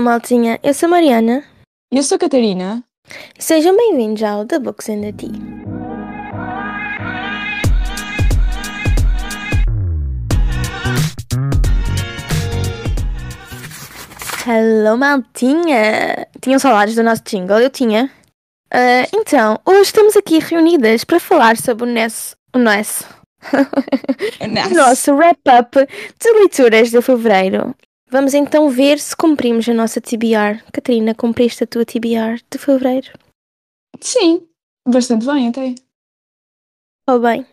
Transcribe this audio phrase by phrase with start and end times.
[0.00, 0.58] Hello, maltinha.
[0.62, 1.44] Eu sou a Mariana.
[1.92, 2.82] E eu sou a Catarina.
[3.38, 5.30] Sejam bem-vindos ao The Books and the Tea.
[14.46, 16.26] Hello, maltinha.
[16.40, 17.60] Tinham saudades do nosso jingle?
[17.60, 18.10] Eu tinha.
[18.72, 22.34] Ah, então, hoje estamos aqui reunidas para falar sobre o NES.
[22.56, 23.04] O NES.
[24.70, 25.76] o nosso wrap-up
[26.18, 27.76] de leituras de fevereiro.
[28.10, 30.64] Vamos então ver se cumprimos a nossa TBR.
[30.72, 33.12] Catarina, cumpriste a tua TBR de fevereiro?
[34.00, 34.48] Sim,
[34.84, 35.76] bastante bem até.
[37.06, 37.46] Correu bem?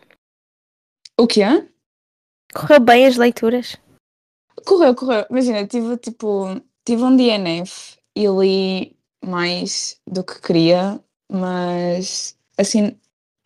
[1.16, 1.64] O que é?
[2.52, 3.76] Correu bem as leituras?
[4.66, 5.24] Correu, correu.
[5.30, 6.46] Imagina, tive tipo,
[6.84, 12.98] tive um DNF e li mais do que queria, mas assim,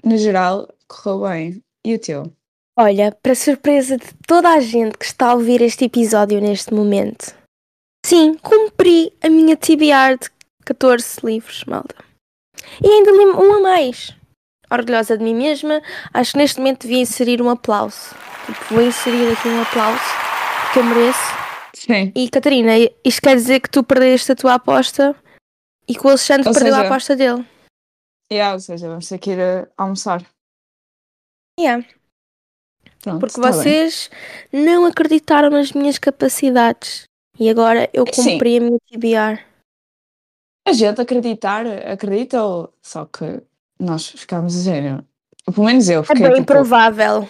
[0.02, 1.64] no geral, correu bem.
[1.84, 2.32] E o teu?
[2.78, 7.34] Olha, para surpresa de toda a gente que está a ouvir este episódio neste momento,
[8.04, 10.30] sim, cumpri a minha TBR de
[10.64, 11.94] 14 livros, malta.
[12.82, 14.16] E ainda li um a mais.
[14.70, 15.82] Orgulhosa de mim mesma,
[16.14, 18.14] acho que neste momento devia inserir um aplauso.
[18.46, 20.00] Tipo, vou inserir aqui um aplauso,
[20.64, 21.42] porque eu mereço.
[21.74, 22.12] Sim.
[22.14, 22.72] E Catarina,
[23.04, 25.14] isto quer dizer que tu perdeste a tua aposta
[25.86, 27.46] e que o Alexandre Ou perdeu a seja- aposta dele.
[28.32, 30.24] Yeah, ou seja, vamos ter que ir a almoçar.
[31.60, 31.84] Yeah.
[33.02, 33.52] Pronto, Porque tá bem.
[33.52, 34.10] vocês
[34.52, 37.04] não acreditaram nas minhas capacidades.
[37.38, 38.32] E agora eu Sim.
[38.32, 39.44] cumpri a minha TBR.
[40.66, 43.42] A gente acreditar, acredita ou só que
[43.80, 45.04] nós ficámos a género?
[45.52, 47.28] Pelo menos eu É fiquei bem tipo, provável.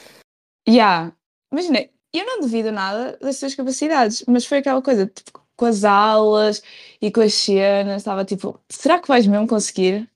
[0.69, 1.13] Yeah.
[1.51, 5.83] Imagina, eu não duvido nada das tuas capacidades, mas foi aquela coisa, tipo, com as
[5.85, 6.63] aulas
[7.01, 10.07] e com as cenas, estava tipo, será que vais mesmo conseguir?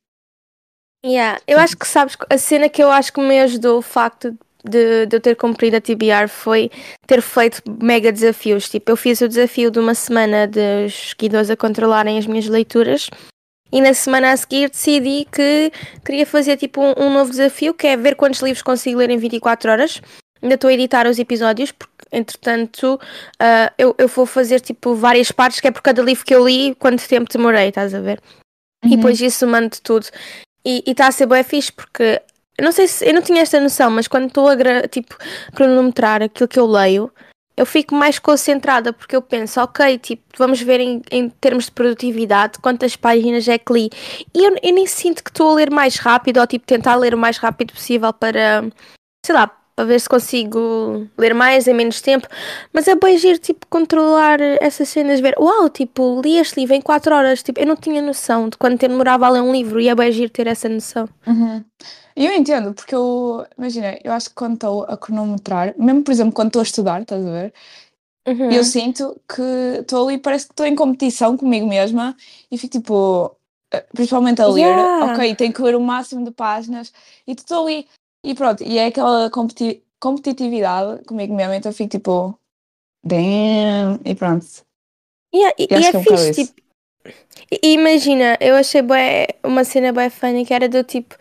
[1.04, 1.40] Yeah.
[1.46, 4.38] Eu acho que sabes, a cena que eu acho que me ajudou o facto de,
[4.68, 6.70] de eu ter cumprido a TBR foi
[7.06, 8.68] ter feito mega desafios.
[8.68, 13.08] Tipo, eu fiz o desafio de uma semana dos seguidores a controlarem as minhas leituras.
[13.72, 15.72] E na semana a seguir decidi que
[16.04, 19.18] queria fazer tipo um, um novo desafio, que é ver quantos livros consigo ler em
[19.18, 20.00] 24 horas.
[20.40, 23.00] Ainda estou a editar os episódios, porque entretanto
[23.40, 26.46] ah, eu, eu vou fazer tipo várias partes, que é por cada livro que eu
[26.46, 28.20] li, quanto tempo demorei, estás a ver?
[28.84, 28.96] E Uhum.
[28.96, 30.06] depois isso mando tudo.
[30.64, 32.20] E está a ser bem fixe porque
[32.58, 35.16] eu não sei se eu não tinha esta noção, mas quando estou a tipo,
[35.54, 37.12] cronometrar aquilo que eu leio,
[37.56, 41.72] eu fico mais concentrada porque eu penso, ok, tipo, vamos ver em, em termos de
[41.72, 43.90] produtividade quantas páginas é que li.
[44.34, 47.14] E eu, eu nem sinto que estou a ler mais rápido ou tipo tentar ler
[47.14, 48.64] o mais rápido possível para,
[49.24, 52.26] sei lá, para ver se consigo ler mais em menos tempo.
[52.72, 56.80] Mas é bem giro, tipo, controlar essas cenas, ver, uau, tipo, li este livro em
[56.80, 59.78] 4 horas, tipo, eu não tinha noção de quanto tempo demorava a ler um livro
[59.78, 61.06] e é bem giro ter essa noção.
[61.26, 61.62] Uhum.
[62.16, 66.10] E eu entendo, porque eu, imagina, eu acho que quando estou a cronometrar, mesmo por
[66.12, 67.54] exemplo quando estou a estudar, estás a ver?
[68.26, 68.50] Uhum.
[68.50, 69.42] Eu sinto que
[69.80, 72.16] estou ali, parece que estou em competição comigo mesma
[72.50, 73.36] e fico tipo,
[73.72, 75.12] eh, principalmente a ler, Yeah.
[75.12, 76.92] ok, tenho que ler o máximo de páginas
[77.26, 77.86] e estou ali
[78.24, 82.38] e pronto, e é aquela competi- competitividade comigo mesma, então fico tipo,
[83.04, 84.46] damn, e pronto.
[85.34, 86.60] Yeah, e, Eu e acho é é um fixe, tipo.
[87.52, 91.14] e- e Imagina, eu achei bué, uma cena bem funny que era do tipo.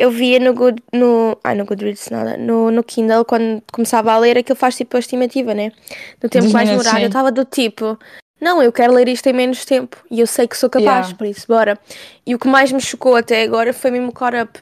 [0.00, 0.82] Eu via no Good.
[0.94, 2.36] No, ai, no Goodreads, nada.
[2.36, 5.72] No, no Kindle, quando começava a ler, aquilo faz tipo a estimativa, né?
[6.20, 7.00] Do tempo vais minutos, demorar.
[7.00, 7.06] Eu sim.
[7.08, 7.98] estava do tipo.
[8.40, 9.98] Não, eu quero ler isto em menos tempo.
[10.10, 11.14] E eu sei que sou capaz, Yeah.
[11.18, 11.78] por isso, bora.
[12.26, 14.60] E o que mais me chocou até agora foi mesmo o Caught Up.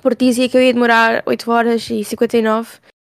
[0.00, 2.68] Porque dizia que eu ia demorar 8 horas e 59.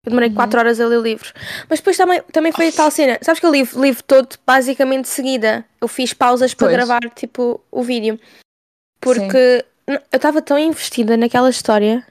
[0.04, 0.34] Eu demorei Uhum.
[0.34, 1.32] 4 horas a ler o livro.
[1.70, 3.18] Mas depois também, também foi a tal cena.
[3.22, 5.64] Sabes que eu li o livro todo basicamente de seguida.
[5.80, 6.76] Eu fiz pausas para Pois.
[6.76, 8.20] gravar tipo o vídeo.
[9.00, 9.64] Porque n-
[9.94, 12.06] eu estava tão investida naquela história.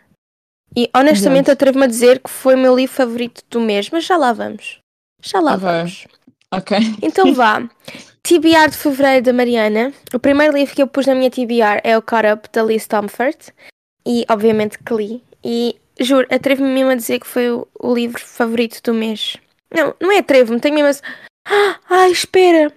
[0.75, 3.89] E honestamente atrevo-me a dizer que foi o meu livro favorito do mês.
[3.89, 4.79] Mas já lá vamos.
[5.21, 5.61] Já lá Ok.
[5.61, 6.07] vamos.
[6.51, 6.77] Ok.
[7.01, 7.67] Então vá.
[8.23, 9.93] TBR de Fevereiro da Mariana.
[10.13, 12.85] O primeiro livro que eu pus na minha TBR é o Caught Up da Liz
[12.85, 13.37] Tomford.
[14.05, 15.23] E obviamente que li.
[15.43, 19.37] E juro, atrevo-me mesmo a dizer que foi o, o livro favorito do mês.
[19.73, 21.27] Não, não é atrevo-me, tenho mesmo a...
[21.49, 22.73] Ah, Ai, espera.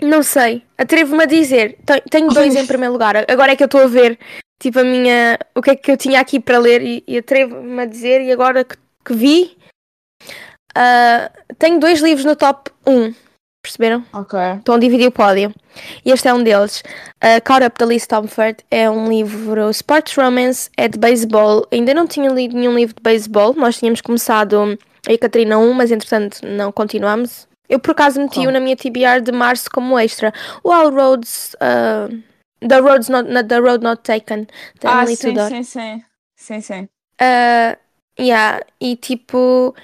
[0.00, 0.62] Não sei.
[0.76, 1.76] Atrevo-me a dizer.
[1.84, 3.16] Te- Tenho dois em primeiro lugar.
[3.28, 4.18] Agora é que eu estou a ver,
[4.60, 5.38] tipo, a minha...
[5.54, 8.22] O que é que eu tinha aqui para ler e, e atrevo-me a dizer.
[8.22, 9.56] E agora que, que vi...
[10.74, 13.12] ah, tenho dois livros no top 1.
[13.60, 14.04] Perceberam?
[14.12, 14.38] Ok.
[14.58, 15.52] Estão a dividir o pódio.
[16.04, 16.82] E este é um deles.
[17.16, 21.66] Uh, Caught Up da Liz Tomford é um livro Sports Romance, é de beisebol.
[21.72, 23.54] Ainda não tinha lido nenhum livro de beisebol.
[23.54, 24.78] Nós tínhamos começado
[25.08, 27.47] a Catarina 1, mas entretanto não continuamos.
[27.68, 28.52] Eu por acaso meti-o Qual?
[28.52, 30.32] na minha TBR de março como extra.
[30.64, 31.54] O All Roads.
[31.54, 32.22] Uh,
[32.66, 34.46] the, Roads not, not- the Road Not Taken.
[34.84, 35.48] Ah, sim, Tudor.
[35.48, 36.04] sim, sim.
[36.36, 36.88] Sim, sim.
[37.20, 37.76] Uh,
[38.18, 39.74] yeah, e tipo,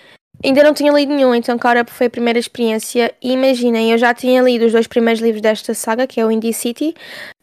[0.45, 3.15] Ainda não tinha lido nenhum, então Caught Up foi a primeira experiência.
[3.23, 6.31] E imaginem, eu já tinha lido os dois primeiros livros desta saga, que é o
[6.31, 6.95] Indie City,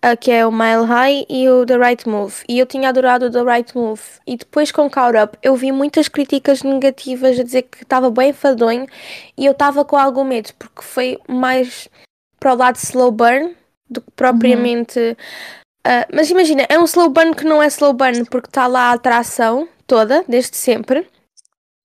[0.06, 2.36] uh, que é o Mile High, e o The Right Move.
[2.48, 4.02] E eu tinha adorado o The Right Move.
[4.28, 8.34] E depois com Caught Up, eu vi muitas críticas negativas a dizer que estava bem
[8.34, 8.86] fadonho,
[9.36, 11.90] e eu estava com algum medo, porque foi mais
[12.40, 13.56] para o lado slow burn
[13.90, 15.00] do que propriamente.
[15.00, 15.16] Uhum.
[15.88, 18.92] Uh, mas imagina, é um slow burn que não é slow burn porque está lá
[18.92, 21.08] a atração toda, desde sempre.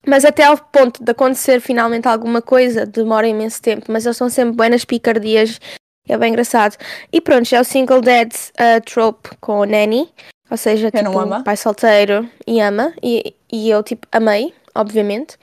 [0.05, 3.85] Mas até ao ponto de acontecer finalmente alguma coisa, demora imenso tempo.
[3.89, 5.59] Mas eles estão sempre bem nas picardias.
[6.07, 6.77] É bem engraçado.
[7.11, 10.09] E pronto, já é o single dead uh, trope com o Nanny.
[10.49, 11.43] Ou seja, tipo, ama.
[11.43, 12.93] pai solteiro e ama.
[13.03, 15.37] E, e eu, tipo, amei, obviamente.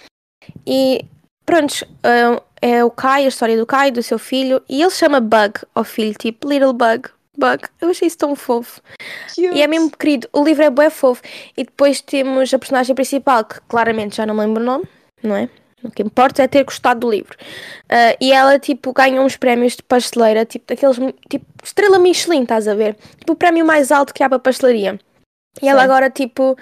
[0.67, 1.05] E
[1.45, 4.63] pronto, uh, é o Kai, a história do Kai, do seu filho.
[4.67, 7.11] E ele chama Bug ao filho, tipo, Little Bug.
[7.37, 7.65] Bug.
[7.81, 8.81] Eu achei isso tão fofo.
[9.29, 9.55] Cute.
[9.55, 10.29] E é mesmo querido.
[10.33, 11.23] O livro é bem fofo.
[11.57, 14.85] E depois temos a personagem principal, que claramente já não me lembro o nome,
[15.23, 15.49] não é?
[15.83, 17.37] O que importa é ter gostado do livro.
[17.85, 20.97] Uh, e ela, tipo, ganha uns prémios de pasteleira, tipo, daqueles,
[21.29, 22.97] tipo, estrela Michelin, estás a ver?
[23.19, 24.99] Tipo, o prémio mais alto que há para pastelaria.
[25.59, 25.69] E Sim.
[25.69, 26.57] ela agora, tipo,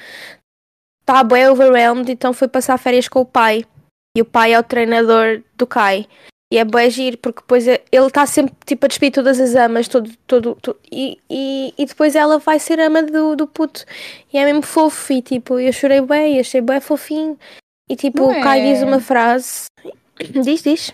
[1.01, 3.65] está bem overwhelmed, então foi passar férias com o pai.
[4.17, 6.07] E o pai é o treinador do Kai.
[6.53, 9.55] E é bem agir, porque depois é, ele está sempre tipo a despedir todas as
[9.55, 13.87] amas, todo, todo, todo e, e, e, depois ela vai ser ama do, do puto.
[14.31, 17.39] E é mesmo fofo, e tipo, eu chorei bem, achei bem fofinho.
[17.89, 18.75] E tipo, não o Kai é...
[18.75, 19.65] diz uma frase.
[20.45, 20.93] Diz, diz.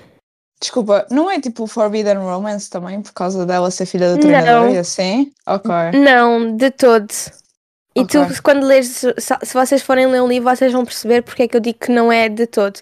[0.60, 4.74] Desculpa, não é tipo Forbidden Romance também, por causa dela ser filha do treinador não.
[4.74, 5.32] e assim?
[5.44, 5.70] Ok.
[5.92, 7.12] Não, de todo.
[7.96, 8.26] E okay.
[8.26, 11.56] tu, quando lês, se vocês forem ler um livro, vocês vão perceber porque é que
[11.56, 12.80] eu digo que não é de todo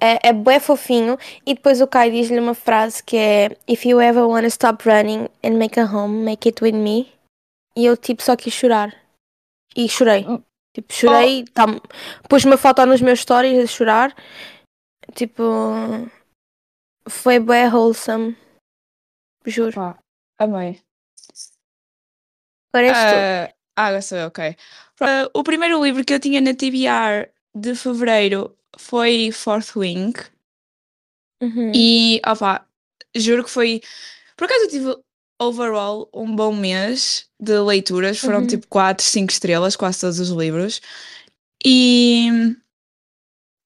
[0.00, 1.18] é, é bem fofinho.
[1.44, 5.28] E depois o Kai diz-lhe uma frase que é If you ever wanna stop running
[5.42, 7.12] and make a home, make it with me.
[7.76, 8.94] E eu tipo só quis chorar.
[9.76, 10.24] E chorei.
[10.26, 10.42] Hum.
[10.74, 11.44] Tipo, chorei.
[11.46, 11.52] Oh.
[11.52, 11.66] Tá,
[12.28, 14.14] pus uma foto nos meus stories a chorar.
[15.14, 15.42] Tipo.
[17.08, 18.36] Foi bem wholesome.
[19.46, 19.72] Juro.
[19.72, 19.98] Pá,
[20.38, 20.80] amei.
[22.72, 24.56] Agora és uh, Ah, agora sou eu, ok.
[25.00, 30.12] Uh, o primeiro livro que eu tinha na TBR de fevereiro foi Fourth Wing.
[31.40, 31.72] Uhum.
[31.74, 32.66] E, opa,
[33.14, 33.80] juro que foi.
[34.36, 34.96] Por acaso eu tive
[35.40, 38.18] overall um bom mês de leituras.
[38.18, 38.46] Foram uhum.
[38.46, 40.80] tipo 4, 5 estrelas, quase todos os livros.
[41.64, 42.56] E.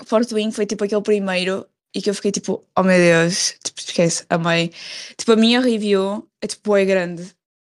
[0.04, 3.80] Fourth Wing foi tipo aquele primeiro e que eu fiquei tipo, oh meu Deus, tipo,
[3.80, 4.72] esquece, amei.
[5.16, 7.34] Tipo, a minha review é tipo, é grande.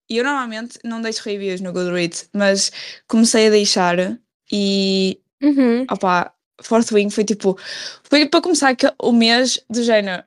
[0.08, 2.70] E eu normalmente não deixo reviews no Goodreads, mas
[3.08, 3.96] comecei a deixar
[4.50, 5.20] e.
[5.42, 5.84] Uhum.
[5.90, 7.58] Opa, Fourth Wing foi tipo.
[8.02, 10.22] Foi para começar o mês do género.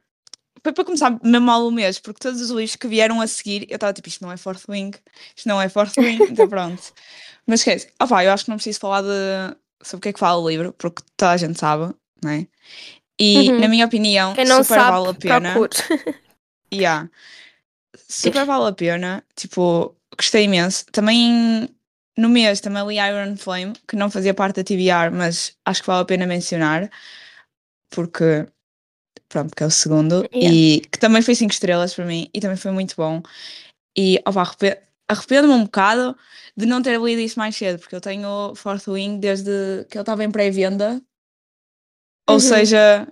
[0.64, 3.66] Foi para começar mesmo mal o mês, porque todos os livros que vieram a seguir,
[3.70, 4.98] eu estava tipo, isto não é Fourth Wing,
[5.36, 6.82] isto não é Fourth Wing, então pronto.
[7.46, 7.88] Mas esquece.
[7.98, 10.42] Ah pá, eu acho que não preciso falar de, sobre o que é que fala
[10.42, 12.48] o livro, porque toda a gente sabe, não é?
[13.20, 13.60] E uhum.
[13.60, 15.56] na minha opinião, super sabe, vale a pena.
[16.74, 17.10] yeah.
[18.10, 19.24] Super vale a pena.
[19.36, 20.86] Tipo, gostei imenso.
[20.92, 21.68] Também
[22.18, 25.88] no mês também li Iron Flame, que não fazia parte da TBR, mas acho que
[25.88, 26.90] vale a pena mencionar,
[27.90, 28.48] porque
[29.30, 30.56] pronto, que é o segundo, yeah.
[30.56, 33.22] e que também foi 5 estrelas para mim, e também foi muito bom.
[33.96, 34.56] E opa,
[35.08, 36.18] arrependo-me um bocado
[36.56, 40.02] de não ter lido isso mais cedo, porque eu tenho Fourth Wing desde que ele
[40.02, 40.94] estava em pré-venda.
[40.94, 41.02] Uhum.
[42.30, 43.08] Ou seja,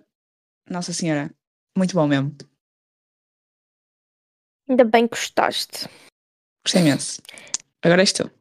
[0.69, 1.31] Nossa Senhora,
[1.77, 2.35] muito bom mesmo.
[4.67, 5.87] Ainda bem que gostaste.
[6.65, 7.21] Gostei imenso.
[7.83, 8.34] Agora és tu.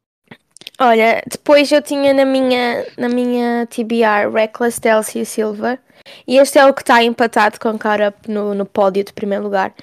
[0.78, 5.78] Olha, depois eu tinha na minha, na minha TBR Reckless Delcia Silva
[6.26, 9.74] e este é o que está empatado com Cara no, no pódio de primeiro lugar.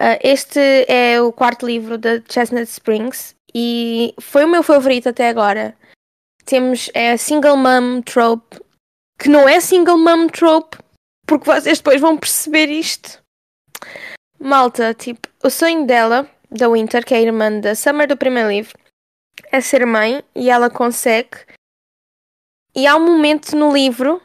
[0.00, 5.28] Uh, este é o quarto livro da Chestnut Springs e foi o meu favorito até
[5.28, 5.74] agora.
[6.44, 8.60] Temos é Single Mom Trope,
[9.18, 10.78] que não é Single Mom Trope,
[11.26, 13.22] porque vocês depois vão perceber isto.
[14.38, 18.48] Malta, tipo, o sonho dela, da Winter, que é a irmã da Summer do primeiro
[18.48, 18.78] livro,
[19.50, 21.46] é ser mãe e ela consegue.
[22.74, 24.22] E há um momento no livro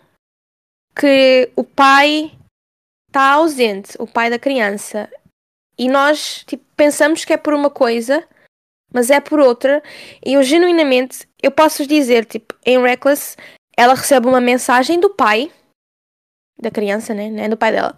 [0.96, 2.32] que o pai
[3.08, 5.10] está ausente, o pai da criança.
[5.78, 8.28] E nós tipo, pensamos que é por uma coisa,
[8.92, 9.82] mas é por outra.
[10.26, 13.36] E eu genuinamente, eu posso dizer, tipo, em Reckless,
[13.76, 15.52] ela recebe uma mensagem do pai
[16.60, 17.30] da criança, né?
[17.30, 17.50] né?
[17.50, 17.96] Do pai dela.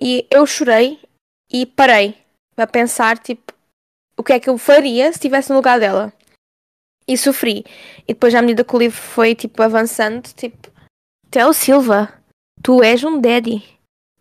[0.00, 0.98] E eu chorei
[1.52, 2.16] e parei
[2.56, 3.52] para pensar, tipo,
[4.16, 6.12] o que é que eu faria se estivesse no lugar dela
[7.12, 7.64] e sofri.
[8.06, 10.70] E depois, à medida que o livro foi tipo avançando, tipo,
[11.30, 12.12] Theo Silva,
[12.62, 13.62] tu és um daddy.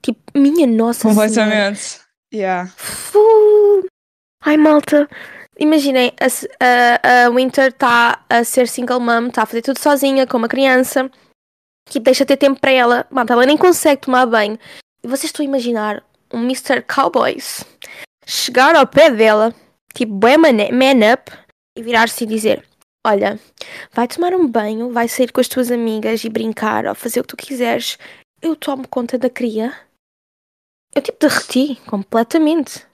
[0.01, 1.99] Tipo, minha nossa Completamente.
[2.33, 2.73] Yeah.
[4.43, 5.07] Ai, malta.
[5.59, 6.25] Imaginem, a,
[6.65, 10.47] a, a Winter está a ser single mom, está a fazer tudo sozinha, com uma
[10.47, 11.11] criança.
[11.89, 13.05] Tipo, deixa ter tempo para ela.
[13.11, 14.57] Malta, ela nem consegue tomar banho.
[15.03, 16.03] E vocês estão a imaginar
[16.33, 16.81] um Mr.
[16.81, 17.65] Cowboys
[18.25, 19.53] chegar ao pé dela,
[19.93, 21.31] tipo, bem man, man up,
[21.75, 22.63] e virar-se e dizer:
[23.05, 23.39] Olha,
[23.91, 27.23] vai tomar um banho, vai sair com as tuas amigas e brincar ou fazer o
[27.23, 27.97] que tu quiseres.
[28.41, 29.73] Eu tomo conta da cria.
[30.93, 32.85] Eu tipo derreti completamente.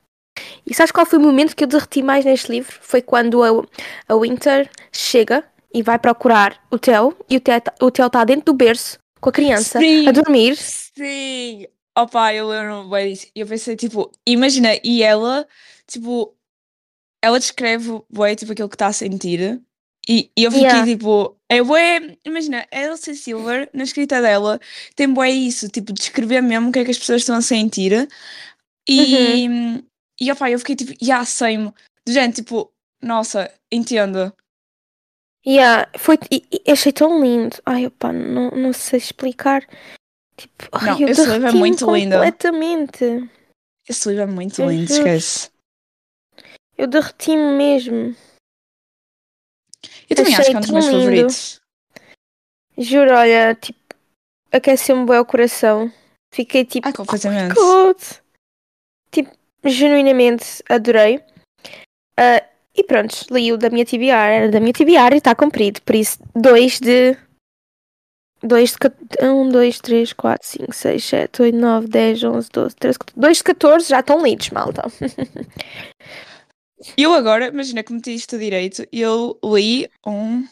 [0.65, 2.77] E sabes qual foi o momento que eu derreti mais neste livro?
[2.81, 3.50] Foi quando a,
[4.07, 5.43] a Winter chega
[5.74, 9.29] e vai procurar o Theo e o Theo, o Theo está dentro do berço com
[9.29, 10.07] a criança Sim.
[10.07, 10.55] a dormir.
[10.55, 11.65] Sim!
[11.97, 13.27] Opa, eu lembro bem disso.
[13.33, 15.47] Eu pensei, tipo, imagina, e ela,
[15.88, 16.35] tipo,
[17.24, 19.62] ela descreve bem, tipo, aquilo que está a sentir.
[20.07, 20.91] E, e eu fiquei, Yeah.
[20.91, 24.59] tipo, é bué, imagina, a Elsie Silver, na escrita dela,
[24.95, 28.07] tem bué isso, tipo, descrever mesmo o que é que as pessoas estão a sentir.
[28.88, 29.47] E,
[30.21, 31.74] e opa, eu fiquei, tipo, já sei-me.
[32.05, 32.71] Do género, tipo,
[33.01, 34.31] nossa, entendo.
[35.45, 37.57] Yeah, foi, e, e achei tão lindo.
[37.65, 39.67] Ai, opa, não, não sei explicar.
[40.38, 42.15] Tipo, ai, Não, eu esse livro é muito lindo.
[42.15, 43.29] completamente.
[43.88, 45.50] Esse livro é muito lindo, esquece.
[46.77, 48.15] Eu derreti-me mesmo.
[50.09, 50.97] Eu também acho Achei que é um dos meus lindo.
[51.00, 51.62] favoritos.
[52.77, 53.79] Juro, olha, tipo,
[54.51, 55.91] aqueceu-me bem o coração.
[56.33, 57.53] Fiquei tipo, Ah, completamente.
[57.55, 57.97] God.
[59.12, 59.31] Tipo,
[59.63, 61.24] genuinamente adorei.
[62.19, 62.43] Ah,
[62.75, 64.12] e pronto, li o da minha TBR.
[64.12, 65.81] Era da minha TBR e está cumprido.
[65.81, 67.17] Por isso, 2 de.
[68.43, 69.25] 2 de.
[69.25, 73.19] 1, 2, 3, 4, 5, 6, 7, 8, 9, 10, 11, 12, 13, 14.
[73.19, 74.83] 2 de 14 já estão lidos, malta.
[76.98, 80.46] Eu agora, imagina que meti isto direito, eu li um,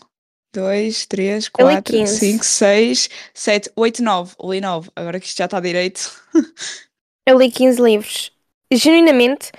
[0.54, 2.20] dois, três, quatro, 15.
[2.20, 4.34] cinco, seis, sete, oito, nove.
[4.42, 4.90] Li nove.
[4.96, 6.12] Agora que isto já está direito.
[7.26, 8.32] Eu li 15 livros.
[8.70, 9.50] Genuinamente,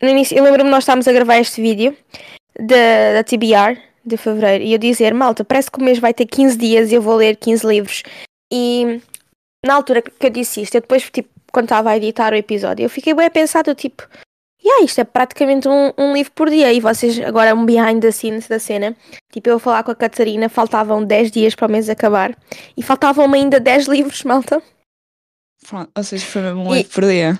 [0.00, 1.96] no início, eu lembro-me nós estávamos a gravar este vídeo
[2.56, 6.26] da, da TBR de fevereiro e eu dizer, malta, parece que o mês vai ter
[6.26, 8.02] 15 dias e eu vou ler 15 livros.
[8.52, 9.00] E
[9.66, 12.84] na altura que eu disse isto, eu depois, tipo, quando estava a editar o episódio,
[12.84, 14.08] eu fiquei bem a pensar, tipo,
[14.64, 16.72] yeah, isto é praticamente um, um livro por dia.
[16.72, 18.96] E vocês, agora, um behind the scenes da cena,
[19.32, 22.36] tipo, eu a falar com a Catarina, faltavam 10 dias para o mês acabar
[22.76, 24.62] e faltavam-me ainda 10 livros, malta.
[25.68, 27.38] Pronto, ou seja, foi mesmo um E- livro por dia.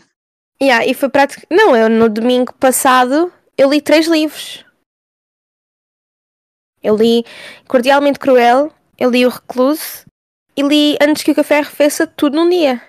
[0.63, 1.47] Yeah, e foi prático.
[1.51, 4.63] Não, eu no domingo passado eu li três livros.
[6.83, 7.25] Eu li
[7.67, 10.05] Cordialmente Cruel, eu li O Recluso
[10.57, 12.83] e li Antes que o Café Arrefeça tudo num dia.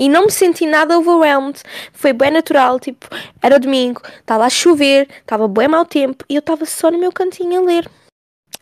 [0.00, 1.60] E não me senti nada overwhelmed.
[1.92, 3.06] Foi bem natural, tipo,
[3.42, 7.12] era domingo, estava a chover, estava bem mau tempo e eu estava só no meu
[7.12, 7.90] cantinho a ler.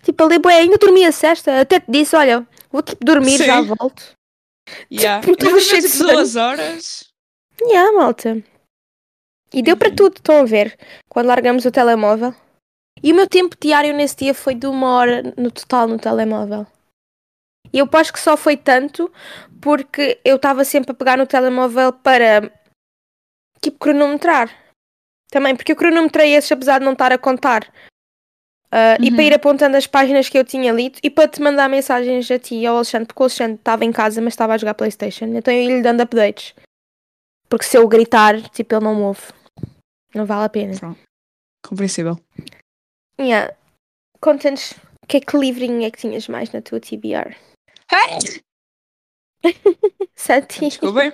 [0.02, 3.38] Tipo, a ler bem, ainda dormia a sexta, até te disse, olha, vou tipo dormir,
[3.38, 3.44] Sim.
[3.44, 4.12] já volto.
[4.92, 5.24] Yeah.
[5.30, 6.12] Estava cheio de tipo sono.
[6.12, 7.04] duas horas.
[7.62, 8.42] Yeah, malta.
[9.54, 9.96] E deu para Uhum.
[9.96, 10.76] tudo, estão a ver?
[11.08, 12.34] Quando largamos o telemóvel.
[13.00, 16.66] E o meu tempo diário nesse dia foi de uma hora no total no telemóvel.
[17.72, 19.12] E eu acho que só foi tanto
[19.60, 22.50] porque eu estava sempre a pegar no telemóvel para
[23.60, 24.50] tipo cronometrar.
[25.30, 27.72] Também, porque eu cronometrei esses apesar de não estar a contar.
[28.70, 29.26] Ah, E para Uhum.
[29.26, 32.54] ir apontando as páginas que eu tinha lido e para te mandar mensagens a ti
[32.56, 35.24] e ao Alexandre, porque o Alexandre estava em casa, mas estava a jogar Playstation.
[35.26, 36.54] Então eu ia-lhe dando updates.
[37.48, 39.22] Porque se eu gritar, tipo, ele não me ouve.
[40.14, 40.72] Não vale a pena.
[41.66, 42.18] Compreensível.
[43.18, 43.54] Yeah.
[44.20, 44.72] Conta-nos
[45.02, 47.34] o que é que livrinho é que tinhas mais na tua TBR?
[50.14, 50.60] Sete.
[50.60, 51.12] Desculpem.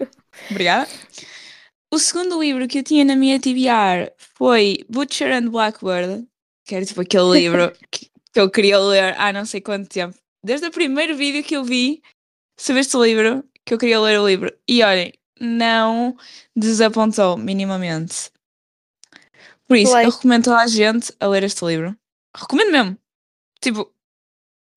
[0.51, 0.89] Obrigada.
[1.93, 6.27] O segundo livro que eu tinha na minha TBR foi Butcher and Blackbird,
[6.67, 10.17] que era tipo aquele livro que, que eu queria ler há não sei quanto tempo.
[10.45, 12.03] Desde o primeiro vídeo que eu vi
[12.59, 14.53] sobre este livro, que eu queria ler o livro.
[14.69, 16.17] E olhem, não
[16.57, 18.31] desapontou minimamente.
[19.67, 20.05] Por isso, Play.
[20.07, 21.97] eu recomendo toda a gente a ler este livro.
[22.37, 22.99] Recomendo mesmo.
[23.61, 23.91] Tipo,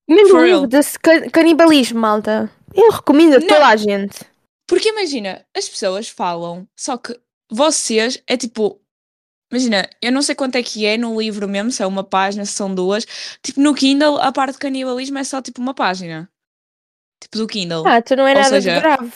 [0.08, 0.70] Mesmo o livro
[1.02, 2.50] ca- canibalismo, malta.
[2.74, 3.48] Eu recomendo a Não.
[3.48, 4.20] toda a gente.
[4.68, 7.18] Porque imagina, as pessoas falam, só que
[7.50, 8.82] vocês é tipo.
[9.52, 12.44] Imagina, eu não sei quanto é que é no livro mesmo, se é uma página,
[12.46, 13.06] se são duas.
[13.42, 16.30] Tipo, no Kindle, a parte de canibalismo é só tipo uma página.
[17.24, 17.88] Tipo, do Kindle.
[17.88, 19.12] Ah, tu não é Ou nada seja, de grave.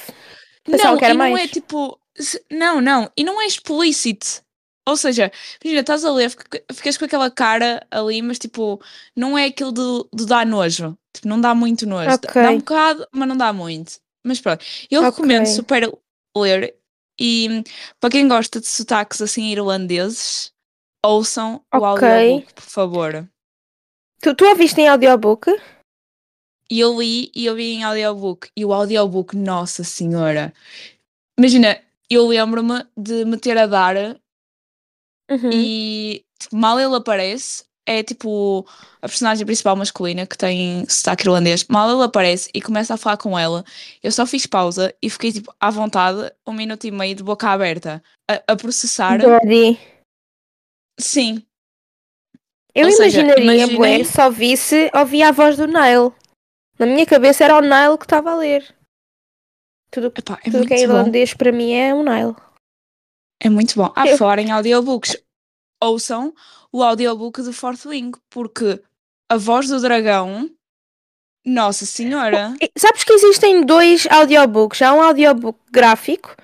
[0.68, 1.40] Não, e não mais.
[1.42, 2.00] é tipo.
[2.18, 4.42] se- Não, não, e não é explícito.
[4.88, 5.32] Ou seja,
[5.64, 8.82] imagina, estás a ler, fica- ficas com aquela cara ali, mas tipo,
[9.16, 9.82] não é aquilo de,
[10.18, 10.98] de dar nojo.
[11.14, 12.06] Tipo, não dá muito nojo.
[12.08, 12.42] Dá- Ok.
[12.42, 14.00] Dá um bocado, mas não dá muito.
[14.24, 15.10] Mas pronto, eu Ok.
[15.12, 15.92] recomendo super
[16.38, 16.76] ler.
[17.20, 17.64] E
[18.00, 20.54] para quem gosta de sotaques assim irlandeses,
[21.06, 22.08] ouçam o Ok.
[22.08, 23.30] audiobook, por favor.
[24.22, 25.50] Tu, tu ouviste em audiobook?
[26.70, 28.50] E eu li e eu vi em audiobook.
[28.56, 30.54] E o audiobook, nossa senhora.
[31.38, 33.96] Imagina, eu lembro-me de me ter a dar
[35.30, 35.50] Uhum.
[35.52, 38.66] e tipo, mal ele aparece, é tipo
[39.02, 41.66] a personagem principal masculina que tem sotaque irlandês.
[41.68, 43.64] Mal ele aparece e começa a falar com ela,
[44.04, 47.50] eu só fiz pausa e fiquei tipo à vontade, um minuto e meio de boca
[47.50, 49.18] aberta, a, a processar.
[49.18, 49.80] Daddy.
[51.00, 51.44] Sim,
[52.76, 56.12] Eu Ou seja, imaginaria, imaginem- bué, só visse, ouvia a voz do Nile.
[56.80, 58.76] Na minha cabeça era o Nile que estava a ler.
[59.92, 60.84] Tudo, epá, é tudo que é bom.
[60.84, 62.36] irlandês para mim é o Nile.
[63.42, 63.92] É muito bom.
[63.96, 65.18] Ah, Eu- fora em audiobooks,
[65.84, 66.34] ouçam
[66.72, 68.82] o audiobook do Fourth Wing, porque
[69.30, 70.50] a voz do dragão,
[71.46, 74.82] nossa senhora, Sabes que existem dois audiobooks.
[74.82, 76.36] Há um audiobook gráfico,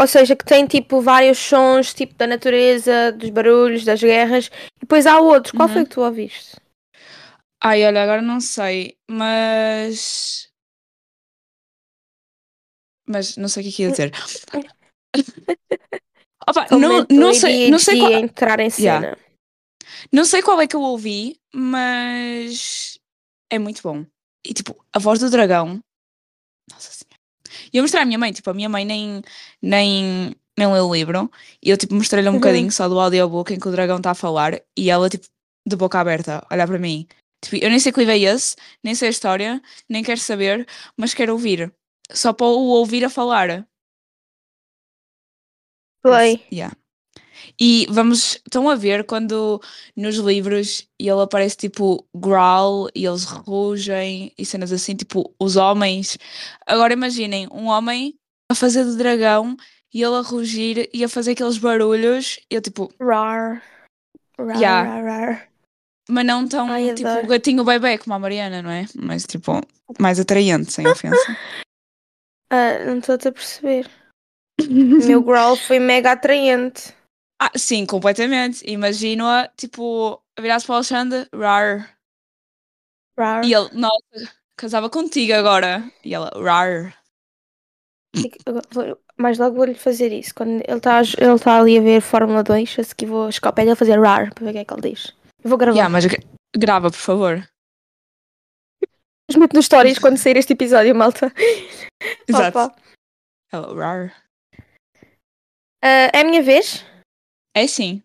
[0.00, 4.50] ou seja, que tem tipo vários sons tipo da natureza, dos barulhos, das guerras.
[4.76, 5.56] E depois há outro.
[5.56, 5.74] Qual Uhum.
[5.74, 6.56] foi que tu ouviste?
[7.64, 10.50] ai, olha, agora não sei, mas.
[13.06, 14.12] Mas não sei o que é que ia dizer.
[16.48, 19.06] Opa, não, não, sei, não, sei qual, entrar em cena.
[19.06, 19.31] Yeah.
[20.10, 22.98] Não sei qual é que eu ouvi, mas
[23.50, 24.04] é muito bom.
[24.44, 25.80] E tipo, a voz do dragão.
[26.70, 27.20] Nossa senhora.
[27.72, 29.22] E eu mostrei à minha mãe, tipo, a minha mãe nem,
[29.60, 31.30] nem, nem leu o livro.
[31.62, 32.38] E eu tipo mostrei-lhe um Uhum.
[32.38, 34.60] bocadinho só do audiobook em que o dragão está a falar.
[34.76, 35.26] E ela, tipo,
[35.66, 37.06] de boca aberta, olhar para mim.
[37.44, 40.66] Tipo, eu nem sei que livro é esse, nem sei a história, nem quero saber,
[40.96, 41.72] mas quero ouvir.
[42.10, 43.66] Só para o ouvir a falar.
[46.02, 46.44] Play.
[46.52, 46.74] Yeah.
[47.64, 49.60] E vamos, estão a ver quando
[49.96, 56.18] nos livros ele aparece tipo growl e eles rugem e cenas assim, tipo os homens.
[56.66, 58.14] Agora imaginem um homem
[58.50, 59.56] a fazer de dragão
[59.94, 62.40] e ele a rugir e a fazer aqueles barulhos.
[62.50, 63.62] Eu tipo, Rar.
[64.36, 64.90] Rar, Yeah.
[64.90, 65.48] rar, rar.
[66.08, 67.28] mas não tão Ai, tipo adoro.
[67.28, 68.86] gatinho bebê como a Mariana, não é?
[68.96, 69.60] Mas tipo,
[70.00, 71.16] mais atraente, sem ofensa.
[72.54, 73.88] Ah, não estou a perceber.
[74.60, 76.92] O meu growl foi mega atraente.
[77.46, 78.62] Ah, sim, completamente.
[78.70, 81.96] Imagino-a tipo a virar-se para o Alexandre, rar.
[83.18, 83.44] Rar.
[83.44, 85.82] E ele, nossa, casava contigo agora.
[86.04, 86.96] E ela, rar.
[89.18, 90.34] Mais logo vou-lhe fazer isso.
[90.34, 93.54] Quando ele está ele tá ali a ver Fórmula 2, a seguir vou chegar ao
[93.54, 95.14] pé dele a fazer rar para ver o que é que ele diz.
[95.42, 95.76] Eu vou gravar.
[95.76, 96.22] Yeah, mas gra-
[96.56, 97.48] grava, por favor.
[99.28, 101.32] Mas muito nos stories quando sair este episódio, malta.
[102.28, 102.58] Exato.
[102.58, 102.76] Opa.
[103.52, 104.22] Ela, rar.
[105.82, 106.84] Ah, é a minha vez?
[107.54, 108.02] É sim.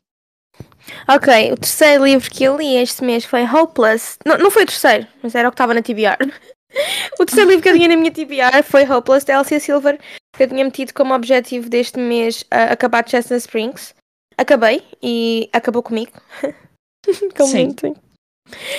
[1.08, 4.18] Ok, o terceiro livro que eu li este mês foi Hopeless.
[4.26, 6.18] Não, não foi o terceiro, mas era o que estava na TBR.
[7.20, 10.00] o terceiro livro que eu tinha na minha TBR foi Hopeless, da Elsie Silver,
[10.36, 13.94] que eu tinha metido como objetivo deste mês ah, acabar Chestnut Springs.
[14.38, 16.12] Acabei e acabou comigo.
[17.36, 17.66] como Sim.
[17.66, 17.98] muito.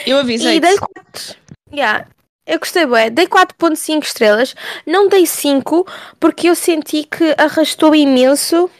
[0.07, 0.57] Eu avisei.
[0.57, 1.37] E dei 4.
[1.73, 2.07] Yeah.
[2.47, 3.11] Eu gostei, bué.
[3.11, 4.55] Dei 4.5 estrelas.
[4.87, 5.87] Não dei 5
[6.19, 8.71] porque eu senti que arrastou imenso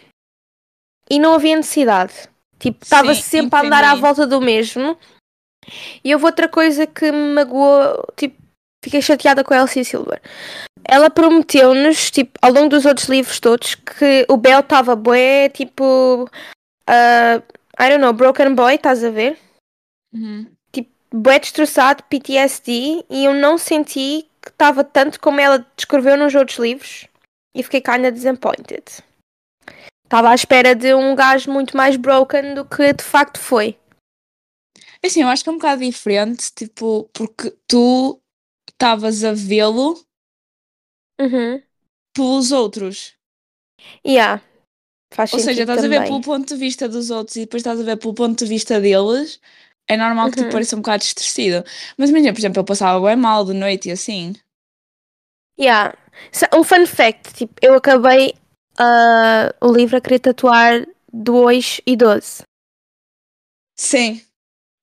[1.11, 2.15] e não havia necessidade.
[2.59, 4.99] Tipo, estava Sim, sempre a andar à volta do mesmo.
[6.03, 8.05] E houve outra coisa que me magoou.
[8.17, 8.37] Tipo,
[8.85, 10.21] fiquei chateada com a Elsie Silver.
[10.85, 16.29] Ela prometeu-nos, tipo, ao longo dos outros livros todos, que o Bel estava bué, tipo.
[16.87, 17.43] ah,
[17.81, 19.39] I don't know, Broken Boy, estás a ver?
[20.13, 20.47] Uhum.
[21.13, 26.59] bué destroçado, PTSD, e eu não senti que estava tanto como ela descreveu nos outros
[26.59, 27.07] livros
[27.55, 28.85] e fiquei kinda disappointed.
[30.09, 33.79] Estava à espera de um gajo muito mais broken do que de facto foi.
[35.05, 38.19] Assim, eu acho que é um bocado diferente, tipo, porque tu
[38.71, 40.03] estavas a vê-lo
[41.21, 41.63] Uhum.
[42.17, 43.15] pelos outros.
[44.07, 44.43] Yeah.
[45.13, 46.09] Faz Ou seja, estás a ver também.
[46.09, 48.81] pelo ponto de vista dos outros e depois estás a ver pelo ponto de vista
[48.81, 49.41] deles.
[49.87, 50.51] É normal que te Uhum.
[50.51, 51.65] pareça um bocado distorcido.
[51.99, 54.35] Mas imagina, por exemplo, eu passava bem mal de noite e assim.
[55.61, 55.97] Yeah.
[56.55, 58.35] Um fun fact, tipo, eu acabei
[58.79, 62.43] ah, o livro a querer tatuar 2 e 12.
[63.77, 64.21] Sim,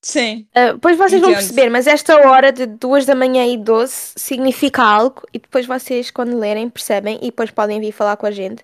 [0.01, 0.47] sim.
[0.55, 4.81] Uh, depois vocês vão perceber, mas esta hora de 2 da manhã e 12 significa
[4.83, 8.63] algo e depois vocês, quando lerem, percebem e depois podem vir falar com a gente,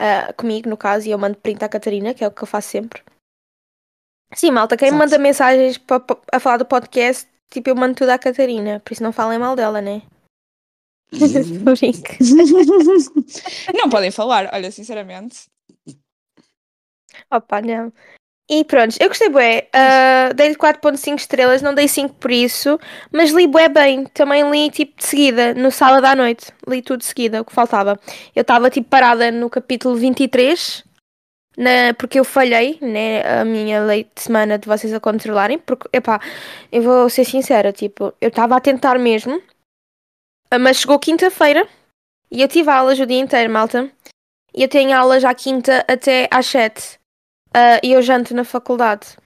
[0.00, 2.46] uh, comigo no caso, e eu mando print à Catarina, que é o que eu
[2.46, 3.02] faço sempre.
[4.34, 4.98] Sim, malta, quem Exato.
[4.98, 8.92] manda mensagens pa- pa- a falar do podcast, tipo, eu mando tudo à Catarina, por
[8.92, 10.02] isso não falem mal dela, né?
[13.74, 15.48] Não podem falar, olha, sinceramente.
[17.30, 17.92] Opa, não.
[18.48, 19.68] E pronto, eu gostei bué.
[19.72, 22.80] Uh, Dei-lhe 4.5 estrelas, não dei 5 por isso,
[23.12, 24.06] mas li bué bem.
[24.06, 26.46] Também li tipo de seguida, no sábado à noite.
[26.66, 27.98] Li tudo de seguida, o que faltava.
[28.34, 30.84] Eu estava tipo parada no capítulo 23,
[31.56, 35.88] na, porque eu falhei, né, a minha lei de semana de vocês a controlarem, porque,
[35.92, 36.20] epá,
[36.72, 39.40] eu vou ser sincera, tipo, eu estava a tentar mesmo,
[40.58, 41.68] mas chegou quinta-feira
[42.30, 43.90] e eu tive aulas o dia inteiro, malta.
[44.54, 46.98] E eu tenho aulas à quinta até às 7.
[47.52, 49.16] Ah, e eu janto na faculdade.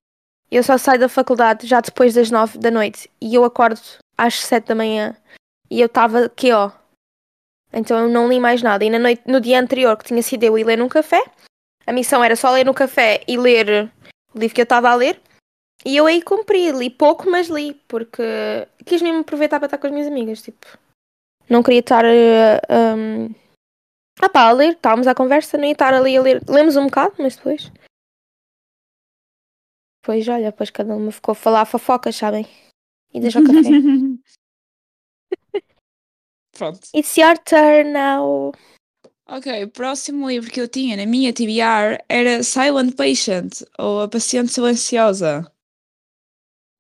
[0.51, 3.81] Eu só saio da faculdade já depois das nove da noite e eu acordo
[4.17, 5.17] às sete da manhã
[5.71, 6.71] e eu estava aqui, ó.
[7.73, 8.85] Então eu não li mais nada.
[8.85, 11.23] E na noite, no dia anterior, que tinha sido eu ir ler num café,
[11.87, 13.91] a missão era só ler no café e ler
[14.33, 15.21] o livro que eu estava a ler.
[15.85, 18.23] E eu aí cumpri, li pouco, mas li, porque
[18.87, 20.67] quis mesmo aproveitar para estar com as minhas amigas, tipo.
[21.49, 23.35] Não queria estar uh, um...
[24.21, 26.43] ah, pá, a ler, estávamos à conversa, nem estar ali a ler.
[26.49, 27.71] Lemos um bocado, mas depois.
[30.03, 32.47] Depois, olha, depois cada uma ficou a falar fofocas, sabem?
[33.13, 33.61] E deixou o café.
[36.53, 36.81] Pronto.
[36.95, 38.53] It's your turn now.
[39.27, 44.09] Ok, o próximo livro que eu tinha na minha TBR era Silent Patient, ou A
[44.09, 45.51] Paciente Silenciosa.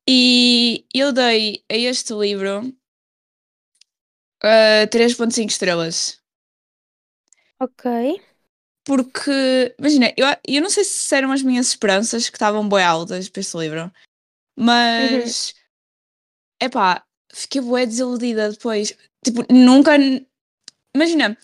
[0.06, 2.70] E eu dei a este livro
[4.44, 6.20] uh, 3.5 estrelas.
[7.58, 8.20] Ok.
[8.86, 13.30] Porque, imagina, eu, eu não sei se eram as minhas esperanças que estavam bem altas
[13.30, 13.90] para este livro,
[14.58, 15.54] mas,
[16.60, 17.02] é pá,
[17.32, 18.94] fiquei bué desiludida depois.
[19.24, 19.92] Tipo, nunca,
[20.94, 21.36] imagina,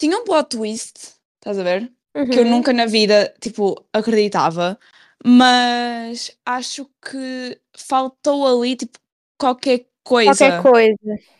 [0.00, 1.92] tinha um plot twist, estás a ver?
[2.32, 2.50] Que eu Uhum.
[2.50, 4.78] nunca na vida, tipo, acreditava,
[5.22, 8.98] mas acho que faltou ali, tipo,
[9.38, 10.62] qualquer coisa.
[10.62, 11.35] Qualquer coisa.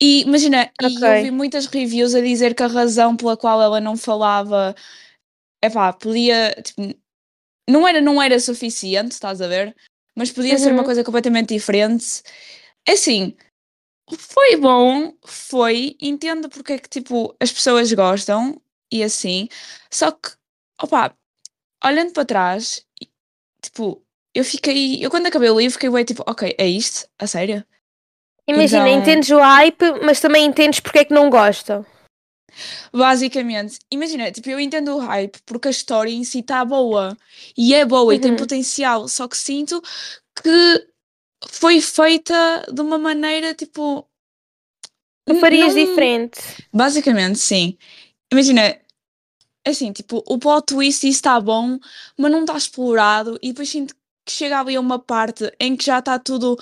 [0.00, 3.80] E imagina, e eu vi muitas reviews a dizer que a razão pela qual ela
[3.80, 4.74] não falava,
[5.62, 6.82] epá, podia, tipo,
[7.68, 9.76] não era, não era suficiente, estás a ver?
[10.16, 10.84] Mas podia ser uma Uhum.
[10.86, 12.22] coisa completamente diferente.
[12.86, 13.36] É Assim,
[14.18, 18.60] foi bom, foi, entendo porque é que, tipo, as pessoas gostam
[18.92, 19.48] e assim,
[19.90, 20.30] só que,
[20.82, 21.14] opá,
[21.84, 22.86] olhando para trás,
[23.62, 27.08] tipo, eu fiquei, eu quando acabei o livro fiquei bem, tipo, ok, é isto?
[27.18, 27.64] A sério?
[28.48, 31.84] Imagina, Então- entendes o hype, mas também entendes porque é que não gostam.
[32.92, 37.16] Basicamente, imagina, tipo, eu entendo o hype porque a história em si está boa
[37.56, 38.36] e é boa e tem Uhum.
[38.36, 39.80] potencial, só que sinto
[40.42, 40.86] que
[41.50, 44.04] foi feita de uma maneira tipo.
[45.26, 46.40] Tu farias não- diferente.
[46.72, 47.76] Basicamente, sim.
[48.32, 48.76] Imagina,
[49.66, 51.78] assim, tipo, o plot twist está bom,
[52.16, 53.94] mas não está explorado e depois sinto
[54.26, 56.58] que chega ali a uma parte em que já está tudo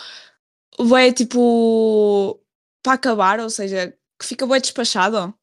[0.85, 2.41] bem, tipo,
[2.83, 5.35] para acabar, ou seja, que fica bem despachado.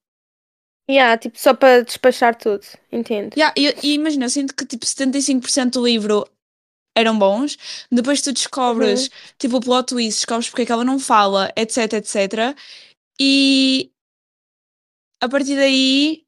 [0.90, 2.66] Yeah, tipo, só para despachar tudo.
[2.92, 3.34] Entendo.
[3.38, 6.28] Yeah, e, e imagina, eu sinto que tipo 75% do livro
[6.96, 7.58] eram bons,
[7.92, 11.94] depois tu descobres tipo o plot twist, descobres porque é que ela não fala, etc,
[11.94, 12.56] etc.
[13.20, 13.92] E
[15.22, 16.24] a partir daí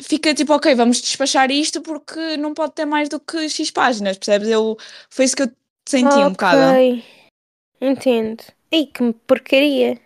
[0.00, 4.16] fica tipo, ok, vamos despachar isto porque não pode ter mais do que X páginas,
[4.16, 4.48] percebes?
[4.48, 4.76] Eu,
[5.10, 5.52] foi isso que eu
[5.86, 6.76] senti um bocado.
[7.80, 8.44] Entendo.
[8.70, 9.98] Ei, que porcaria.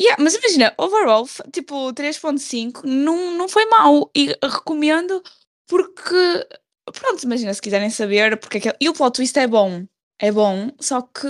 [0.00, 5.22] Yeah, mas imagina, overall, tipo 3.5 não, não foi mau e recomendo
[5.68, 6.46] porque,
[6.92, 8.76] pronto, imagina, se quiserem saber, porque aquele...
[8.80, 9.86] e o plot twist é bom,
[10.18, 11.28] é bom, só que,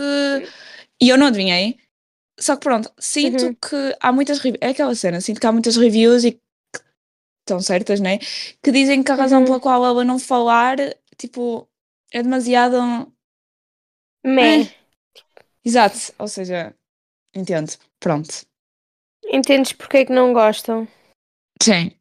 [1.01, 1.79] e eu não adivinhei,
[2.41, 3.55] só que pronto, sinto Uhum.
[3.55, 6.41] que há muitas, é aquela cena, sinto que há muitas reviews e que
[7.41, 8.19] estão certas, né,
[8.63, 9.47] que dizem que a razão Uhum.
[9.47, 10.77] pela qual ela não falar,
[11.19, 11.69] tipo,
[12.13, 12.77] é demasiado,
[14.25, 14.63] Meh.
[14.63, 14.82] Eh.
[15.65, 16.75] Exato, ou seja,
[17.35, 18.47] entendo, pronto.
[19.25, 20.87] Entendes porque é que não gostam.
[21.63, 21.93] Sim.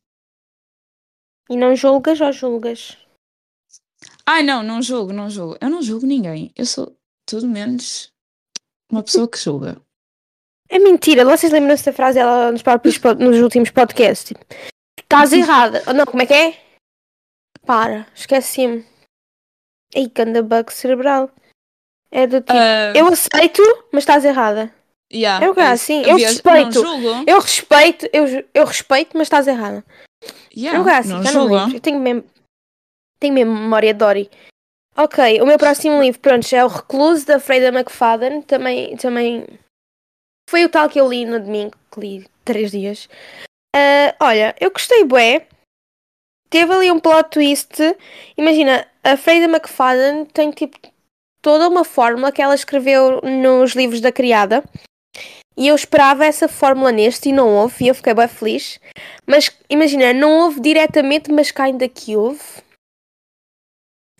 [1.50, 2.97] E não julgas ou julgas?
[4.26, 5.58] Ai, não, não julgo, não julgo.
[5.62, 6.52] Eu não julgo ninguém.
[6.56, 8.12] Eu sou tudo menos
[8.91, 9.82] uma pessoa que julga.
[10.69, 11.26] É mentira.
[11.26, 14.30] Vocês lembram-se da frase dela nos, próprios, nos últimos podcasts?
[14.30, 14.45] Tipo,
[14.97, 15.84] Estás errada.
[15.88, 16.62] Oh, Não, como é que é?
[17.65, 18.86] Para, esqueci-me.
[19.93, 21.30] Ei, que anda bug cerebral.
[22.12, 24.74] É do tipo, Ah, eu aceito, mas estás errada.
[25.12, 26.84] yeah, é o que é assim, eu respeito.
[26.84, 27.24] Não.
[27.26, 29.84] Eu respeito, eu, eu respeito, mas estás errada.
[30.56, 31.56] Yeah, é um assim, não já não me julgo.
[31.56, 31.78] lembro.
[31.78, 32.24] Eu tenho mesmo,
[33.19, 34.30] tenho mesmo memória de Dory.
[34.97, 38.41] Ok, o meu próximo livro, pronto, é o Recluso da Freida McFadden.
[38.41, 39.47] Também, também
[40.50, 43.08] foi o tal que eu li no domingo, que li três dias.
[43.74, 45.47] Ah, olha, eu gostei bué.
[46.50, 47.78] Teve ali um plot twist.
[48.38, 50.78] Imagina, a Freida McFadden tem tipo
[51.41, 54.63] toda uma fórmula que ela escreveu nos livros da criada.
[55.58, 58.80] E eu esperava essa fórmula neste e não houve, e eu fiquei bem feliz.
[59.25, 62.41] Mas imagina, não houve diretamente, mas cá ainda que houve.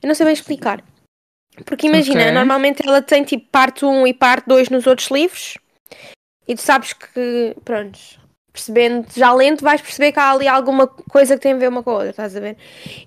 [0.04, 0.84] Eu não sei bem explicar.
[1.66, 2.32] Porque imagina, Ok.
[2.34, 5.58] normalmente ela tem tipo parte 1 e parte 2 nos outros livros.
[6.48, 8.00] E tu sabes que, pronto,
[8.52, 11.84] percebendo, já lento, vais perceber que há ali alguma coisa que tem a ver uma
[11.84, 12.58] com a outra, estás a ver?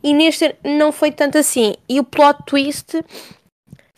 [0.03, 1.75] E neste não foi tanto assim.
[1.89, 3.03] E o plot twist,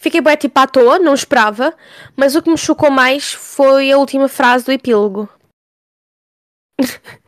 [0.06, 1.74] fiquei bem tipo à toa, não esperava.
[2.16, 5.28] Mas o que me chocou mais foi a última frase do epílogo.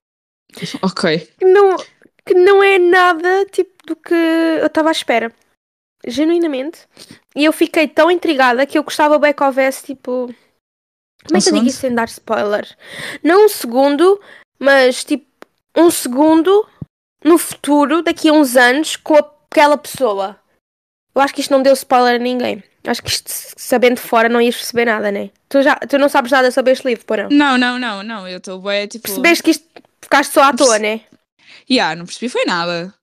[0.82, 1.18] Ok.
[1.38, 1.76] Que não,
[2.26, 5.32] que não é nada tipo do que eu estava à espera.
[6.04, 6.88] genuinamente.
[7.36, 10.34] E eu fiquei tão intrigada que eu gostava bem que houvesse tipo.
[11.24, 12.76] Como é que eu digo isso sem dar spoiler?
[13.22, 14.20] Não um segundo,
[14.58, 15.26] mas tipo
[15.76, 16.66] um segundo
[17.22, 20.40] no futuro, daqui a uns anos, com aquela pessoa.
[21.18, 22.62] Eu acho que isto não deu spoiler a ninguém.
[22.86, 25.30] Acho que isto, sabendo de fora, não ias perceber nada, né?
[25.48, 27.28] Tu, já, tu não sabes nada sobre este livro, porão?
[27.28, 28.28] Não, não, não, não.
[28.28, 29.02] Eu estou bem, tipo.
[29.02, 29.66] Percebeste que isto
[30.00, 31.00] ficaste só à toa, né?
[31.68, 32.94] Yeah, não percebi foi nada.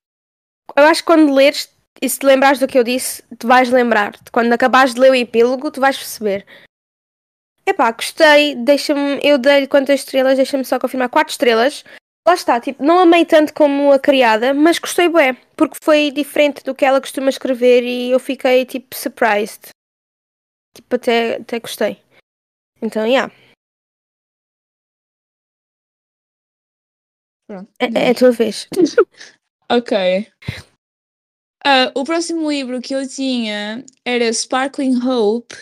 [0.78, 1.70] Eu acho que quando leres
[2.02, 4.14] e se te lembrares do que eu disse, tu vais lembrar.
[4.32, 6.46] Quando acabares de ler o epílogo, tu vais perceber.
[7.66, 11.84] Epá, gostei, deixa-me, eu dei-lhe quantas estrelas, deixa-me só confirmar, quatro estrelas.
[12.28, 16.64] Lá está, tipo, não amei tanto como a criada, mas gostei bem, porque foi diferente
[16.64, 19.70] do que ela costuma escrever e eu fiquei, tipo, surprised.
[20.74, 22.02] Tipo, até, até gostei.
[22.82, 23.32] Então, yeah,
[27.48, 27.72] Pronto.
[27.80, 28.68] é, é a tua vez.
[29.68, 30.32] Ok.
[31.66, 35.56] Ah, o próximo livro que eu tinha era Sparkling Hope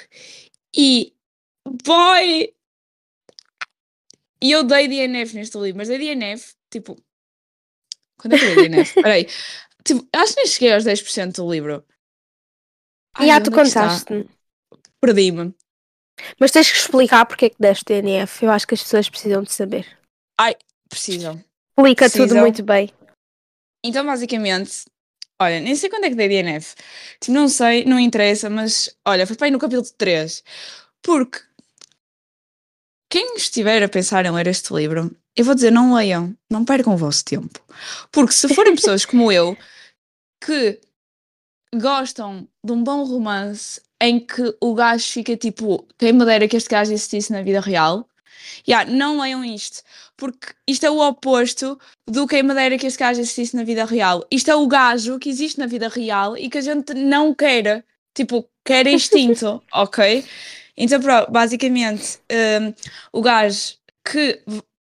[0.75, 1.13] e
[1.85, 2.52] boy!
[4.43, 7.01] E eu dei DNF neste livro, mas dei DNF, tipo.
[8.19, 8.93] Quando é que eu dei DNF?
[9.01, 9.25] Peraí.
[9.85, 11.85] Tipo, acho que nem cheguei aos 10% do livro.
[13.15, 14.29] Ai, e ah, tu contaste-me.
[14.99, 15.55] Perdi-me.
[16.37, 18.43] Mas tens que explicar porque é que deste DNF.
[18.43, 19.97] Eu acho que as pessoas precisam de saber.
[20.89, 21.43] Precisam.
[21.77, 22.41] Explica tudo Precisam.
[22.41, 22.91] muito bem.
[23.83, 24.85] Então, basicamente,
[25.41, 26.75] olha, nem sei quando é que dei DNF.
[27.19, 30.43] Tipo, não sei, não interessa, mas olha, foi para aí no capítulo 3.
[31.01, 31.39] Porque
[33.13, 36.95] quem estiver a pensar em ler este livro, eu vou dizer, não leiam, não percam
[36.95, 37.63] o vosso tempo.
[38.11, 39.55] Porque se forem pessoas como eu,
[40.43, 40.81] que
[41.75, 46.57] gostam de um bom romance em que o gajo fica tipo, quem me dera que
[46.57, 48.09] este gajo existisse na vida real,
[48.67, 49.83] yeah, não leiam isto.
[50.17, 53.85] Porque isto é o oposto do quem me dera que este gajo existisse na vida
[53.85, 54.25] real.
[54.31, 57.85] Isto é o gajo que existe na vida real e que a gente não quer.
[58.15, 60.25] Tipo, quer instinto, ok?
[60.77, 62.73] Então, pronto, basicamente, hum,
[63.11, 64.41] o gajo que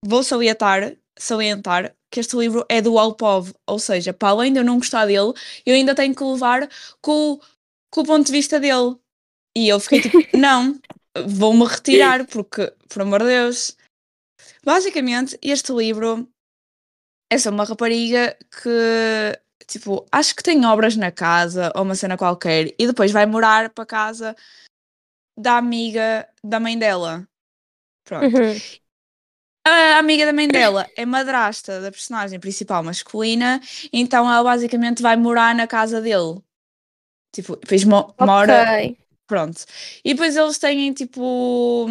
[0.05, 4.65] vou salientar, salientar que este livro é do Alpov, ou seja, para além de eu
[4.65, 5.33] não gostar dele,
[5.67, 6.69] eu ainda tenho que levar
[7.03, 7.41] com, o-
[7.91, 8.97] com o ponto de vista dele.
[9.57, 10.79] E eu fiquei tipo, não,
[11.27, 13.77] vou-me retirar, porque, por amor de Deus.
[14.65, 16.29] Basicamente, este livro
[17.31, 22.17] é só uma rapariga que, tipo, acho que tem obras na casa ou uma cena
[22.17, 24.37] qualquer e depois vai morar para casa
[25.37, 27.29] da amiga da mãe dela.
[28.05, 28.25] Pronto.
[28.37, 28.61] Uhum.
[29.65, 33.61] A amiga da mãe dela é madrasta da personagem principal masculina,
[33.93, 36.41] então ela basicamente vai morar na casa dele.
[37.33, 38.63] Tipo, depois mo- mora.
[38.63, 38.99] Ok.
[39.27, 39.65] Pronto.
[40.05, 41.89] E depois eles têm tipo.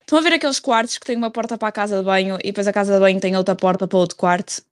[0.00, 2.48] Estão a ver aqueles quartos que têm uma porta para a casa de banho e
[2.48, 4.62] depois a casa de banho tem outra porta para outro quarto?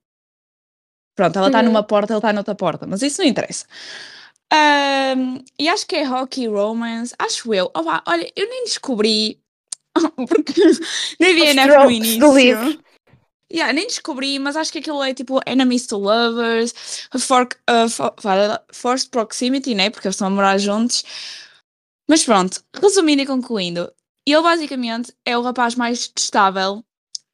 [1.15, 1.65] Pronto, ela está Uhum.
[1.65, 3.65] numa porta, ele está noutra porta, mas isso não interessa.
[4.53, 7.67] Ahm, e acho que é Hockey Romance, acho eu.
[7.75, 9.41] Opa, olha, eu nem descobri,
[10.29, 10.55] porque
[11.19, 12.21] nem vi a no início.
[12.21, 12.87] do livro.
[13.53, 16.75] Yeah, nem descobri, mas acho que aquilo é tipo Enemies to Lovers,
[17.19, 18.13] for, uh, for,
[18.73, 19.89] Forced Proximity, né?
[19.89, 21.05] Porque eles estão a morar juntos.
[22.09, 23.93] Mas pronto, resumindo e concluindo,
[24.27, 26.85] ele basicamente é o rapaz mais testável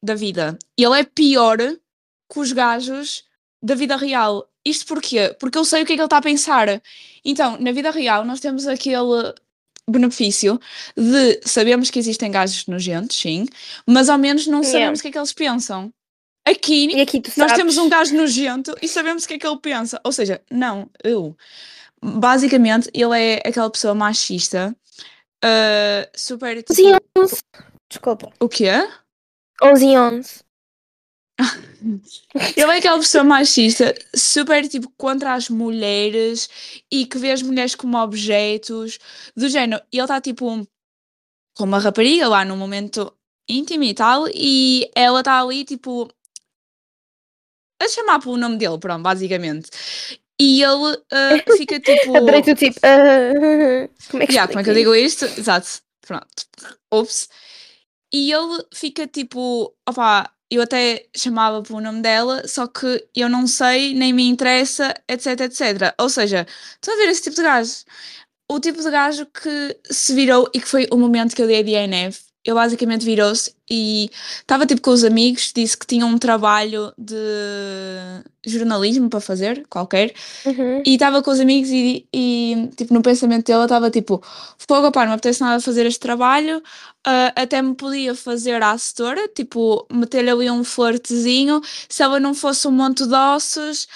[0.03, 0.57] da vida.
[0.77, 3.23] Ele é pior que os gajos
[3.61, 4.47] da vida real.
[4.65, 5.35] Isto porquê?
[5.39, 6.81] Porque eu sei o que é que ele está a pensar.
[7.25, 9.33] Então, na vida real, nós temos aquele
[9.89, 10.59] benefício
[10.95, 13.45] de sabemos que existem gajos nojentos, sim,
[13.85, 14.71] mas ao menos não Yeah.
[14.79, 15.93] sabemos o que é que eles pensam.
[16.45, 19.99] Aqui, aqui nós temos um gajo nojento e sabemos o que é que ele pensa.
[20.03, 21.35] Ou seja, não, eu.
[22.01, 24.75] Basicamente, ele é aquela pessoa machista,
[25.43, 26.57] ah, super.
[26.69, 27.37] 11 Tipo, 11.
[27.89, 28.31] Desculpa.
[28.39, 28.71] o quê?
[29.61, 30.39] 11 e 11.
[32.55, 36.49] Ele é aquela pessoa machista, super tipo contra as mulheres
[36.91, 38.99] e que vê as mulheres como objetos,
[39.35, 39.81] do género.
[39.91, 40.67] E ele está tipo
[41.55, 43.13] com uma rapariga lá num momento
[43.47, 46.09] íntimo e tal, e ela está ali tipo
[47.81, 49.69] a chamar pelo nome dele, pronto, basicamente.
[50.39, 52.15] E ele ah, fica tipo.
[52.15, 52.79] Adorei tipo.
[52.83, 55.25] ah, como é que Yeah, como é que eu digo isto?
[55.25, 56.27] Exato, pronto.
[56.91, 57.29] Ups.
[58.11, 63.47] E ele fica tipo, opá, eu até chamava pelo nome dela, só que eu não
[63.47, 65.93] sei, nem me interessa, etc, etc.
[65.99, 67.73] Ou seja, estão a ver esse tipo de gajo?
[68.49, 71.59] O tipo de gajo que se virou e que foi o momento que eu dei
[71.59, 72.32] a DNF.
[72.45, 77.15] Ele basicamente virou-se e estava tipo com os amigos, disse que tinha um trabalho de
[78.45, 80.13] jornalismo para fazer, qualquer?
[80.45, 80.83] Uhum.
[80.85, 84.21] e estava com os amigos e, e, tipo, no pensamento dela estava tipo,
[84.57, 86.61] fogo, pá, não me apetece nada fazer este trabalho,
[87.05, 92.33] ah, até me podia fazer a assessora, tipo, meter-lhe ali um flirtezinho, se ela não
[92.33, 93.87] fosse um monte de ossos,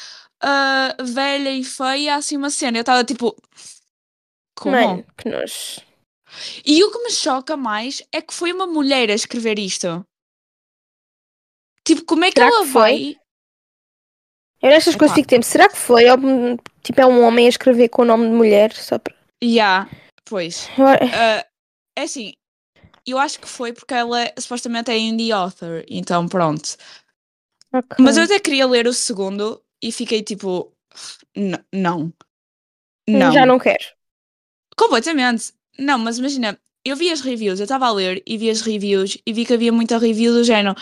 [0.43, 2.77] uh, velha e feia, assim uma cena.
[2.77, 3.35] Eu estava tipo.
[4.55, 4.75] Como?
[4.75, 5.86] Mano, que nojo.
[6.65, 10.05] E o que me choca mais é que foi uma mulher a escrever isto.
[11.83, 12.81] Tipo, como é que Será ela que foi?
[12.81, 13.17] vai.
[14.61, 15.45] Eu nestas coisas fico tempo.
[15.45, 16.09] Será que foi?
[16.09, 16.17] Ou,
[16.83, 18.73] tipo, é um homem a escrever com o nome de mulher?
[18.73, 19.15] Só para.
[19.43, 19.89] Yeah,
[20.25, 20.67] pois.
[20.67, 21.45] Uh,
[21.95, 22.33] é assim,
[23.05, 26.75] eu acho que foi porque ela supostamente é indie author, então pronto.
[27.71, 27.97] Ok.
[27.99, 30.73] Mas eu até queria ler o segundo e fiquei tipo,
[31.35, 32.11] "N- não.
[33.07, 33.31] Não.
[33.31, 33.85] Já não quero.
[34.75, 35.53] Completamente.
[35.79, 39.17] Não, mas imagina, eu vi as reviews, eu estava a ler e vi as reviews
[39.25, 40.75] e vi que havia muita review do género.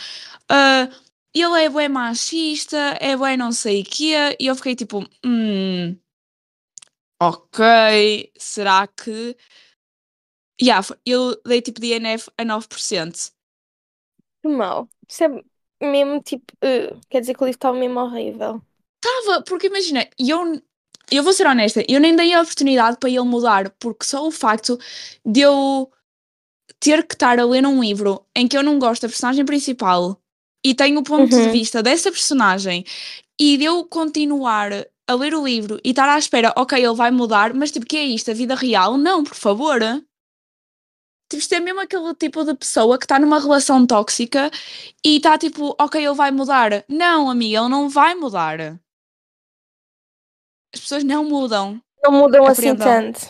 [0.49, 0.89] "Ah,
[1.34, 5.97] ele é bué machista, é bué não sei o quê, e eu fiquei tipo, hum,
[7.19, 9.36] ok, será que.
[10.62, 13.31] Yeah, eu dei tipo DNF a 9%.
[14.41, 14.89] Que mal.
[15.10, 15.27] Isso é
[15.81, 16.53] mesmo tipo.
[16.63, 18.62] uh, quer dizer que o livro estava mesmo horrível.
[19.01, 20.62] Tava, porque imagina, eu,
[21.12, 24.32] eu vou ser honesta, eu nem dei a oportunidade para ele mudar, porque só o
[24.32, 24.78] facto
[25.26, 25.91] de eu
[26.80, 30.22] ter que estar a ler um livro em que eu não gosto da personagem principal
[30.65, 31.52] e tenho o ponto de Uhum.
[31.52, 32.84] vista dessa personagem
[33.39, 34.72] e de eu continuar
[35.08, 37.98] a ler o livro e estar à espera, ok, ele vai mudar, mas tipo, que
[37.98, 38.32] é isto?
[38.32, 38.98] A vida real?
[38.98, 39.80] Não, por favor.
[41.30, 44.52] Tipo, isto é mesmo aquele tipo de pessoa que está numa relação tóxica
[45.04, 46.86] e está tipo, ok, ele vai mudar.
[46.88, 48.80] Não, amiga, ele não vai mudar.
[50.75, 51.81] As pessoas não mudam.
[52.03, 53.21] Não mudam assim tanto.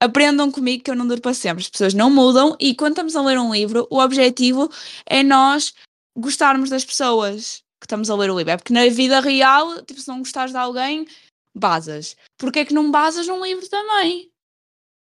[0.00, 1.62] Aprendam comigo que eu não duro para sempre.
[1.62, 4.70] As pessoas não mudam e quando estamos a ler um livro, o objetivo
[5.04, 5.74] é nós
[6.16, 8.52] gostarmos das pessoas que estamos a ler o livro.
[8.52, 11.06] É porque na vida real, tipo, se não gostares de alguém,
[11.54, 12.16] basas.
[12.38, 14.30] Porque é que não basas num livro também?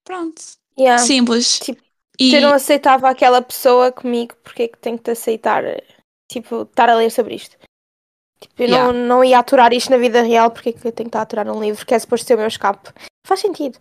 [0.06, 0.42] Pronto.
[0.78, 1.04] Yeah.
[1.04, 1.60] Simples.
[1.60, 1.82] Tipo,
[2.20, 5.64] e Se eu não aceitava aquela pessoa comigo, porque é que tenho que te aceitar?
[6.32, 7.58] Tipo, estar a ler sobre isto.
[8.50, 8.94] Tipo, eu Yeah.
[8.94, 11.20] não, não ia aturar isto na vida real, porque é que eu tenho que estar
[11.20, 12.90] a aturar num livro que é suposto ser o meu escape?
[13.28, 13.78] Faz sentido.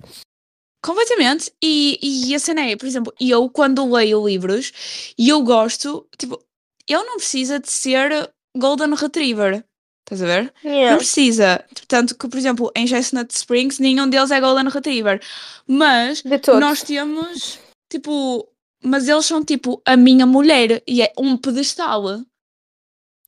[0.85, 1.53] Completamente.
[1.62, 1.98] E,
[2.29, 6.38] e a cena é, por exemplo, eu quando leio livros e eu gosto, tipo,
[6.87, 9.64] ele não precisa de ser Golden Retriever.
[10.07, 10.55] Estás a ver?
[10.62, 10.96] Não Yeah.
[10.98, 11.64] precisa.
[11.88, 15.22] Tanto que, por exemplo, em Chestnut Springs, nenhum deles é Golden Retriever.
[15.66, 16.22] Mas
[16.61, 17.59] nós temos,
[17.90, 18.46] tipo,
[18.83, 22.20] mas eles são tipo a minha mulher e é um pedestal.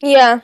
[0.05, 0.43] Yeah.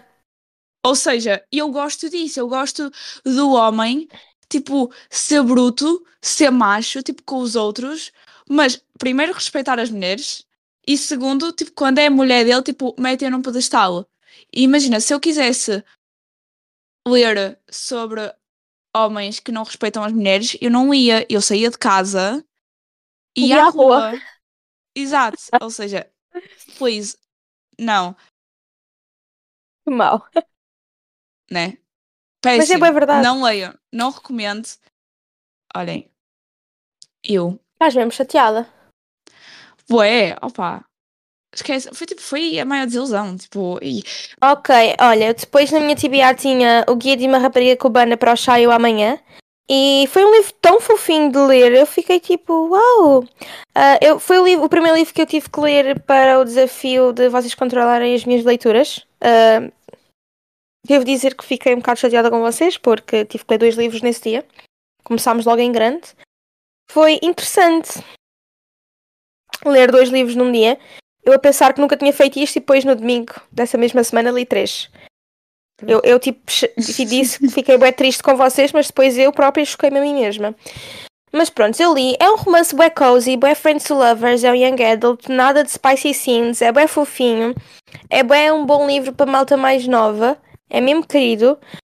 [0.84, 2.90] Ou seja, eu gosto disso, eu gosto
[3.24, 4.08] do homem,
[4.48, 8.12] tipo, ser bruto, ser macho, tipo, com os outros,
[8.48, 10.44] mas primeiro respeitar as mulheres
[10.86, 14.06] e segundo, tipo, quando é a mulher dele, tipo, meter num pedestal.
[14.52, 15.84] E imagina, se eu quisesse
[17.06, 18.34] ler sobre
[18.94, 22.44] homens que não respeitam as mulheres, eu não ia, eu saía de casa
[23.36, 24.10] e ia à rua.
[24.10, 24.20] rua.
[24.94, 26.10] Exato, ou seja,
[26.76, 27.16] please,
[27.78, 28.14] não,
[29.84, 30.28] Que mal.
[31.52, 31.76] Né?
[32.44, 32.92] Mas é Péssimo.
[32.92, 33.22] verdade.
[33.22, 34.66] Não leiam, não recomendo.
[35.76, 36.10] Olhem,
[37.24, 38.68] eu, Estás mesmo chateada.
[39.90, 40.84] ué, opa,
[41.54, 44.02] esquece, foi tipo, foi a maior desilusão, tipo, e
[44.42, 48.36] Ok, olha, depois na minha TBR tinha o Guia de uma Rapariga Cubana para o
[48.36, 49.18] Chaio amanhã.
[49.70, 53.24] E foi um livro tão fofinho de ler, eu fiquei tipo, uau!
[53.74, 56.44] Ah, eu, foi o, livro, o primeiro livro que eu tive que ler para o
[56.44, 59.06] desafio de vocês controlarem as minhas leituras.
[59.20, 59.70] Ah,
[60.86, 64.02] devo dizer que fiquei um bocado chateada com vocês, porque tive que ler dois livros
[64.02, 64.46] nesse dia.
[65.04, 66.08] Começámos logo em grande.
[66.90, 68.02] Foi interessante
[69.64, 70.78] ler dois livros num dia.
[71.24, 74.30] Eu a pensar que nunca tinha feito isto e depois no domingo dessa mesma semana
[74.30, 74.90] li três.
[75.86, 76.40] Eu, eu tipo,
[76.78, 80.54] disse que fiquei bem triste com vocês, mas depois eu própria choquei-me a mim mesma.
[81.32, 82.14] Mas pronto, eu li.
[82.20, 85.70] É um romance bué cozy, bué friends to lovers, é um young adult, nada de
[85.70, 87.54] spicy scenes, é bué fofinho.
[88.10, 90.38] É bué um bom livro para malta mais nova.
[90.72, 91.58] É mesmo querido.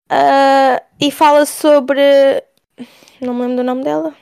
[0.09, 2.01] Ah, e fala sobre...
[3.21, 4.15] Não me lembro do nome dela.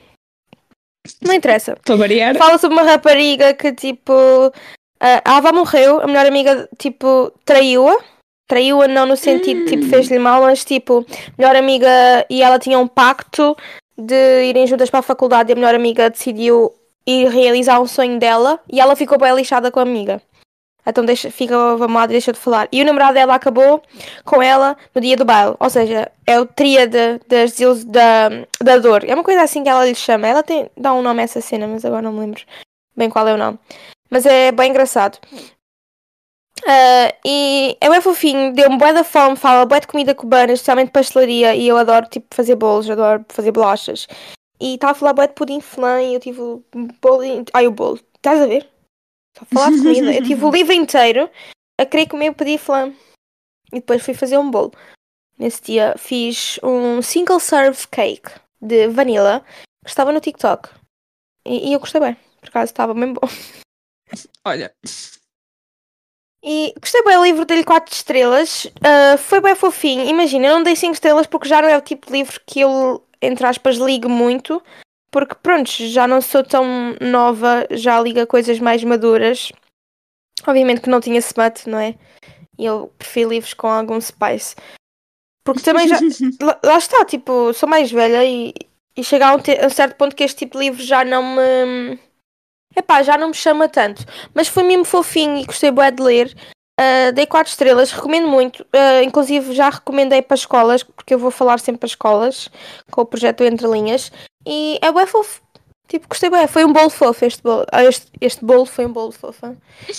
[1.22, 1.76] Não interessa.
[1.88, 4.12] variar, Fala sobre uma rapariga que, tipo,
[5.00, 7.96] a a avó morreu, a melhor amiga, tipo, traiu-a.
[8.46, 11.06] Traiu-a não no sentido, tipo, fez-lhe mal, mas, tipo,
[11.38, 11.88] melhor amiga
[12.28, 13.56] e ela tinha um pacto
[13.96, 16.70] de irem juntas para a faculdade e a melhor amiga decidiu
[17.06, 20.20] ir realizar um sonho dela e ela ficou bem lixada com a amiga.
[20.86, 22.68] Então deixa, fica, vamos lá, deixa de falar.
[22.72, 23.82] E o namorado dela acabou
[24.24, 25.54] com ela no dia do baile.
[25.58, 28.28] Ou seja, é o tríade das desilus- da,
[28.60, 29.04] da dor.
[29.04, 30.26] É uma coisa assim que ela lhe chama.
[30.26, 32.42] Ela tem, dá um nome a essa cena, mas agora não me lembro
[32.96, 33.58] bem qual é o nome.
[34.10, 35.18] Mas é bem engraçado.
[36.66, 40.92] Ah, e é bem fofinho, deu-me bué da fome, fala bué de comida cubana, especialmente
[40.92, 44.06] pastelaria, e eu adoro tipo fazer bolos, adoro fazer bolachas.
[44.60, 46.40] E estava a falar bué de pudim flan e eu tive
[47.00, 47.22] bolo.
[47.52, 48.71] Ai, o bolo, estás a ver?
[49.38, 50.14] Só falar de comida.
[50.14, 51.30] Eu tive o livro inteiro
[51.80, 52.94] a querer comer o pudim flan.
[53.72, 54.72] E depois fui fazer um bolo.
[55.38, 58.30] nesse dia, fiz um single serve cake
[58.60, 59.44] de vanilla
[59.82, 60.68] que estava no TikTok.
[61.44, 63.26] E, e eu gostei bem, por acaso estava bem bom.
[64.44, 64.72] Olha,
[66.44, 68.66] E gostei bem do livro, dei-lhe 4 estrelas.
[68.82, 70.04] Ah, foi bem fofinho.
[70.04, 72.60] Imagina, eu não dei 5 estrelas porque já não é o tipo de livro que
[72.60, 74.62] eu, entre aspas, ligo muito.
[75.12, 76.64] Porque, pronto, já não sou tão
[77.00, 79.52] nova, já ligo a coisas mais maduras.
[80.46, 81.94] Obviamente que não tinha smut, não é?
[82.58, 84.56] E eu prefiro livros com algum spice.
[85.44, 85.98] Porque também já.
[86.40, 88.54] lá, lá está, tipo, sou mais velha e,
[88.96, 91.04] e chega a um, te- a um certo ponto que este tipo de livro já
[91.04, 91.98] não me.
[92.74, 94.02] Epá, já não me chama tanto.
[94.34, 96.34] Mas foi mesmo fofinho e gostei bué de ler.
[96.78, 98.66] Ah, dei 4 estrelas, recomendo muito.
[98.72, 102.50] Ah, inclusive já recomendei para escolas, porque eu vou falar sempre para escolas
[102.90, 104.10] com o projeto Entre Linhas.
[104.46, 105.42] E é bué fofo.
[105.88, 106.46] Tipo, gostei bué.
[106.46, 107.66] Foi um bolo fofo este bolo.
[107.70, 109.56] Ah, este, este bolo foi um bolo fofo.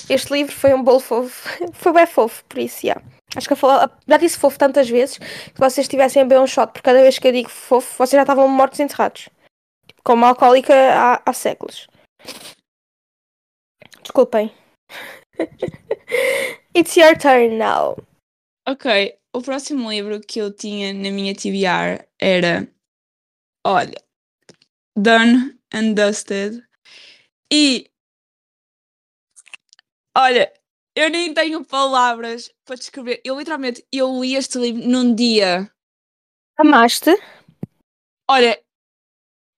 [0.09, 1.49] Este livro foi um bolo fofo.
[1.73, 3.01] foi bué fofo, por isso, já.
[3.35, 6.85] Acho que falo, já disse fofo tantas vezes que vocês tivessem bem um shot, porque
[6.85, 9.29] cada vez que eu digo fofo, vocês já estavam mortos enterrados.
[9.87, 11.87] Tipo, como alcoólica há, há séculos.
[14.01, 14.51] Desculpem.
[16.75, 17.97] It's your turn now.
[18.67, 19.17] ok.
[19.35, 22.67] O próximo livro que eu tinha na minha TBR era.
[23.65, 23.99] Olha.
[24.95, 26.63] Done and Dusted.
[27.51, 27.89] E.
[30.15, 30.53] Olha,
[30.95, 33.21] eu nem tenho palavras para descrever.
[33.23, 35.71] Eu literalmente eu li este livro num dia.
[36.57, 37.11] Amaste?
[38.29, 38.63] Olha,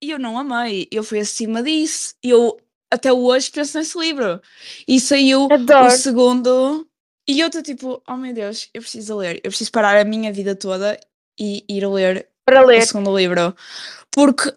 [0.02, 0.88] eu não amei.
[0.92, 2.16] Eu fui acima disso.
[2.24, 2.58] Eu
[2.92, 4.42] até hoje penso nesse livro.
[4.88, 5.88] E saiu Adoro.
[5.88, 6.90] o segundo.
[7.28, 9.38] E eu estou tipo, oh meu Deus, eu preciso ler.
[9.38, 11.00] Eu preciso parar a minha vida toda
[11.40, 12.86] e ir ler Para o ler.
[12.86, 13.56] segundo livro.
[14.12, 14.56] Porque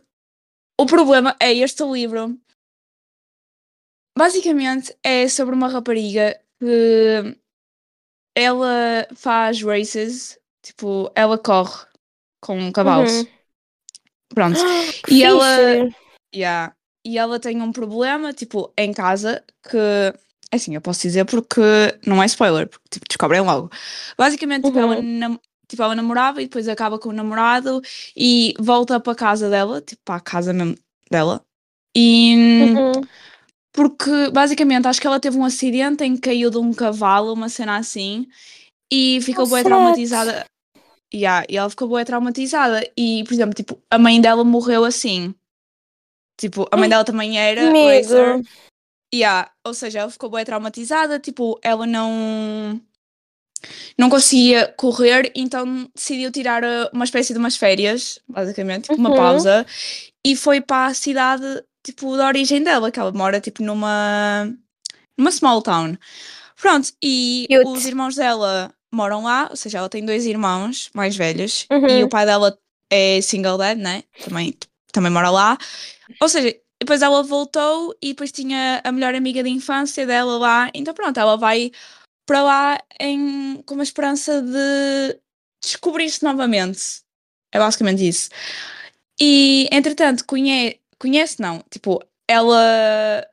[0.79, 2.39] o problema é este livro.
[4.17, 7.37] Basicamente é sobre uma rapariga que
[8.37, 11.87] ela faz races, tipo, ela corre
[12.43, 13.13] com cavalos.
[13.13, 13.27] Uhum.
[14.35, 14.59] Pronto.
[15.07, 15.57] Que E ela-
[15.87, 15.97] fixe.
[16.35, 16.77] Yeah.
[17.07, 19.79] E ela tem um problema, tipo, em casa, que
[20.53, 21.61] assim, eu posso dizer porque
[22.07, 23.71] não é spoiler, porque tipo, descobrem logo.
[24.17, 25.19] Basicamente, tipo, ela, Uhum.
[25.19, 27.81] nam- tipo, ela namorava e depois acaba com o namorado
[28.17, 30.77] e volta para a casa dela, tipo, para a casa mesmo
[31.11, 31.45] dela.
[31.97, 33.03] E Uhum.
[33.73, 37.49] porque basicamente acho que ela teve um acidente em que caiu de um cavalo, uma
[37.49, 38.27] cena assim,
[38.93, 40.45] e ficou Oh, bem traumatizada.
[41.15, 42.87] Yeah, e ela ficou bem traumatizada.
[42.97, 45.35] E, por exemplo, tipo, a mãe dela morreu assim.
[46.39, 48.43] Tipo, a mãe dela também era racer.
[49.15, 52.81] Yeah, ou seja, ela ficou bem traumatizada, tipo, ela não
[53.99, 59.11] não conseguia correr, então decidiu tirar uh, uma espécie de umas férias, basicamente, tipo, uma
[59.11, 59.17] Uhum.
[59.17, 59.67] pausa,
[60.25, 61.45] e foi para a cidade,
[61.85, 64.53] tipo, da origem dela, que ela mora, tipo, numa
[65.19, 65.97] numa small town.
[66.61, 67.67] Pronto, e Cute.
[67.67, 72.05] os irmãos dela moram lá, ou seja, ela tem dois irmãos mais velhos, e Uhum.
[72.05, 72.57] o pai dela
[72.91, 74.05] é single dad, né?
[74.25, 74.55] Também,
[74.93, 75.59] também mora lá.
[76.21, 80.71] Ou seja, depois ela voltou e depois tinha a melhor amiga de infância dela lá.
[80.73, 81.73] Então pronto, ela vai
[82.27, 85.19] para lá em, com uma esperança de
[85.63, 87.03] descobrir-se novamente.
[87.53, 88.29] É basicamente isso.
[89.21, 93.27] E entretanto, conhece, conhece não, tipo, ela.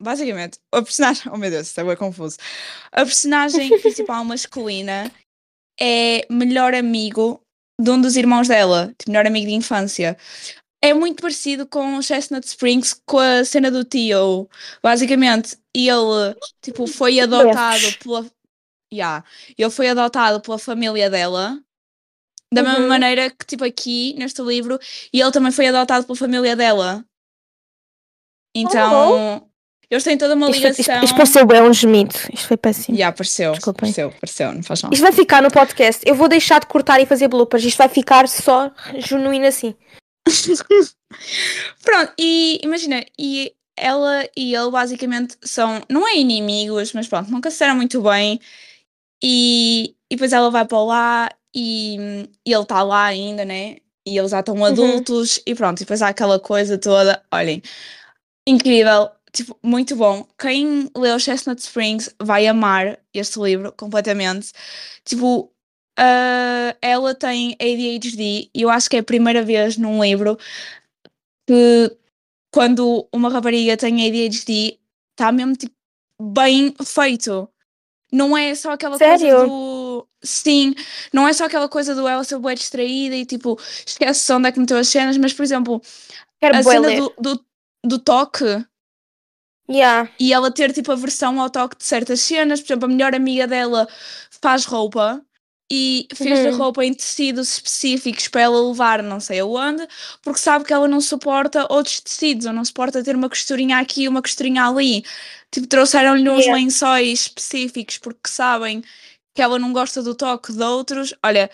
[0.00, 1.24] Basicamente, a personagem.
[1.32, 2.38] Oh meu Deus, isso é bem confuso.
[2.90, 5.12] A personagem principal masculina
[5.80, 7.42] é melhor amigo
[7.80, 10.16] de um dos irmãos dela, tipo, melhor amigo de infância.
[10.84, 14.48] É muito parecido com Chestnut Springs, com a cena do tio.
[14.82, 18.26] Basicamente, ele tipo, foi adotado pela.
[18.92, 19.24] Yeah,
[19.56, 21.58] ele foi adotado pela família dela.
[22.52, 22.88] Da mesma Uhum.
[22.88, 24.78] maneira que, tipo, aqui neste livro,
[25.10, 27.02] e ele também foi adotado pela família dela.
[28.54, 29.48] Então,
[29.90, 30.94] eles têm toda uma Isto, ligação.
[30.96, 32.14] isto, isto pareceu bem um gemido.
[32.32, 32.94] Isto foi péssimo.
[32.96, 33.88] Yeah, apareceu, Desculpem.
[33.88, 34.92] apareceu, apareceu, não faz mal.
[34.92, 36.02] Isto vai ficar no podcast.
[36.06, 37.64] Eu vou deixar de cortar e fazer bloopers.
[37.64, 39.74] Isto vai ficar só genuíno assim.
[41.82, 47.50] Pronto, e imagina, e ela e ele basicamente são, não é inimigos, mas pronto, nunca
[47.50, 48.40] se deram muito bem.
[49.22, 51.96] E, e depois ela vai para lá e,
[52.46, 53.78] e ele está lá ainda, né?
[54.06, 57.22] E eles já estão adultos e pronto, e depois há aquela coisa toda.
[57.32, 57.62] Olhem,
[58.46, 60.26] incrível, tipo, muito bom.
[60.38, 64.52] Quem leu Chestnut Springs vai amar este livro completamente.
[65.04, 65.52] Tipo,
[65.98, 70.38] ah, ela tem ADHD e eu acho que é a primeira vez num livro
[71.46, 71.96] que
[72.52, 74.78] quando uma rapariga tem ADHD
[75.10, 75.74] está mesmo tipo,
[76.20, 77.48] bem feito.
[78.12, 79.46] Não é só aquela coisa Sério?
[79.46, 80.08] do.
[80.22, 80.74] Sim,
[81.12, 84.52] não é só aquela coisa do ela ser bué distraída e tipo, esquece onde é
[84.52, 85.82] que meteu as cenas, mas por exemplo,
[86.38, 87.44] Quero a cena do, do,
[87.84, 88.64] do toque
[89.70, 90.10] Yeah.
[90.18, 93.46] e ela ter tipo aversão ao toque de certas cenas, por exemplo, a melhor amiga
[93.46, 93.88] dela
[94.30, 95.24] faz roupa
[95.74, 96.58] e fez-lhe Uhum.
[96.58, 99.88] roupa em tecidos específicos para ela levar não sei aonde,
[100.22, 104.02] porque sabe que ela não suporta outros tecidos, ou não suporta ter uma costurinha aqui
[104.02, 105.02] e uma costurinha ali.
[105.50, 106.54] Tipo, trouxeram-lhe uns Yeah.
[106.62, 108.82] lençóis específicos porque sabem
[109.34, 111.14] que ela não gosta do toque de outros.
[111.24, 111.50] Olha,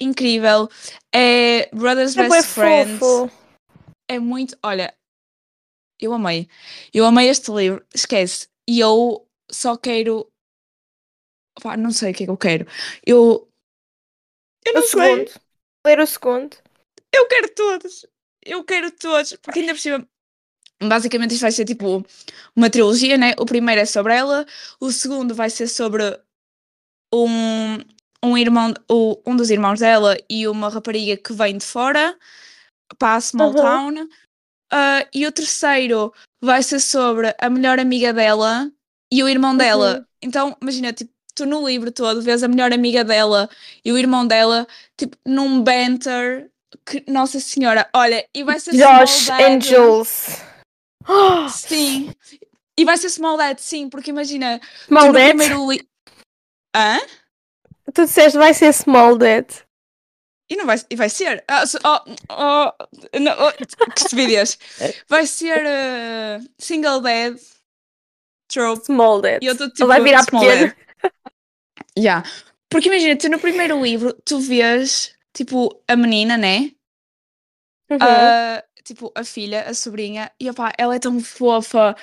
[0.00, 0.68] incrível.
[1.14, 2.98] É Brothers É Best Friends.
[2.98, 3.30] fofo.
[4.08, 4.56] É muito.
[4.62, 4.94] Olha,
[6.00, 6.48] eu amei.
[6.92, 7.84] Eu amei este livro.
[7.94, 8.48] Esquece.
[8.68, 10.26] E eu só quero.
[11.62, 12.66] Pá, não sei o que é que eu quero.
[13.06, 13.48] Eu.
[14.64, 15.00] Eu não O sei.
[15.26, 15.40] segundo.
[15.86, 16.56] Ler o segundo.
[17.12, 18.06] Eu quero todos.
[18.44, 19.34] Eu quero todos.
[19.42, 20.06] Porque ainda por cima.
[20.82, 22.04] Basicamente isto vai ser tipo
[22.56, 23.34] uma trilogia, né?
[23.38, 24.46] O primeiro é sobre ela,
[24.80, 26.02] o segundo vai ser sobre
[27.12, 27.78] um,
[28.24, 32.18] um irmão, o- um dos irmãos dela e uma rapariga que vem de fora
[32.98, 33.56] para a small Uhum.
[33.56, 34.08] town.
[34.72, 38.70] Ah, e o terceiro vai ser sobre a melhor amiga dela
[39.12, 39.98] e o irmão dela.
[39.98, 40.04] Uhum.
[40.22, 43.48] Então, imagina, tipo, tu no livro todo vês a melhor amiga dela
[43.84, 44.66] e o irmão dela,
[44.96, 46.50] tipo, num banter.
[46.86, 50.40] Que, Nossa Senhora, olha, e vai ser Josh and Jules.
[51.50, 52.12] Sim.
[52.78, 55.28] E vai ser Small Dad, sim, porque imagina, tu Small no Dad?
[55.28, 55.86] primeiro li...
[56.74, 56.98] Hã?
[57.92, 59.46] Tu disseste vai ser Small Dad.
[60.48, 61.44] E não vai, e vai ser.
[61.46, 64.58] Ah, oh, oh, não, oh, que estupidez.
[65.08, 67.38] Vai ser eh, Single Dad
[68.50, 68.84] Trope.
[68.84, 69.42] Small Dad.
[69.42, 69.86] E eu Ele tipo.
[69.86, 70.66] vai virar pequeno.
[70.66, 70.76] dad.
[71.98, 72.28] Yeah.
[72.68, 76.70] Porque imagina, tu no primeiro livro, tu vês, tipo, a menina, né?
[77.90, 77.98] Uhum.
[78.00, 81.96] Ah, tipo, a filha, a sobrinha, e opá, ela é tão fofa.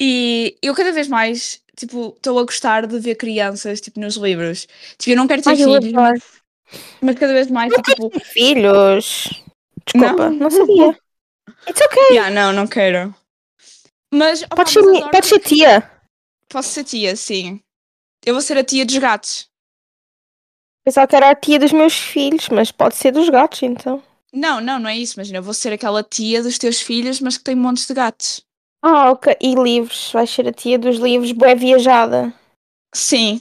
[0.00, 4.66] E eu cada vez mais, tipo, estou a gostar de ver crianças, tipo, nos livros.
[4.96, 6.22] Tipo, eu não quero ter Ai, filhos, mas,
[7.02, 9.28] mas cada vez mais, tipo, Filhos.
[9.84, 10.36] Desculpa, Não.
[10.36, 10.98] não, sabia.
[11.68, 12.08] It's okay.
[12.16, 13.14] yeah, não, não quero.
[14.12, 15.90] Mas, opá, Podes mas ser, porque- ser tia.
[16.48, 17.60] Posso ser tia, sim.
[18.28, 19.48] Eu vou ser a tia dos gatos.
[20.84, 24.02] Pensava que era a tia dos meus filhos, mas pode ser dos gatos, então.
[24.34, 25.18] Não, não, não é isso.
[25.18, 28.44] Imagina, eu vou ser aquela tia dos teus filhos, mas que tem montes de gatos.
[28.82, 29.34] Ah, ok.
[29.40, 30.12] E livros.
[30.12, 31.32] Vais ser a tia dos livros.
[31.32, 32.34] Boa viajada.
[32.94, 33.40] Sim.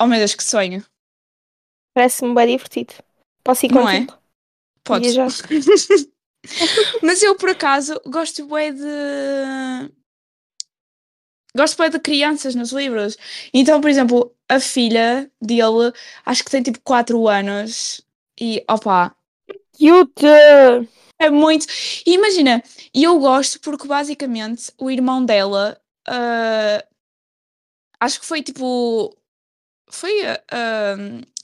[0.00, 0.84] Oh meu Deus, que sonho.
[1.92, 2.94] Parece-me bem divertido.
[3.42, 4.06] Posso ir Não é?
[4.06, 4.18] contigo?
[4.84, 5.16] Podes.
[7.02, 9.90] Mas eu, por acaso, gosto bué de...
[11.56, 13.16] Gosto bué de crianças nos livros.
[13.52, 15.92] Então, por exemplo, a filha dele,
[16.24, 18.00] acho que tem tipo 4 anos.
[18.40, 19.14] E, opa,
[19.76, 20.26] Cute!
[21.18, 21.66] é muito...
[22.06, 22.62] E imagina,
[22.94, 25.80] e eu gosto porque, basicamente, o irmão dela...
[26.08, 26.84] ah,
[28.00, 29.16] acho que foi, tipo...
[29.90, 30.12] Foi
[30.52, 30.96] ah,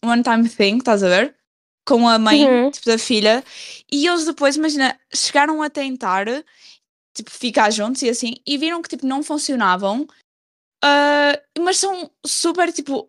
[0.04, 1.34] um one time thing, estás a ver?
[1.84, 2.70] Com a mãe, Uhum.
[2.70, 3.44] tipo, da filha.
[3.90, 6.26] E eles depois, imagina, chegaram a tentar,
[7.16, 10.06] tipo, ficar juntos e assim, e viram que, tipo, não funcionavam.
[10.84, 13.08] ah, mas são super, tipo...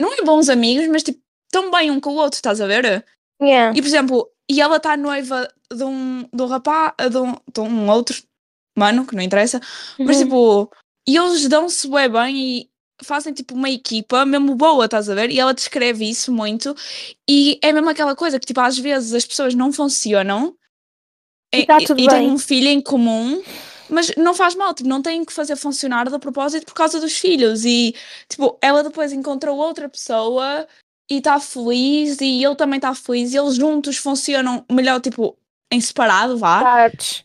[0.00, 1.20] Não é bons amigos, mas, tipo,
[1.50, 3.04] tão bem um com o outro, estás a ver?
[3.42, 3.76] Yeah.
[3.76, 7.60] E, por exemplo, e ela está noiva de um, de um rapaz, de um, de
[7.60, 8.22] um outro
[8.76, 9.60] mano, que não interessa,
[9.98, 10.22] mas, Uhum.
[10.24, 10.72] tipo,
[11.08, 12.70] e eles dão-se bué bem e
[13.02, 15.30] fazem, tipo, uma equipa mesmo boa, estás a ver?
[15.30, 16.74] E ela descreve isso muito.
[17.28, 20.56] E é mesmo aquela coisa que, tipo, às vezes as pessoas não funcionam
[21.52, 22.30] E tá tudo e têm bem.
[22.30, 23.42] um filho em comum,
[23.88, 27.16] mas não faz mal, tipo, não têm que fazer funcionar de propósito por causa dos
[27.16, 27.64] filhos.
[27.64, 27.94] E,
[28.28, 30.66] tipo, ela depois encontrou outra pessoa
[31.10, 35.36] e está feliz e ele também está feliz e eles juntos funcionam melhor, tipo,
[35.72, 37.24] em separado, vá, Partes.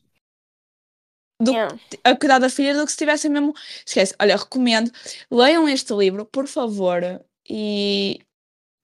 [1.41, 1.77] do Yeah.
[2.03, 3.53] a cuidar da filha do que se estivessem mesmo.
[3.85, 4.89] Esquece, olha, recomendo,
[5.29, 7.01] leiam este livro, por favor.
[7.49, 8.21] E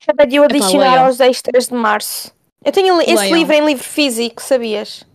[0.08, 2.34] o Epá, adicionar aos extras de março.
[2.64, 3.38] Eu tenho esse Leiam.
[3.38, 5.06] livro em livro físico, sabias?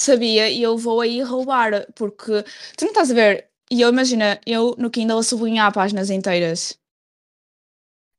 [0.00, 2.42] Sabia, e eu vou aí roubar, porque
[2.76, 3.48] tu não estás a ver.
[3.70, 6.78] E eu imagina, eu no Kindle a sublinhar páginas inteiras.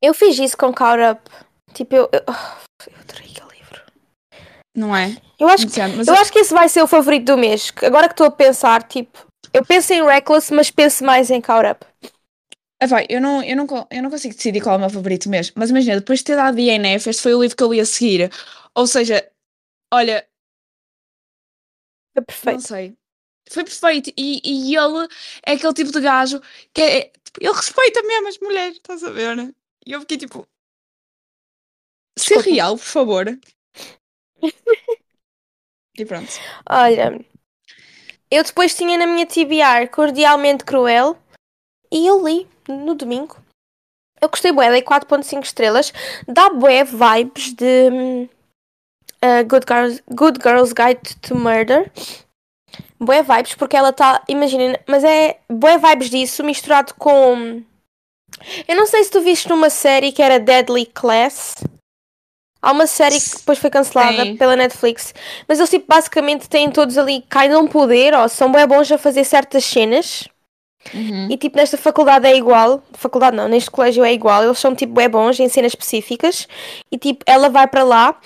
[0.02, 1.32] Eu fiz isso com Caught Up.
[1.74, 2.10] Tipo, eu.
[2.14, 3.82] Eu, eu adorei aquele livro.
[4.76, 5.18] Não é?
[5.40, 7.72] Eu acho, que, mas eu acho que esse vai ser o favorito do mês.
[7.84, 9.28] Agora que estou a pensar, tipo.
[9.52, 11.86] Eu penso em Reckless, mas penso mais em Caught Up.
[12.82, 15.28] Ah, vai, eu não, eu, não, eu não consigo decidir qual é o meu favorito
[15.28, 15.54] mesmo.
[15.58, 18.32] Mas imagina, depois de ter dado DNF, este foi o livro que eu ia seguir.
[18.74, 19.28] Ou seja,
[19.94, 20.26] olha,
[22.30, 22.68] Foi não perfeito.
[22.68, 22.98] sei.
[23.50, 24.12] Foi perfeito.
[24.18, 25.08] E, e ele
[25.46, 26.42] é aquele tipo de gajo
[26.74, 29.54] que é, tipo, ele respeita mesmo as mulheres, estás a ver?
[29.86, 30.48] E eu fiquei tipo.
[32.18, 32.50] Ser Desculpa.
[32.50, 33.40] real, por favor.
[35.98, 36.32] e pronto.
[36.70, 37.26] Olha,
[38.30, 41.18] eu depois tinha na minha TBR Cordialmente Cruel
[41.92, 43.38] e eu li no domingo.
[44.22, 45.94] Eu gostei bué, dei 4.5 estrelas.
[46.28, 48.30] Dá bué vibes de hum,
[49.24, 51.92] uh, Good, Girls, Good Girls Guide to Murder.
[53.00, 57.64] Bué vibes, porque ela está, imaginem, mas é bué vibes disso misturado com
[58.68, 61.64] Eu não sei se tu viste numa série que era Deadly Class.
[62.62, 64.36] Há uma série que depois foi cancelada Sim.
[64.36, 65.14] pela Netflix.
[65.48, 68.98] Mas eles tipo, basicamente têm todos ali, caem um poder, ou são bem bons a
[68.98, 70.28] fazer certas cenas.
[70.94, 71.28] Uhum.
[71.30, 72.84] E tipo, nesta faculdade é igual.
[72.94, 74.44] Faculdade não, neste colégio é igual.
[74.44, 76.50] Eles são tipo, bem bons em cenas específicas.
[76.92, 78.20] E tipo, ela vai para lá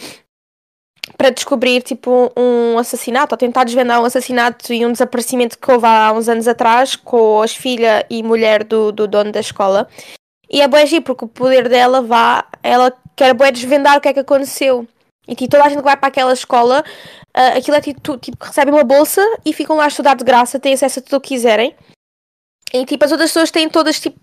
[1.17, 5.85] para descobrir tipo um assassinato, ou tentar desvendar um assassinato e um desaparecimento que houve
[5.85, 9.87] há uns anos atrás com as filha e mulher do, do dono da escola.
[10.49, 14.13] E é giro, porque o poder dela vá, ela quer bué desvendar o que é
[14.13, 14.87] que aconteceu.
[15.27, 16.83] E tipo, toda a gente que vai para aquela escola,
[17.33, 20.59] ah, aquilo é tipo, tipo, recebem uma bolsa e ficam lá a estudar de graça,
[20.59, 21.75] têm acesso a tudo o que quiserem.
[22.73, 24.19] E tipo, as outras pessoas têm todas tipo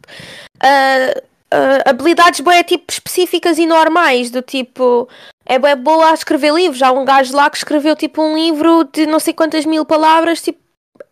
[0.61, 1.15] ah,
[1.51, 5.09] ah, habilidades bem tipo específicas e normais, do tipo
[5.51, 6.81] é bem boa a escrever livros.
[6.81, 10.41] Há um gajo lá que escreveu tipo um livro de não sei quantas mil palavras,
[10.41, 10.61] tipo,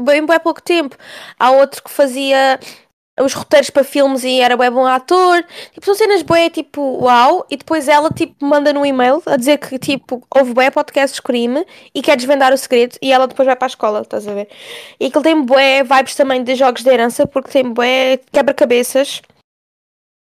[0.00, 0.96] bem, bem pouco tempo.
[1.36, 2.60] Há outro que fazia
[3.20, 5.44] os roteiros para filmes e era bem bom ator.
[5.72, 7.46] Tipo, são cenas bem tipo uau.
[7.50, 11.66] E depois ela tipo manda no e-mail a dizer que tipo houve bem podcasts crime
[11.92, 14.48] e quer desvendar o segredo e ela depois vai para a escola, estás a ver?
[15.00, 19.20] E aquilo tem bué vibes também de jogos de herança porque tem bué quebra-cabeças.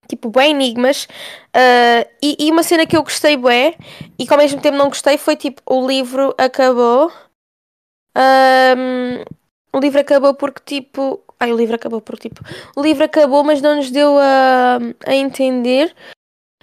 [0.09, 1.09] Tipo, bué enigmas.
[1.55, 3.75] Ah, e, e uma cena que eu gostei bué
[4.19, 7.13] e que ao mesmo tempo não gostei foi tipo, o livro acabou.
[8.15, 9.25] Ahm,
[9.73, 11.23] o livro acabou porque tipo.
[11.39, 12.43] Ai, o livro acabou porque tipo.
[12.77, 15.95] O livro acabou, mas não nos deu a, a entender.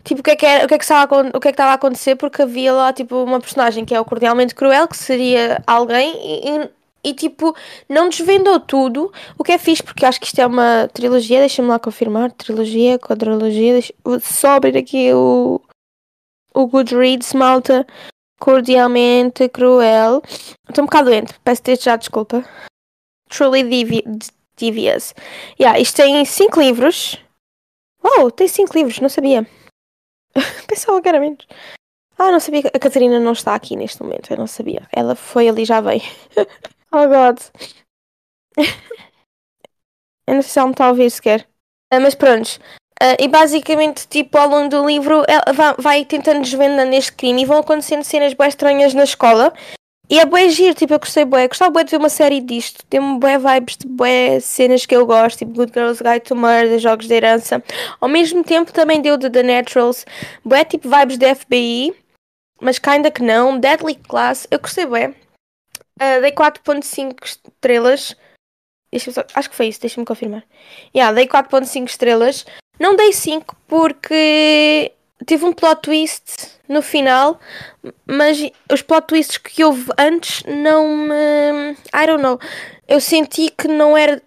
[0.03, 1.51] Tipo, o que, é que era, o, que é que estava, a o que é
[1.51, 4.87] que estava a acontecer, porque havia lá, tipo, uma personagem que é o Cordialmente Cruel,
[4.87, 6.13] que seria alguém,
[6.45, 6.69] e-
[7.03, 7.55] e, tipo,
[7.89, 11.67] não desvendou tudo, o que é fixe, porque acho que isto é uma trilogia, deixa-me
[11.67, 15.61] lá confirmar, trilogia, quadrilogia, deixa, vou só abrir aqui o,
[16.53, 17.85] o Goodreads, malta,
[18.39, 20.21] Cordialmente Cruel.
[20.67, 22.43] Estou um bocado doente, peço desde já desculpa.
[23.29, 24.03] Truly devi
[24.57, 25.13] Devious.
[25.59, 27.17] Yeah, isto tem cinco livros.
[28.03, 29.47] Oh, tem cinco livros, não sabia.
[30.67, 31.47] Pensava que era menos.
[32.17, 34.87] Ah, não sabia a Catarina não está aqui neste momento, eu não sabia.
[34.91, 36.01] Ela foi ali já veio.
[36.93, 37.39] oh God.
[40.27, 41.47] eu não sei se ela me está a ouvir sequer.
[41.91, 42.59] Ah, mas pronto.
[43.01, 47.45] Ah, e basicamente, tipo, ao longo do livro, ela vai, tentando desvendando este crime e
[47.45, 49.53] vão acontecendo cenas bem estranhas na escola.
[50.09, 51.47] E é bué giro, tipo, eu gostei bué.
[51.47, 52.85] Gostava bué de ver uma série disto.
[52.85, 56.77] Tem bué vibes de bué cenas que eu gosto, tipo Good Girls Guide to Murder,
[56.79, 57.63] jogos de herança.
[57.99, 60.05] Ao mesmo tempo também deu de The Naturals,
[60.43, 61.93] bué tipo vibes de FBI,
[62.61, 63.59] mas kinda que não.
[63.59, 65.13] Deadly Class, eu gostei bué.
[65.99, 68.15] Ah, dei 4.5 estrelas.
[69.11, 70.43] Só- acho que foi isso, deixa-me confirmar.
[70.95, 72.45] Yeah, dei 4.5 estrelas.
[72.79, 74.91] Não dei 5 porque
[75.25, 77.39] teve um plot twist no final,
[78.05, 78.37] mas
[78.71, 81.71] os plot twists que houve antes não me.
[81.93, 82.39] I don't know.
[82.87, 84.21] Eu senti que não era.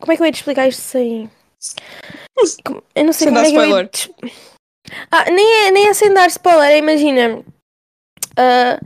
[0.00, 1.30] Como é que eu ia te explicar isto sem.
[2.94, 3.88] Eu não sei Sem como dar é que eu ia spoiler.
[3.88, 4.14] te...
[5.10, 7.44] Ah, nem é, nem é sem dar spoiler, imagina.
[8.36, 8.78] ah,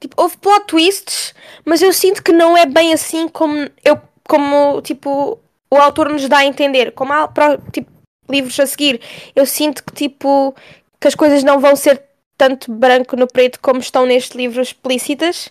[0.00, 1.34] tipo, houve plot twists,
[1.64, 5.38] mas eu sinto que não é bem assim como eu como tipo
[5.70, 6.92] o autor nos dá a entender.
[6.92, 7.28] Como há
[7.72, 7.90] tipo,
[8.28, 9.00] livros a seguir,
[9.34, 10.54] eu sinto que tipo
[11.00, 12.02] que as coisas não vão ser
[12.36, 15.50] tanto branco no preto como estão neste livro explícitas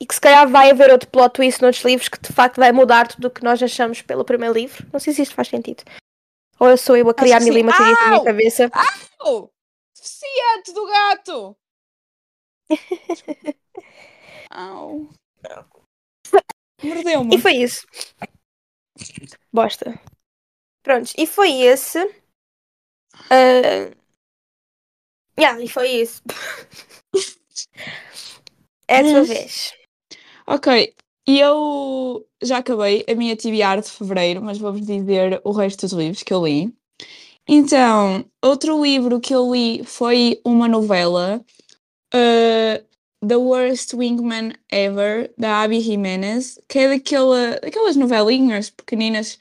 [0.00, 2.72] e que se calhar vai haver outro plot twist noutros livros que de facto vai
[2.72, 4.86] mudar tudo o que nós achamos pelo primeiro livro.
[4.92, 5.82] Não sei se isto faz sentido.
[6.58, 7.50] Ou eu sou eu a criar que sim.
[7.50, 8.24] mil uma teorias na minha Au!
[8.24, 8.70] cabeça.
[9.20, 9.48] Oh!
[9.94, 11.56] Deficiente do gato!
[14.50, 15.08] Au!
[16.82, 17.34] Mordeu-me.
[17.34, 17.86] E foi isso.
[19.52, 20.00] Bosta.
[20.82, 21.98] Prontos, e foi esse.
[23.30, 23.90] Ah,
[25.38, 26.22] yeah, e foi isso.
[28.88, 29.24] é a tua Hum.
[29.24, 29.72] vez.
[30.46, 30.94] Ok,
[31.28, 35.92] e eu já acabei a minha TBR de fevereiro, mas vou-vos dizer o resto dos
[35.92, 36.74] livros que eu li.
[37.48, 41.44] Então, outro livro que eu li foi uma novela,
[42.14, 42.86] uh,
[43.26, 49.38] The Worst Wingman Ever, da Abby Jimenez, que é daquela, daquelas novelinhas pequeninas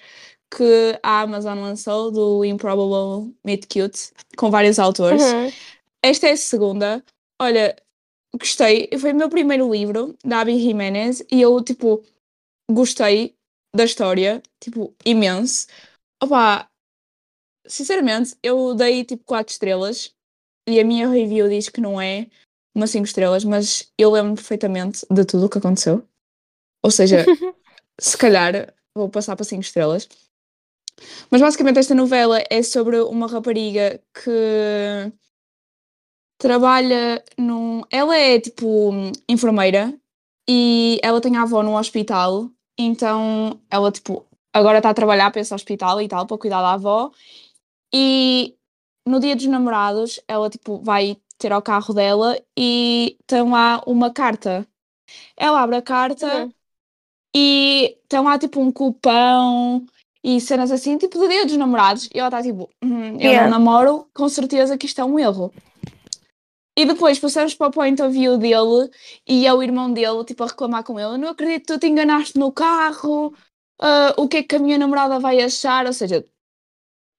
[0.51, 5.21] que a Amazon lançou, do Improbable Meet Cute, com vários autores.
[5.21, 5.51] Uhum.
[6.03, 7.03] Esta é a segunda.
[7.41, 7.75] Olha,
[8.37, 8.89] gostei.
[8.99, 12.03] Foi o meu primeiro livro da Abby Jimenez e eu, tipo,
[12.69, 13.35] gostei
[13.75, 15.67] da história, tipo, imenso.
[16.21, 16.67] Opa,
[17.65, 20.13] sinceramente, eu dei tipo 4 estrelas
[20.67, 22.27] e a minha review diz que não é
[22.75, 26.03] uma 5 estrelas, mas eu lembro perfeitamente de tudo o que aconteceu.
[26.83, 27.25] Ou seja,
[27.99, 30.07] se calhar vou passar para 5 estrelas.
[31.31, 35.11] Mas basicamente esta novela é sobre uma rapariga que
[36.37, 37.83] trabalha num.
[37.89, 38.91] Ela é tipo
[39.27, 39.93] enfermeira
[40.47, 45.41] e ela tem a avó num hospital, então ela tipo agora está a trabalhar para
[45.41, 47.11] esse hospital e tal, para cuidar da avó.
[47.93, 48.55] E
[49.05, 54.11] no dia dos namorados, ela tipo vai ter ao carro dela e tem lá uma
[54.13, 54.67] carta.
[55.35, 56.53] Ela abre a carta Uhum.
[57.35, 59.85] e tem lá tipo um cupão
[60.23, 62.09] e cenas assim, tipo do dia dos namorados.
[62.13, 63.49] E ela está tipo, "Hum, eu Yeah.
[63.49, 65.51] não namoro, com certeza que isto é um erro.
[66.77, 68.89] E depois passamos para o point of view dele
[69.27, 71.17] e é o irmão dele, tipo, a reclamar com ele.
[71.17, 73.33] Não acredito que tu te enganaste no carro.
[73.81, 75.85] ah, o que é que a minha namorada vai achar?
[75.85, 76.25] Ou seja,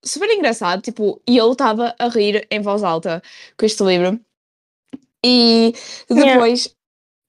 [0.03, 3.21] super engraçado, tipo, e ele estava a rir em voz alta
[3.57, 4.19] com este livro.
[5.23, 5.73] E
[6.09, 6.33] Yeah.
[6.33, 6.75] depois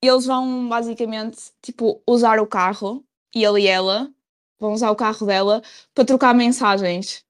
[0.02, 3.04] eles vão basicamente, tipo, usar o carro,
[3.34, 4.10] e ele e ela
[4.58, 5.62] vão usar o carro dela
[5.94, 7.24] para trocar mensagens.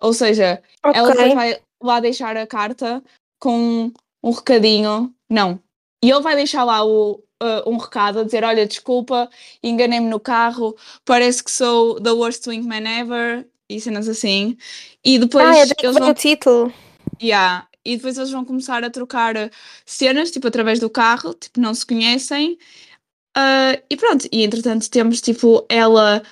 [0.00, 3.02] Ou seja, ela depois vai lá deixar a carta
[3.38, 5.14] com um recadinho.
[5.30, 5.60] Não.
[6.02, 9.30] E ele vai deixar lá o, uh, um recado a dizer: Olha, desculpa,
[9.62, 14.56] enganei-me no carro, parece que sou the worst wingman ever, e cenas assim.
[15.04, 16.10] E depois Ah, é daí eles vão.
[16.10, 16.74] o título.
[17.22, 17.68] Yeah.
[17.84, 19.34] E depois eles vão começar a trocar
[19.84, 22.58] cenas, tipo, através do carro, tipo, não se conhecem.
[23.36, 26.22] Uh, e pronto, e entretanto temos, tipo, ela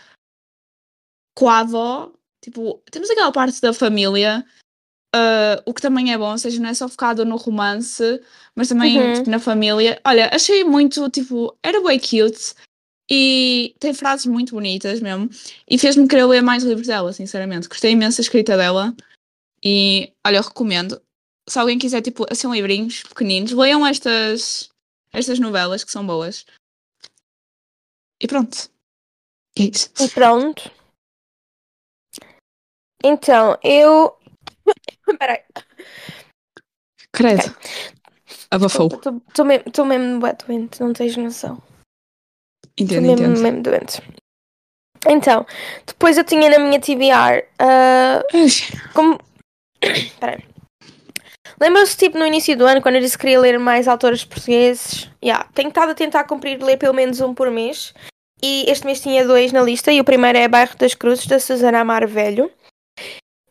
[1.36, 2.12] com a avó,
[2.42, 4.44] tipo, temos aquela parte da família,
[5.14, 8.20] uh, o que também é bom, ou seja, não é só focado no romance,
[8.54, 9.12] mas também Uhum.
[9.14, 10.00] tipo, na família.
[10.06, 12.54] Olha, achei muito, tipo, era bem cute
[13.14, 15.28] e tem frases muito bonitas mesmo.
[15.68, 17.68] E fez-me querer ler mais livros dela, sinceramente.
[17.68, 18.96] Gostei imenso da escrita dela
[19.62, 20.98] e, olha, eu recomendo.
[21.46, 24.70] Se alguém quiser, tipo, assim, livrinhos pequeninos, leiam estas,
[25.12, 26.46] estas novelas que são boas.
[28.18, 28.70] E pronto.
[29.58, 29.90] É isso.
[30.00, 30.70] E pronto.
[33.04, 34.16] Então, eu.
[35.18, 35.44] Peraí.
[37.12, 37.54] Credo.
[38.50, 38.88] Abafou.
[38.88, 41.62] Estou mesmo, mesmo doente, não tens noção.
[42.78, 43.40] Entendo, mesmo, entendo.
[43.40, 44.02] mesmo doente.
[45.08, 45.44] Então,
[45.86, 47.44] depois eu tinha na minha TBR.
[47.58, 48.22] ah,
[48.94, 49.18] como.
[50.20, 50.44] Peraí.
[51.60, 55.08] Lembram-se, tipo, no início do ano, quando eu disse que queria ler mais autores portugueses?
[55.22, 57.94] Yeah, tenho estado a tentar cumprir ler pelo menos um por mês.
[58.42, 59.92] E este mês tinha dois na lista.
[59.92, 62.50] E o primeiro é Bairro das Cruzes, da Susana Amar Velho.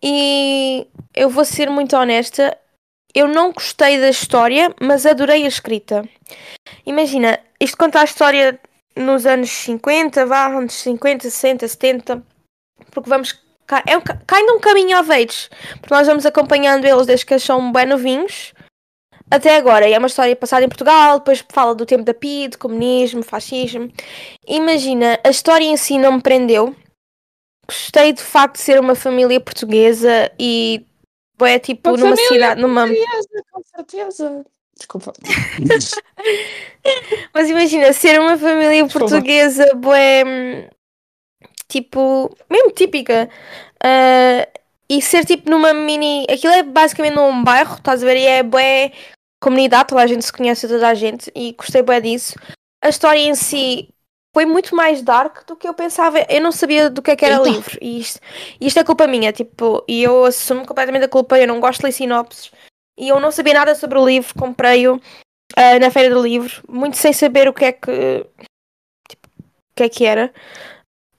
[0.03, 2.57] E eu vou ser muito honesta.
[3.13, 6.03] Eu não gostei da história, mas adorei a escrita.
[6.85, 8.59] Imagina, isto conta a história
[8.95, 12.23] nos anos 50, vá, anos 50, 60, 70.
[12.91, 13.39] Porque vamos.
[13.87, 15.49] É um, ca- cai num caminho a veios.
[15.79, 18.53] Porque nós vamos acompanhando eles desde que eles são bem novinhos
[19.29, 19.87] até agora.
[19.87, 23.89] E é uma história passada em Portugal, depois fala do tempo da PID, comunismo, fascismo.
[24.45, 26.75] Imagina, a história em si não me prendeu.
[27.65, 30.85] Gostei de facto de ser uma família portuguesa e
[31.41, 32.87] é tipo Uma numa família cidade, numa.
[32.87, 34.45] Portuguesa, com certeza.
[34.81, 35.13] Desculpa.
[37.33, 39.07] Mas imagina, ser uma família Desculpa.
[39.09, 40.67] portuguesa, bué, hum,
[41.67, 43.29] tipo, mesmo típica.
[43.83, 44.47] ah,
[44.89, 46.25] e ser tipo numa mini.
[46.29, 48.17] Aquilo é basicamente num bairro, estás a ver?
[48.17, 48.91] E é bué
[49.41, 51.31] comunidade, toda a gente se conhece, toda a gente.
[51.33, 52.35] E gostei bué disso.
[52.83, 53.87] A história em si
[54.35, 56.19] foi muito mais dark do que eu pensava.
[56.27, 57.55] Eu não sabia do que é que era o Eita.
[57.55, 57.77] livro.
[57.81, 58.19] E isto,
[58.59, 61.39] isto é culpa minha, tipo, e eu assumo completamente a culpa.
[61.39, 62.51] Eu não gosto de ler sinopses.
[62.97, 65.01] E eu não sabia nada sobre o livro, comprei-o
[65.55, 68.25] ah, na feira do livro, muito sem saber o que é que
[69.07, 70.33] tipo, o que é que era.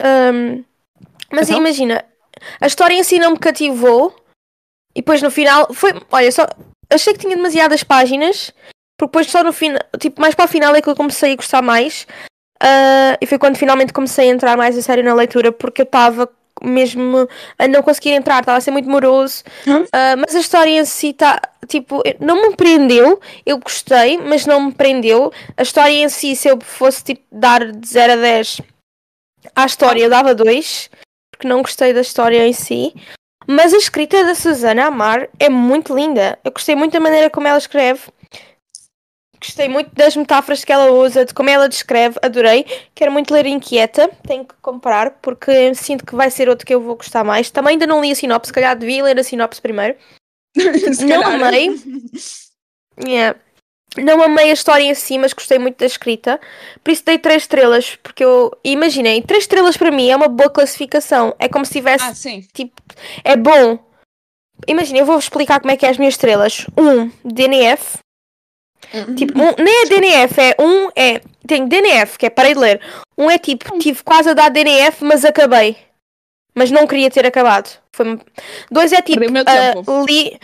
[0.01, 0.65] Ahm,
[1.31, 1.61] mas Então?
[1.61, 2.05] imagina,
[2.61, 4.15] a história em si não me cativou
[4.95, 6.47] e depois no final foi, olha, só
[6.91, 8.53] achei que tinha demasiadas páginas,
[8.99, 11.37] porque depois só no final, tipo, mais para o final é que eu comecei a
[11.37, 12.07] gostar mais.
[12.61, 15.85] Ah, e foi quando finalmente comecei a entrar mais a sério na leitura, porque eu
[15.85, 16.29] estava
[16.65, 19.43] mesmo a não conseguir entrar, estava a ser muito moroso.
[19.67, 19.85] Hum?
[19.93, 23.21] Ah, mas a história em si está, tipo, não me prendeu.
[23.45, 25.33] Eu gostei, mas não me prendeu.
[25.57, 28.61] A história em si, se eu fosse tipo, dar de 0 a 10
[29.55, 30.91] à história, eu dava 2,
[31.31, 32.95] porque não gostei da história em si.
[33.47, 36.39] Mas a escrita da Susana Amar é muito linda.
[36.45, 38.03] Eu gostei muito da maneira como ela escreve.
[39.45, 42.65] Gostei muito das metáforas que ela usa, de como ela descreve, adorei.
[42.95, 46.81] Quero muito ler Inquieta, tenho que comprar, porque sinto que vai ser outro que eu
[46.81, 47.51] vou gostar mais.
[47.51, 49.97] Também ainda não li a sinopse, se calhar devia ler a sinopse primeiro.
[50.55, 51.71] Não amei.
[53.05, 53.39] Yeah.
[53.97, 56.39] Não amei a história em si, mas gostei muito da escrita.
[56.85, 60.51] Por isso dei 3 estrelas, porque eu imaginei, 3 estrelas para mim é uma boa
[60.51, 61.35] classificação.
[61.39, 62.47] É como se tivesse, Ah, sim.
[62.53, 62.81] tipo,
[63.25, 63.79] é bom.
[64.69, 66.67] Imagina, eu vou explicar como é que é as minhas estrelas.
[66.77, 67.99] 1, um, DNF.
[69.17, 71.21] Tipo, um, nem é DNF, é um, é.
[71.47, 72.81] Tem DNF, que é parei de ler.
[73.17, 75.77] Um é tipo, tive quase a dar DNF, mas acabei.
[76.55, 77.71] Mas não queria ter acabado.
[77.93, 78.21] Foi...
[78.71, 79.19] Dois é tipo.
[79.19, 80.05] Perdi o meu tempo.
[80.05, 80.39] li...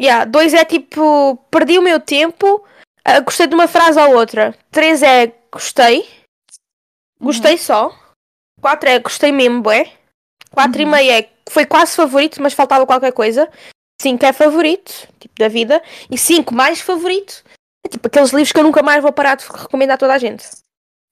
[0.00, 2.64] yeah, dois é tipo, perdi o meu tempo,
[3.04, 4.54] ah, gostei de uma frase ou outra.
[4.70, 6.08] Três é gostei.
[7.20, 7.94] Gostei só.
[8.60, 9.92] Quatro é gostei mesmo, bué.
[10.56, 10.94] 4,5 Uhum.
[10.94, 13.50] é foi quase favorito, mas faltava qualquer coisa.
[14.00, 15.82] 5 é favorito, tipo, da vida.
[16.10, 17.44] E 5 mais favorito.
[17.84, 20.18] É tipo aqueles livros que eu nunca mais vou parar de recomendar a toda a
[20.18, 20.44] gente.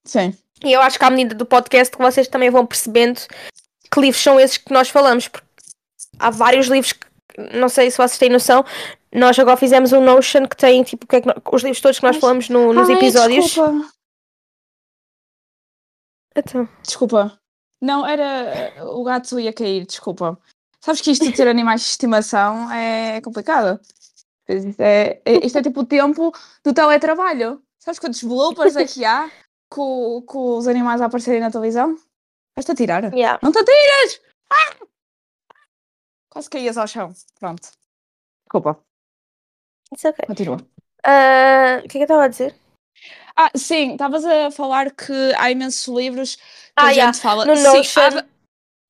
[0.05, 0.37] Sim.
[0.65, 3.21] E eu acho que à medida do podcast que vocês também vão percebendo
[3.91, 5.29] que livros são esses que nós falamos.
[5.29, 5.47] Porque
[6.19, 7.07] há vários livros que,
[7.55, 8.65] não sei se vocês têm noção,
[9.13, 11.99] nós agora fizemos um Notion que tem tipo que é que no- os livros todos
[11.99, 13.45] que nós falamos no- nos Ai, episódios.
[13.45, 13.89] Desculpa.
[16.35, 17.39] Então, Desculpa.
[17.81, 18.85] Não, era.
[18.87, 20.39] O gato ia cair, desculpa.
[20.81, 23.81] Sabes que isto de ter animais de estimação é complicado.
[24.53, 26.33] Isto é, é- isto é tipo o tempo
[26.65, 27.63] do teletrabalho.
[27.79, 29.31] Sabes quantos bloopers é que há
[29.69, 31.97] com, com os animais a aparecerem na televisão?
[32.57, 33.13] Vais-te a tirar?
[33.15, 33.39] yeah.
[33.43, 34.21] Não te atiras!
[34.53, 34.77] Ah!
[36.31, 37.13] Quase caías ao chão.
[37.39, 37.69] Pronto.
[38.45, 38.79] Desculpa,
[39.93, 40.27] It's okay.
[40.27, 40.59] continua.
[41.05, 42.55] Ah, o que é que eu estava a dizer?
[43.37, 46.43] Ah, sim, estavas a falar que há imensos livros que
[46.77, 47.45] Ah, a yeah, gente fala.
[47.47, 48.01] no sim, Notion.
[48.19, 48.25] há-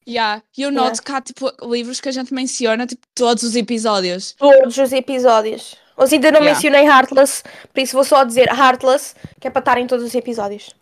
[0.09, 0.43] Yeah.
[0.57, 0.91] E eu Yeah.
[0.91, 4.33] noto que há tipo, livros que a gente menciona tipo, todos os episódios.
[4.33, 5.77] Todos os episódios.
[5.97, 6.55] Hoje ainda não Yeah.
[6.55, 7.43] mencionei Heartless,
[7.73, 10.75] por isso vou só dizer Heartless, que é para estar em todos os episódios.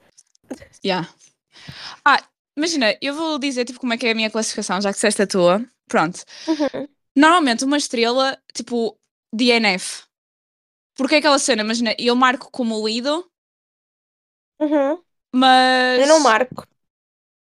[0.84, 1.08] Yeah.
[2.04, 2.22] Ah,
[2.56, 5.22] imagina, eu vou dizer tipo, como é que é a minha classificação, já que disseste
[5.22, 5.64] a tua.
[5.88, 6.22] Pronto.
[6.46, 6.88] Uhum.
[7.16, 8.96] Normalmente uma estrela, tipo,
[9.34, 10.04] DNF.
[10.96, 13.28] Porque é aquela cena, imagina, eu marco como lido,
[14.60, 15.02] Uhum.
[15.34, 16.00] mas.
[16.00, 16.66] Eu não marco.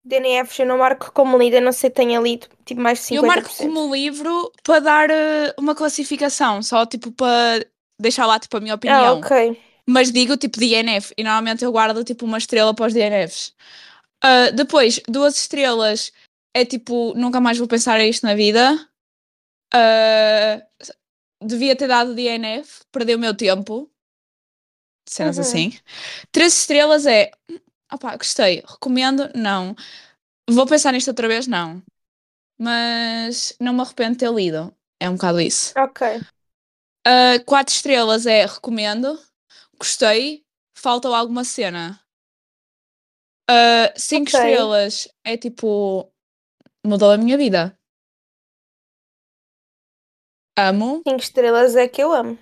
[0.05, 3.15] DNFs eu não marco como lida, não sei se tenha lido tipo mais de 50%.
[3.15, 7.65] Eu marco como livro para dar eh, uma classificação, só tipo para
[8.01, 9.21] deixar lá tipo a minha Ah, opinião.
[9.21, 9.57] ok.
[9.89, 13.55] Mas digo tipo DNF e normalmente eu guardo tipo uma estrela para os DNFs.
[14.23, 16.13] Ah, depois, duas estrelas
[16.55, 18.89] é tipo, nunca mais vou pensar a isto na vida.
[19.75, 20.63] Ah,
[21.43, 23.91] devia ter dado DNF, perdi o meu tempo.
[25.09, 25.43] Cenas Uhum.
[25.43, 25.73] assim.
[26.31, 27.31] Três estrelas é,
[27.93, 29.75] opá, gostei, recomendo, não.
[30.51, 31.83] Vou pensar nisto outra vez, não.
[32.59, 34.75] Mas não me arrependo de ter lido.
[35.01, 35.75] É um bocado isso.
[35.77, 36.23] Ok.
[37.07, 39.19] Uh, quatro estrelas é recomendo,
[39.77, 40.45] gostei,
[40.77, 42.01] falta alguma cena.
[43.51, 44.35] Uh, cinco Ok.
[44.39, 46.09] estrelas é tipo
[46.87, 47.77] mudou a minha vida.
[50.57, 52.39] Amo, 5 estrelas é que eu amo.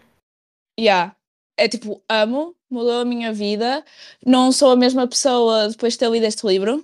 [0.78, 1.14] yeah.
[1.57, 3.85] É tipo amo, mudou a minha vida.
[4.25, 6.83] Não sou a mesma pessoa depois de ter lido este livro.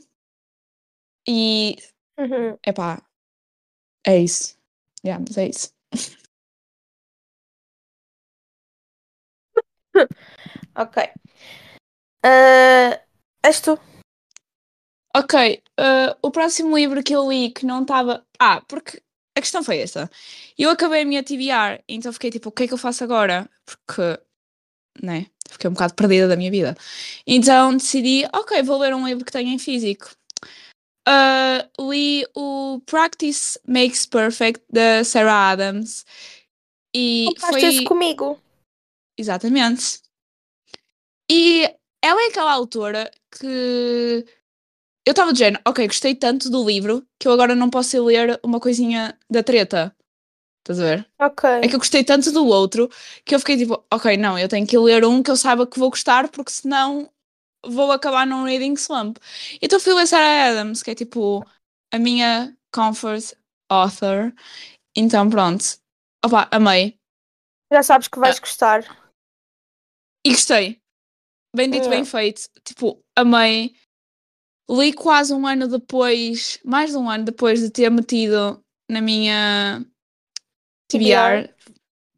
[1.29, 1.77] E
[2.19, 2.57] Uhum.
[2.67, 3.03] epá,
[4.07, 4.57] é isso.
[5.05, 5.73] Yeah, mas é isso.
[10.75, 10.97] Ok.
[12.23, 13.01] Ah,
[13.43, 13.79] és tu?
[15.15, 15.35] Ok,
[15.81, 18.25] uh, o próximo livro que eu li que não estava.
[18.39, 19.03] Ah, porque
[19.37, 20.11] a questão foi esta.
[20.59, 23.49] Eu acabei a minha TBR, então fiquei tipo, o que é que eu faço agora?
[23.65, 24.21] Porque,
[25.03, 25.27] né?
[25.49, 26.77] Fiquei um bocado perdida da minha vida.
[27.27, 30.11] Então decidi, ok, vou ler um livro que tenho em físico.
[31.09, 36.05] Uh, li o Practice Makes Perfect da Sarah Adams.
[36.95, 37.63] E Faz foi.
[37.63, 38.41] isso comigo.
[39.19, 40.01] Exatamente.
[41.31, 41.65] E
[42.03, 44.25] ela é aquela autora que
[45.07, 48.59] eu estava género, ok, gostei tanto do livro que eu agora não posso ler uma
[48.59, 49.95] coisinha da treta.
[50.67, 51.09] Estás a ver?
[51.21, 51.49] Ok.
[51.49, 52.91] É que eu gostei tanto do outro
[53.25, 55.79] que eu fiquei tipo, ok, não, eu tenho que ler um que eu saiba que
[55.79, 57.09] vou gostar porque senão
[57.65, 59.19] vou acabar num reading slump.
[59.63, 61.47] Então fui ler Sarah Adams, que é tipo
[61.95, 63.35] a minha comfort
[63.71, 64.35] author.
[64.97, 65.65] Então pronto.
[66.25, 66.99] Opa, amei.
[67.73, 68.23] Já sabes que Ah.
[68.23, 68.83] vais gostar.
[70.27, 70.81] E gostei.
[71.55, 72.11] Bem dito, bem Yeah.
[72.11, 72.51] feito.
[72.65, 73.73] Tipo, amei.
[74.69, 78.61] Li quase um ano depois, mais de um ano depois de ter metido
[78.91, 79.87] na minha
[80.89, 81.51] TBR.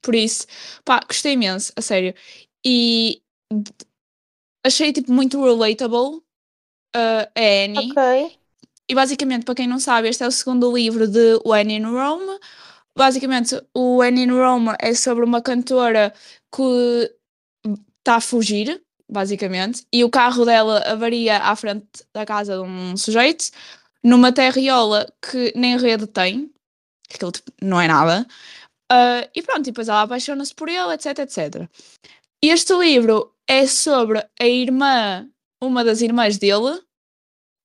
[0.03, 0.47] Por isso,
[0.85, 2.15] pá, gostei imenso, a sério.
[2.65, 3.21] E
[4.65, 6.23] achei, tipo, muito relatable
[6.97, 7.91] uh, a Annie.
[7.91, 8.39] Ok.
[8.91, 12.39] E basicamente, para quem não sabe, este é o segundo livro de When in Rome.
[12.97, 16.13] Basicamente, o When in Rome é sobre uma cantora
[16.55, 17.15] que
[17.99, 22.97] está a fugir, basicamente, e o carro dela avaria à frente da casa de um
[22.97, 23.51] sujeito,
[24.03, 26.51] numa terriola que nem rede tem,
[27.09, 28.27] que aquilo tipo, não é nada.
[28.91, 31.69] Ah, e pronto, e depois ela apaixona-se por ele, etc, etc.
[32.43, 35.29] Este livro é sobre a irmã,
[35.63, 36.81] uma das irmãs dele,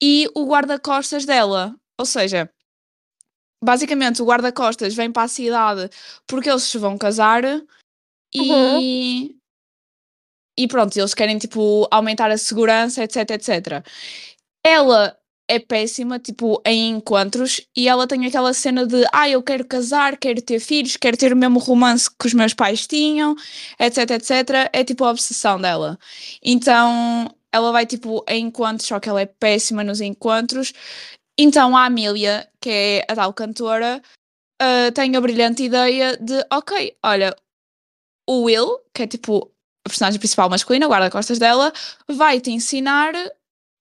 [0.02, 1.76] e o guarda-costas dela.
[2.00, 2.50] Ou seja,
[3.64, 5.90] basicamente o guarda-costas vem para a cidade
[6.28, 7.44] porque eles se vão casar
[8.34, 9.38] e.
[10.56, 13.84] E pronto, eles querem tipo aumentar a segurança, etc, etc.
[14.64, 15.18] Ela
[15.48, 20.18] é péssima, tipo, em encontros, e ela tem aquela cena de ah, eu quero casar,
[20.18, 23.36] quero ter filhos, quero ter o mesmo romance que os meus pais tinham,
[23.80, 24.70] etc, etc.
[24.72, 26.00] É tipo a obsessão dela.
[26.42, 30.74] Então ela vai tipo a encontros, só que ela é péssima nos encontros.
[31.38, 34.02] então a Amélia, que é a tal cantora,
[34.62, 37.36] uh, tem a brilhante ideia de, ok, olha,
[38.28, 39.52] o Will, que é tipo
[39.86, 41.74] a personagem principal masculina, guarda-costas dela,
[42.08, 43.14] vai te ensinar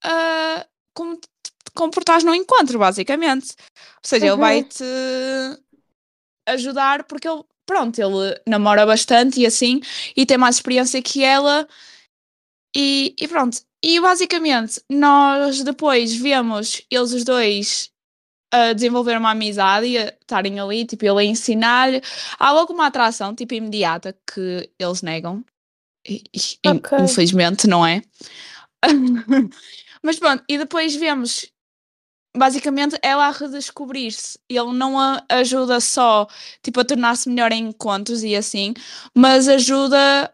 [0.05, 1.19] a como
[1.75, 3.55] comportares no encontro, basicamente.
[3.75, 4.33] Ou seja, uhum.
[4.33, 4.85] ele vai-te
[6.49, 9.81] ajudar porque ele, pronto, ele namora bastante e assim,
[10.17, 11.67] e tem mais experiência que ela,
[12.75, 13.61] e, e pronto.
[13.83, 17.91] E basicamente, nós depois vemos eles os dois
[18.53, 22.03] a desenvolver uma amizade e a estarem ali, tipo, ele a ensinar-lhe.
[22.39, 25.43] Há logo uma atração, tipo, imediata que eles negam.
[26.07, 26.23] E,
[26.67, 26.99] okay.
[27.01, 28.03] Infelizmente, não é?
[30.03, 31.51] Mas pronto, e depois vemos
[32.37, 34.39] basicamente ela a redescobrir-se.
[34.49, 36.27] Ele não a ajuda só
[36.63, 38.75] tipo, a tornar-se melhor em encontros e assim,
[39.15, 40.33] mas ajuda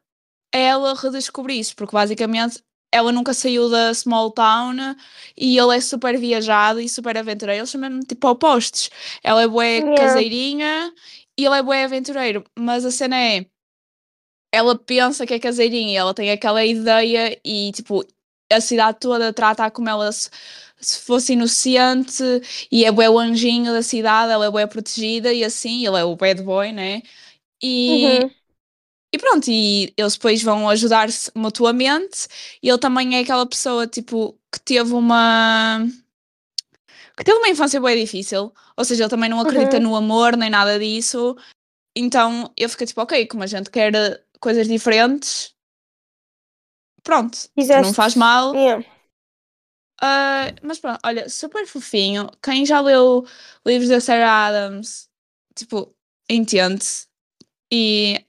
[0.52, 4.76] ela a redescobrir-se, porque basicamente ela nunca saiu da small town
[5.36, 7.60] e ele é super viajado e super aventureiro.
[7.60, 8.90] Eles são mesmo tipo opostos.
[9.22, 9.96] Ela é bué yeah.
[9.96, 10.92] caseirinha
[11.38, 12.44] e ele é bué aventureiro.
[12.58, 13.46] Mas a cena é.
[14.50, 18.02] Ela pensa que é caseirinha e ela tem aquela ideia e tipo
[18.50, 20.30] a cidade toda trata como ela se,
[20.80, 22.22] se fosse inocente
[22.70, 26.04] e é bué o anjinho da cidade, ela é bué protegida e assim, ele é
[26.04, 27.02] o bad boy, né?
[27.62, 28.30] E, uhum.
[29.12, 32.28] e pronto, e eles depois vão ajudar-se mutuamente
[32.62, 35.84] e ele também é aquela pessoa, tipo, que teve uma...
[37.16, 39.82] que teve uma infância bem difícil, ou seja, ele também não acredita uhum.
[39.82, 41.36] no amor nem nada disso,
[41.96, 45.52] então eu fico tipo, ok, como a gente quer coisas diferentes,
[47.02, 48.54] pronto, não faz mal.
[48.54, 48.97] Yeah.
[50.00, 52.30] Uh, mas pronto, olha, super fofinho.
[52.42, 53.26] Quem já leu
[53.66, 55.08] livros da Sarah Adams,
[55.54, 55.94] tipo,
[56.28, 56.84] entende
[57.72, 58.24] E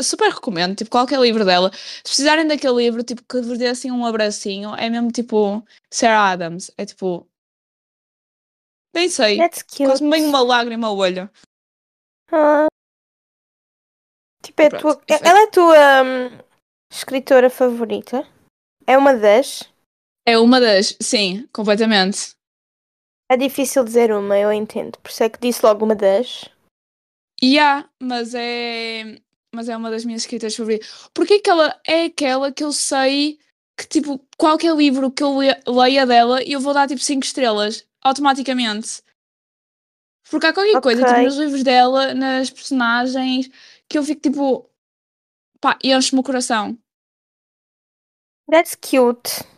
[0.00, 1.70] super recomendo, tipo, qualquer livro dela.
[1.72, 6.32] Se precisarem daquele livro, tipo, que vos dê assim um abracinho, é mesmo tipo Sarah
[6.32, 6.70] Adams.
[6.76, 7.28] É tipo.
[8.94, 9.38] Nem sei.
[9.76, 11.30] Quase me uma lágrima ao olho.
[12.32, 12.66] Ah.
[14.42, 15.02] Tipo, é tua...
[15.08, 16.38] ela é a tua um,
[16.90, 18.26] escritora favorita?
[18.86, 19.70] É uma das?
[20.28, 22.36] É uma das, sim, completamente.
[23.30, 24.98] É difícil dizer uma, eu entendo.
[24.98, 26.44] Por isso é que disse logo uma das.
[27.40, 29.18] E yeah, mas é.
[29.54, 31.08] Mas é uma das minhas escritas favoritas.
[31.14, 33.38] Porque que ela é aquela que eu sei
[33.74, 35.34] que, tipo, qualquer livro que eu
[35.66, 39.02] leia dela, eu vou dar tipo 5 estrelas, automaticamente.
[40.30, 40.80] Porque há qualquer okay.
[40.82, 43.48] coisa, tipo, nos livros dela, nas personagens,
[43.88, 44.70] que eu fico tipo.
[45.58, 46.76] pá, enche-me o coração.
[48.50, 49.57] That's cute.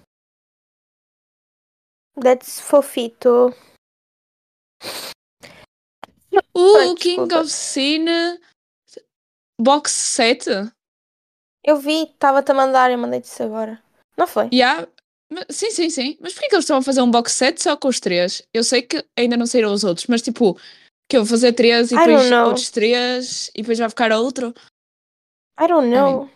[2.15, 3.55] That's fofito.
[6.55, 8.07] O King of Sin
[9.61, 10.73] Box 7?
[11.63, 13.83] Eu vi, estava-te a mandar, eu mandei-te isso agora.
[14.17, 14.49] Não foi?
[14.53, 14.89] Yeah.
[15.49, 16.19] Sim, sim, sim.
[16.21, 18.43] Mas porquê que eles estão a fazer um box set só com os três?
[18.53, 20.59] Eu sei que ainda não saíram os outros, mas tipo,
[21.09, 24.55] que eu vou fazer três e depois outros três e depois vai ficar outro?
[25.61, 26.11] I don't know.
[26.11, 26.31] I mean.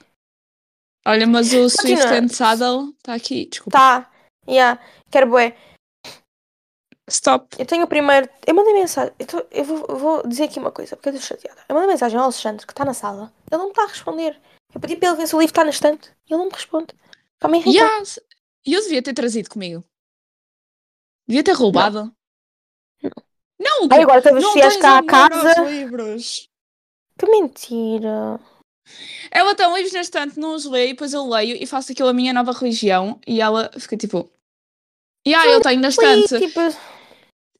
[1.06, 3.76] Olha, mas o Swift and Saddle está aqui, desculpa.
[3.76, 4.10] Tá,
[4.48, 4.80] yeah.
[5.10, 5.56] Quero bué.
[7.08, 7.56] Stop.
[7.58, 8.28] Eu tenho o primeiro.
[8.46, 9.12] Eu mandei mensagem.
[9.18, 9.46] Eu, tô...
[9.50, 11.60] eu vou, vou, dizer aqui uma coisa, porque eu estou chateada.
[11.68, 13.32] Eu mandei mensagem ao Alexandre, que está na sala.
[13.50, 14.40] Ele não me está a responder.
[14.74, 16.10] Eu pedi para ele ver se o livro está na estante.
[16.28, 16.94] E ele não me responde.
[17.34, 18.00] Está-me irritado.
[18.00, 18.20] Yes.
[18.64, 19.84] Eu devia ter trazido comigo.
[21.28, 22.12] Devia ter roubado.
[23.02, 23.10] Não.
[23.58, 25.62] Não, Ai, agora talvez vias cá a casa.
[25.62, 26.48] Livros.
[27.18, 28.40] Que mentira.
[29.30, 32.12] Ela tem livros na estante, não os leio, depois eu leio e faço aquilo a
[32.12, 33.18] minha nova religião.
[33.26, 34.30] E ela fica tipo.
[35.26, 36.38] E ah, eu tenho na estante.
[36.38, 36.60] Tipo...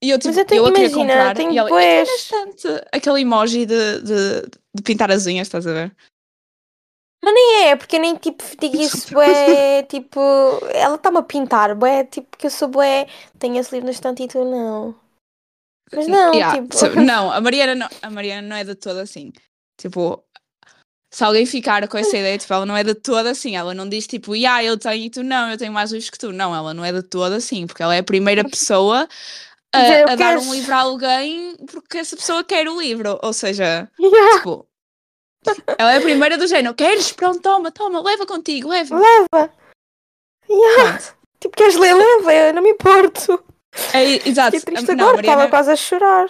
[0.02, 1.34] E eu, tipo, Mas eu, tenho, eu a queria comprar.
[1.34, 2.08] Tenho e ela, depois...
[2.10, 4.42] bastante aquele emoji de, de,
[4.74, 5.96] de, pintar as unhas, estás a ver?
[7.24, 10.20] Mas nem é, porque eu nem tipo digo isso, é tipo.
[10.74, 13.06] Ela está-me a pintar, é tipo que eu sou bué,
[13.38, 14.94] tenho esse livro na estante e tu não.
[15.90, 16.76] Mas não, yeah, tipo.
[17.00, 19.32] Não, a Mariana não, a Mariana não é de toda assim.
[19.78, 20.24] Tipo,
[21.14, 23.88] se alguém ficar com essa ideia, tipo, ela não é de toda assim, ela não
[23.88, 26.32] diz tipo, ah, eu tenho e tu não, eu tenho mais livros que tu.
[26.32, 29.08] Não, ela não é de toda assim, porque ela é a primeira pessoa
[29.72, 33.16] a, a dar um livro a alguém porque essa pessoa quer o livro.
[33.22, 34.38] Ou seja, yeah.
[34.38, 34.66] tipo,
[35.78, 37.12] ela é a primeira do género, queres?
[37.12, 38.98] Pronto, toma, toma, leva contigo, leva.
[38.98, 39.52] Leva.
[40.50, 40.98] Yeah.
[41.38, 41.94] Tipo, queres ler?
[41.94, 43.40] Leva, eu não me importo.
[43.92, 44.58] É, exato.
[44.58, 45.48] Fiquei triste não, agora, estava Mariana...
[45.48, 46.26] quase a chorar.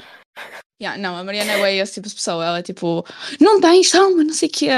[0.81, 2.45] Yeah, não, a Mariana é esse tipo de pessoa.
[2.45, 3.05] Ela é tipo,
[3.41, 4.69] não tens, toma, não sei o quê.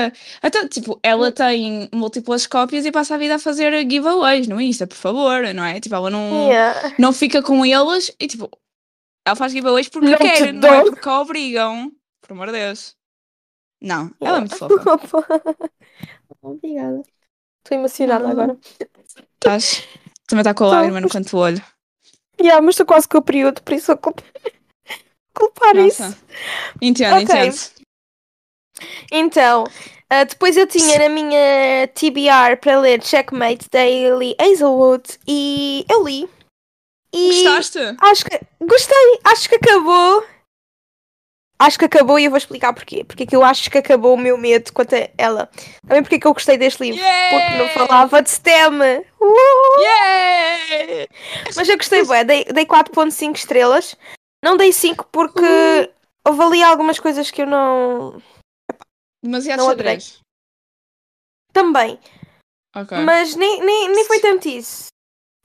[0.42, 4.86] Até, tipo, ela tem múltiplas cópias e passa a vida a fazer giveaways no Insta,
[4.86, 5.80] por favor, não é?
[5.80, 6.94] Tipo, ela não, yeah.
[6.98, 8.50] não fica com eles e, tipo,
[9.26, 11.90] ela faz giveaways porque não quer, não é porque a obrigam.
[12.20, 12.94] Por amor de Deus.
[13.80, 14.20] Não, yeah.
[14.20, 15.26] ela é muito fofa.
[16.42, 17.02] Obrigada.
[17.64, 18.56] Estou emocionada agora.
[19.34, 19.82] Estás?
[20.26, 21.62] Também está com a lágrima no canto do olho.
[22.40, 24.20] Yeah, mas estou quase com o período, por isso culp-
[25.36, 26.08] culpar Nossa.
[26.08, 26.16] isso.
[26.80, 27.24] Entendo, Ok.
[27.24, 27.56] entendo.
[29.10, 29.64] Então,
[30.10, 36.28] ah, depois eu tinha na minha TBR para ler Checkmate Daily Hazelwood e eu li.
[37.12, 37.78] E Gostaste?
[38.00, 40.24] acho que gostei, acho que acabou.
[41.58, 43.02] Acho que acabou e eu vou explicar porquê.
[43.02, 45.48] Porque é que eu acho que acabou o meu medo quanto a ela.
[45.86, 47.00] Também porque é que eu gostei deste livro.
[47.00, 48.82] Porque não falava de STEM.
[49.18, 49.80] Uh!
[49.80, 51.06] Yeah!
[51.56, 52.24] Mas eu gostei, bué.
[52.24, 53.96] Dei, dei 4.5 estrelas.
[54.46, 55.42] Não dei 5 porque
[56.24, 58.22] houve ali algumas coisas que eu não.
[59.20, 60.20] Demasiado Não xadrez.
[61.52, 61.98] Também.
[62.72, 62.96] Ok.
[62.98, 64.86] Mas nem, nem, nem foi tanto isso.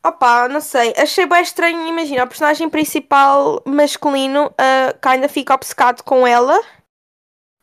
[0.05, 0.93] Opa, não sei.
[0.95, 1.87] Achei bem estranho.
[1.87, 6.61] Imagina, o personagem principal masculino uh, que ainda fica obcecado com ela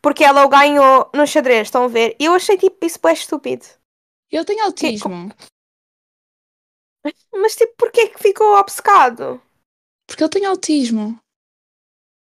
[0.03, 1.69] porque ela o ganhou no xadrez.
[1.69, 2.17] Estão a ver?
[2.19, 3.65] E eu achei tipo isso bem estúpido.
[4.29, 5.33] Ele tem autismo.
[7.33, 9.41] Mas tipo, porquê que ficou obcecado?
[10.05, 11.17] Porque ele tem autismo.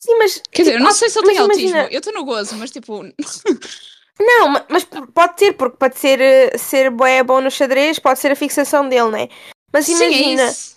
[0.04, 0.41] Sim, mas.
[0.52, 1.62] Quer dizer, eu tipo, não ah, sei se ele tem autismo.
[1.70, 3.02] imagina- Eu estou no gozo, mas tipo.
[4.20, 8.20] Não, ma- mas pode ter, porque pode ser, eh, ser bué bom no xadrez, pode
[8.20, 9.30] ser a fixação dele, né?
[9.74, 10.76] Mas Sim, imagina, é isso.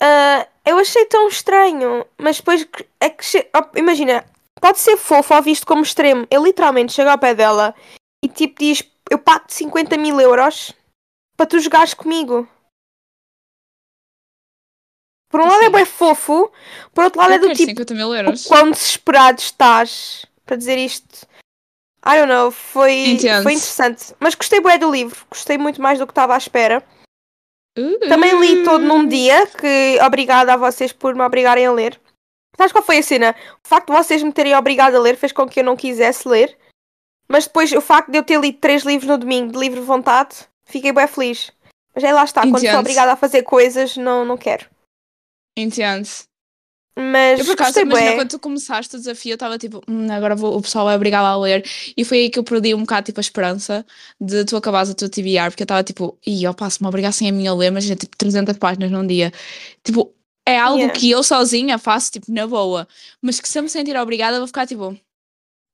[0.00, 2.66] ah, eu achei tão estranho, mas depois
[3.00, 4.24] é que che- oh, imagina,
[4.60, 6.26] pode ser fofo ou visto como extremo.
[6.30, 7.74] Ele literalmente chega ao pé dela
[8.22, 10.72] e tipo diz: Eu pago 50 mil euros
[11.36, 12.46] para tu jogares comigo.
[15.28, 16.50] Por um lado é bem fofo,
[16.94, 18.44] por outro lado é Eu do quero tipo 50 mil o euros.
[18.46, 21.26] quão desesperado estás para dizer isto.
[22.06, 24.14] I don't know, foi, foi interessante.
[24.18, 26.82] Mas gostei bem do livro, gostei muito mais do que estava à espera.
[27.76, 32.00] Uh, Também li todo num dia, que obrigada a vocês por me obrigarem a ler.
[32.56, 33.36] Sabes qual foi a cena?
[33.64, 36.26] O facto de vocês me terem obrigado a ler fez com que eu não quisesse
[36.26, 36.56] ler.
[37.28, 40.36] Mas depois o facto de eu ter lido três livros no domingo de livre vontade,
[40.64, 41.52] fiquei bem feliz.
[41.94, 42.70] Mas aí lá está, quando Entendo.
[42.70, 44.66] sou obrigada a fazer coisas, não, não quero.
[45.60, 46.08] Entendo.
[47.00, 48.16] Mas Eu por acaso, imagina, bem.
[48.18, 51.22] quando tu começaste o desafio, eu estava tipo, "Hum, agora vou- o pessoal vai obrigá
[51.22, 51.64] la a ler.
[51.96, 53.86] E foi aí que eu perdi um bocado tipo, a esperança
[54.20, 57.28] de tu acabares a tua TBR, porque eu estava tipo, ih, opa, se me obrigassem
[57.28, 59.32] a mim a ler, mas é tipo 300 páginas num dia.
[59.84, 60.12] Tipo,
[60.44, 60.98] é algo Yeah.
[60.98, 62.88] que eu sozinha faço, tipo, na boa.
[63.22, 64.98] Mas que se eu me sentir obrigada, vou ficar tipo,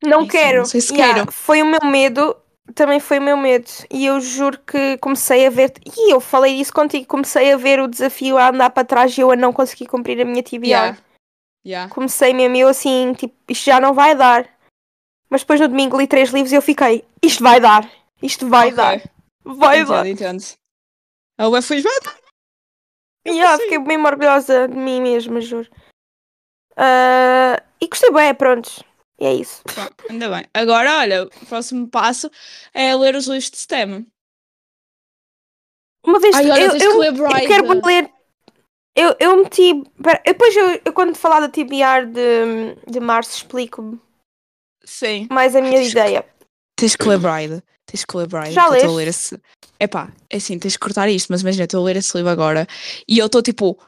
[0.05, 0.59] Não quero.
[0.59, 1.33] não sei se Yeah, quero.
[1.33, 2.37] Foi o meu medo,
[2.75, 3.69] também foi o meu medo.
[3.91, 5.73] E eu juro que comecei a ver.
[5.85, 9.21] E eu falei isso contigo, comecei a ver o desafio a andar para trás e
[9.21, 10.69] eu a não conseguir cumprir a minha TBR.
[10.69, 10.99] yeah.
[11.67, 11.95] Yeah.
[11.95, 14.47] Comecei mesmo, eu assim, tipo, isto já não vai dar.
[15.31, 17.91] Mas depois no domingo li três livros e eu fiquei, isto vai dar,
[18.23, 18.77] isto vai Ok.
[18.77, 19.03] dar,
[19.43, 20.07] vai dar.
[20.07, 20.45] Entendo, entendo.
[21.39, 21.83] A UF foi
[23.27, 25.69] E yeah, fiquei bem orgulhosa de mim mesma, juro.
[26.77, 28.85] Ah, e gostei bem, pronto.
[29.21, 29.63] E é isso.
[29.75, 30.45] Pá, Ainda bem.
[30.53, 32.31] Agora, olha, o próximo passo
[32.73, 34.07] é ler os livros de STEM.
[36.07, 38.11] Uma vez Ai, olha, eu, tens eu, que ler eu quero ler.
[38.97, 39.83] Eu, eu meti.
[40.03, 43.99] pera, depois eu, eu quando falar da TBR de, de março explico
[44.85, 45.27] Sim.
[45.31, 46.27] mais a minha tens que- ideia.
[46.77, 47.63] Tens que ler Bride.
[47.87, 48.53] Tens que ler Bride.
[48.53, 48.97] Já que eu estou a leste?
[48.97, 49.43] ler esse.
[49.81, 52.67] Epá, é assim, tens que cortar isto, mas imagina, estou a ler esse livro agora
[53.09, 53.81] e eu estou tipo.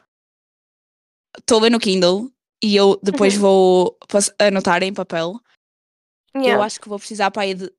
[1.37, 2.31] Estou a ler no Kindle
[2.63, 3.39] e eu depois Uhum.
[3.41, 3.97] vou
[4.39, 5.39] anotar em papel.
[6.33, 6.65] Eu Yeah.
[6.65, 7.71] acho que vou precisar para aí de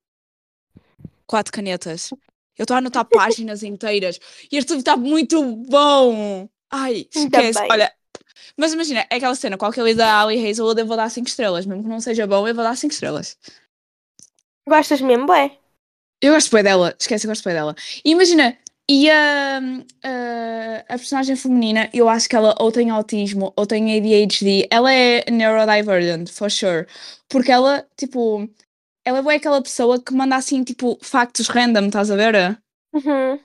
[1.26, 2.10] quatro canetas.
[2.56, 4.18] Eu estou a anotar páginas inteiras
[4.50, 6.48] e este livro está muito bom.
[6.70, 7.60] Ai, esquece.
[7.70, 7.92] Olha,
[8.56, 11.66] mas imagina, é aquela cena, qualquer livro da Ali Hazelwood eu vou dar 5 estrelas,
[11.66, 13.38] mesmo que não seja bom, eu vou dar 5 estrelas.
[14.68, 15.58] Gostas mesmo, bem?
[16.20, 17.74] Eu gosto bem dela, esquece, eu gosto bem dela.
[18.04, 18.58] E imagina,
[18.90, 23.96] e a, a, a personagem feminina, eu acho que ela ou tem autismo ou tem
[23.96, 26.86] ADHD, ela é neurodivergent, for sure.
[27.28, 28.48] Porque ela, tipo,
[29.04, 32.58] ela é aquela pessoa que manda assim, tipo, factos random, estás a ver?
[32.92, 33.38] Uhum.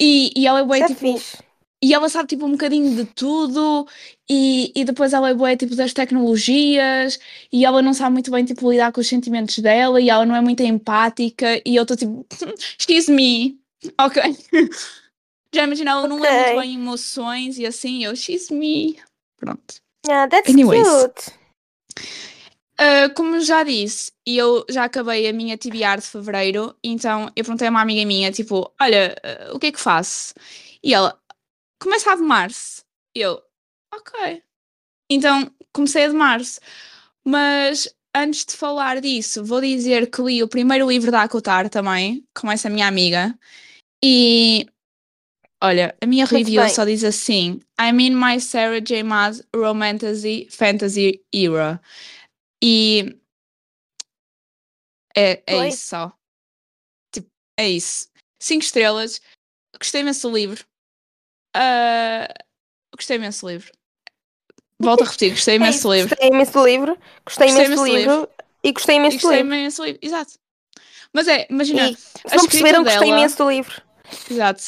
[0.00, 1.38] E, e ela é Isso é tipo, fixe.
[1.82, 3.86] e ela sabe tipo um bocadinho de tudo
[4.30, 7.18] e, e depois ela é boa tipo das tecnologias
[7.52, 10.36] e ela não sabe muito bem tipo lidar com os sentimentos dela e ela não
[10.36, 12.26] é muito empática e eu estou tipo
[12.78, 13.61] excuse me
[13.98, 14.22] ok
[15.54, 18.98] já imagina ela não é muito bem emoções e assim eu excuse me
[19.36, 20.88] pronto Yeah, that's Anyways.
[20.88, 21.42] cute.
[22.76, 27.68] Ah, como já disse, eu já acabei a minha TBR de fevereiro, então eu perguntei
[27.68, 30.34] a uma amiga minha, tipo, olha, ah, o que é que faço?
[30.82, 31.16] E ela,
[31.80, 32.82] começa a de março.
[33.14, 33.40] E eu,
[33.94, 34.42] ok.
[35.08, 36.60] Então comecei a de março.
[37.24, 42.26] Mas antes de falar disso, vou dizer que li o primeiro livro da Acotar também,
[42.34, 43.38] com essa minha amiga.
[44.04, 44.66] E
[45.62, 46.74] olha, a minha Muito review bem.
[46.74, 49.02] só diz assim: I'm in my Sarah J.
[49.02, 51.80] Maas romantasy fantasy era.
[52.62, 53.18] E
[55.16, 56.12] é, é isso só.
[57.12, 58.08] Tipo, é isso.
[58.40, 59.20] Cinco estrelas.
[59.78, 60.64] Gostei imenso do livro.
[61.54, 62.28] Ah,
[62.94, 63.72] gostei imenso do livro.
[64.80, 66.08] Volto a repetir, gostei imenso do livro.
[66.16, 66.98] Gostei imenso do livro.
[67.24, 68.28] Gostei Gostei imenso do livro.
[68.64, 69.54] E gostei imenso do gostei livro.
[69.54, 70.32] imenso do livro, exato.
[71.12, 73.82] Mas é, imagina, E se não perceberam, gostei imenso do livro.
[74.30, 74.62] Exato.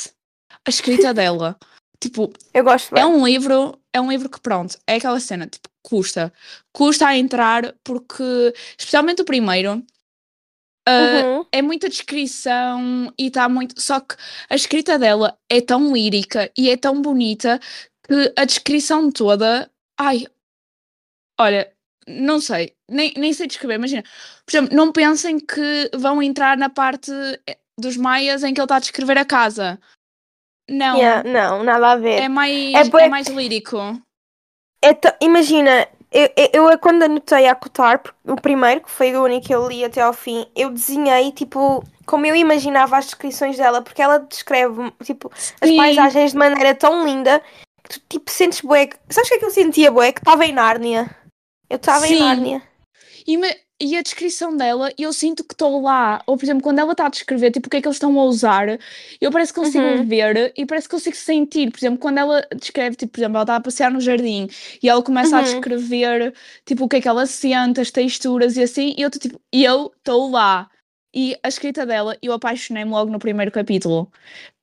[0.66, 1.58] A escrita dela,
[2.00, 3.02] tipo, Eu gosto bem.
[3.02, 6.32] É um livro, é um livro que pronto, é aquela cena, tipo, custa.
[6.72, 9.84] Custa a entrar porque, especialmente o primeiro,
[10.86, 11.46] ah, Uhum.
[11.50, 13.80] é muita descrição e está muito.
[13.80, 14.16] Só que
[14.50, 17.58] a escrita dela é tão lírica e é tão bonita
[18.06, 19.70] que a descrição toda.
[19.98, 20.26] Ai,
[21.40, 21.72] olha,
[22.06, 23.76] não sei, nem, nem sei descrever.
[23.76, 24.02] Imagina,
[24.44, 27.10] por exemplo, não pensem que vão entrar na parte
[27.78, 29.80] dos maias em que ele está a descrever a casa.
[30.68, 32.22] Não, Yeah, não, nada a ver.
[32.22, 33.76] é mais, É é mais lírico.
[34.80, 39.24] É ta- imagina, eu, eu, eu quando anotei a porque o primeiro, que foi o
[39.24, 43.56] único que eu li até ao fim, eu desenhei, tipo, como eu imaginava as descrições
[43.56, 45.30] dela, porque ela descreve, tipo,
[45.60, 47.42] as paisagens de maneira tão linda
[47.82, 48.88] que tu, tipo, sentes bué.
[49.10, 50.12] Sabes o que é que eu sentia, bué?
[50.12, 51.14] Que estava em Nárnia.
[51.68, 52.18] Eu estava em.
[52.18, 52.62] Nárnia.
[53.26, 56.22] E, me- e a descrição dela, eu sinto que estou lá.
[56.26, 58.18] Ou, por exemplo, quando ela está a descrever, tipo, o que é que eles estão
[58.18, 58.68] a usar,
[59.20, 60.04] eu parece que consigo Uhum.
[60.08, 61.70] ver e parece que consigo sentir.
[61.70, 64.48] Por exemplo, quando ela descreve, tipo, por exemplo, ela está a passear no jardim
[64.82, 65.44] e ela começa a Uhum.
[65.44, 66.34] descrever,
[66.64, 69.40] tipo, o que é que ela sente, as texturas e assim, e eu estou, tipo,
[69.52, 70.70] eu estou lá.
[71.14, 74.10] E a escrita dela, eu apaixonei-me logo no primeiro capítulo.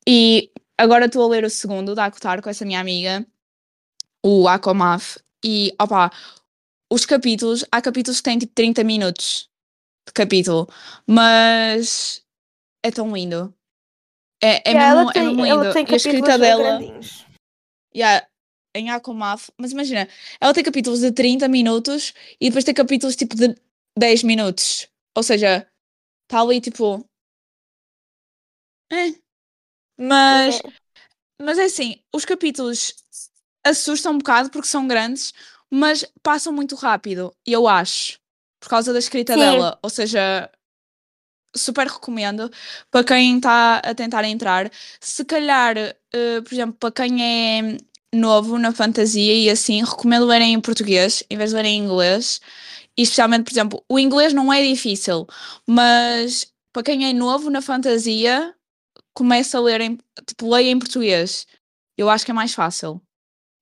[0.07, 3.25] E agora estou a ler o segundo, da Acotar, com essa minha amiga,
[4.23, 5.17] o Akomaf.
[5.43, 6.11] E, opá,
[6.91, 9.49] os capítulos, há capítulos que têm tipo 30 minutos
[10.07, 10.67] de capítulo,
[11.07, 12.23] mas
[12.83, 13.53] é tão lindo.
[14.43, 15.73] É, é, Yeah, mesmo, ela tem, é mesmo ela lindo.
[15.73, 16.79] tem e a escrita dela,
[17.95, 18.27] yeah,
[18.75, 20.07] em Akomaf, mas imagina,
[20.39, 23.55] ela tem capítulos de 30 minutos e depois tem capítulos tipo de
[23.97, 24.87] 10 minutos.
[25.15, 25.67] Ou seja,
[26.23, 27.05] está ali tipo.
[28.91, 29.13] É.
[29.97, 30.73] Mas, É.
[31.41, 32.95] mas é assim, os capítulos
[33.63, 35.33] assustam um bocado porque são grandes,
[35.71, 38.19] mas passam muito rápido, eu acho,
[38.59, 39.39] por causa da escrita Sim.
[39.39, 39.79] dela.
[39.81, 40.49] Ou seja,
[41.55, 42.51] super recomendo
[42.89, 44.69] para quem está a tentar entrar.
[44.99, 47.77] Se calhar, eh, por exemplo, para quem é
[48.13, 52.41] novo na fantasia e assim, recomendo lerem em português em vez de lerem em inglês.
[52.97, 55.25] E especialmente, por exemplo, o inglês não é difícil,
[55.65, 58.53] mas para quem é novo na fantasia,
[59.13, 61.47] começa a ler em, tipo, leia em português.
[61.97, 63.01] Eu acho que é mais fácil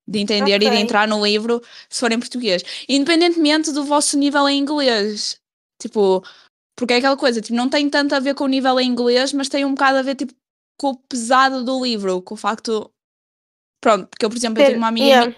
[0.10, 2.64] de entender e de entrar no livro se for em português.
[2.88, 5.40] Independentemente do vosso nível em inglês.
[5.80, 6.24] Tipo,
[6.76, 9.32] porque é aquela coisa, tipo, não tem tanto a ver com o nível em inglês,
[9.34, 10.34] mas tem um bocado a ver, tipo,
[10.78, 12.92] com o pesado do livro, com o facto...
[13.82, 15.36] Pronto, porque eu, por exemplo, eu tenho uma amiga yeah.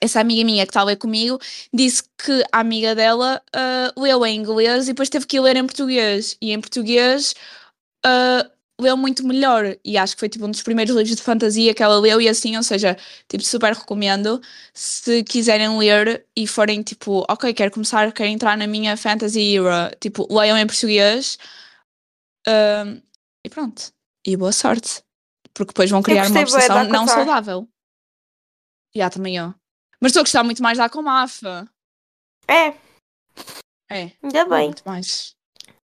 [0.00, 1.38] essa amiga minha que está a ler comigo,
[1.72, 5.66] disse que a amiga dela ah, leu em inglês e depois teve que ler em
[5.66, 6.36] português.
[6.40, 7.34] E em português
[8.06, 8.50] ah,
[8.80, 9.76] leu muito melhor.
[9.84, 12.28] E acho que foi tipo um dos primeiros livros de fantasia que ela leu e
[12.28, 12.96] assim, ou seja,
[13.28, 14.40] tipo, super recomendo.
[14.74, 19.94] Se quiserem ler e forem tipo, ok, quero começar, quero entrar na minha fantasy era,
[20.00, 21.38] tipo, leiam em português.
[22.46, 22.84] Ah,
[23.44, 23.92] e pronto.
[24.26, 25.02] E boa sorte.
[25.54, 27.68] Porque depois vão criar uma obsessão não saudável.
[28.94, 29.54] Já, também eu.
[30.00, 31.68] Mas estou a gostar muito mais da Comafa.
[32.48, 32.68] É,
[33.90, 34.66] É, ainda bem.
[34.66, 35.34] muito mais.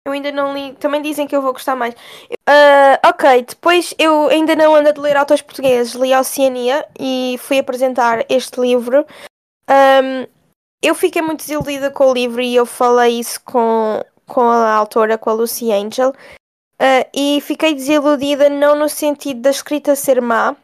[0.05, 0.73] Eu ainda não li.
[0.73, 1.95] Também dizem que eu vou gostar mais.
[2.47, 5.93] Ah, ok, depois eu ainda não ando a ler autores portugueses.
[5.93, 9.05] Li a Oceania e fui apresentar este livro.
[9.67, 10.27] Ahm,
[10.81, 15.17] eu fiquei muito desiludida com o livro e eu falei isso com, com a autora,
[15.17, 16.13] com a Lucy Angel.
[16.79, 20.55] Ah, e fiquei desiludida não no sentido da escrita ser má,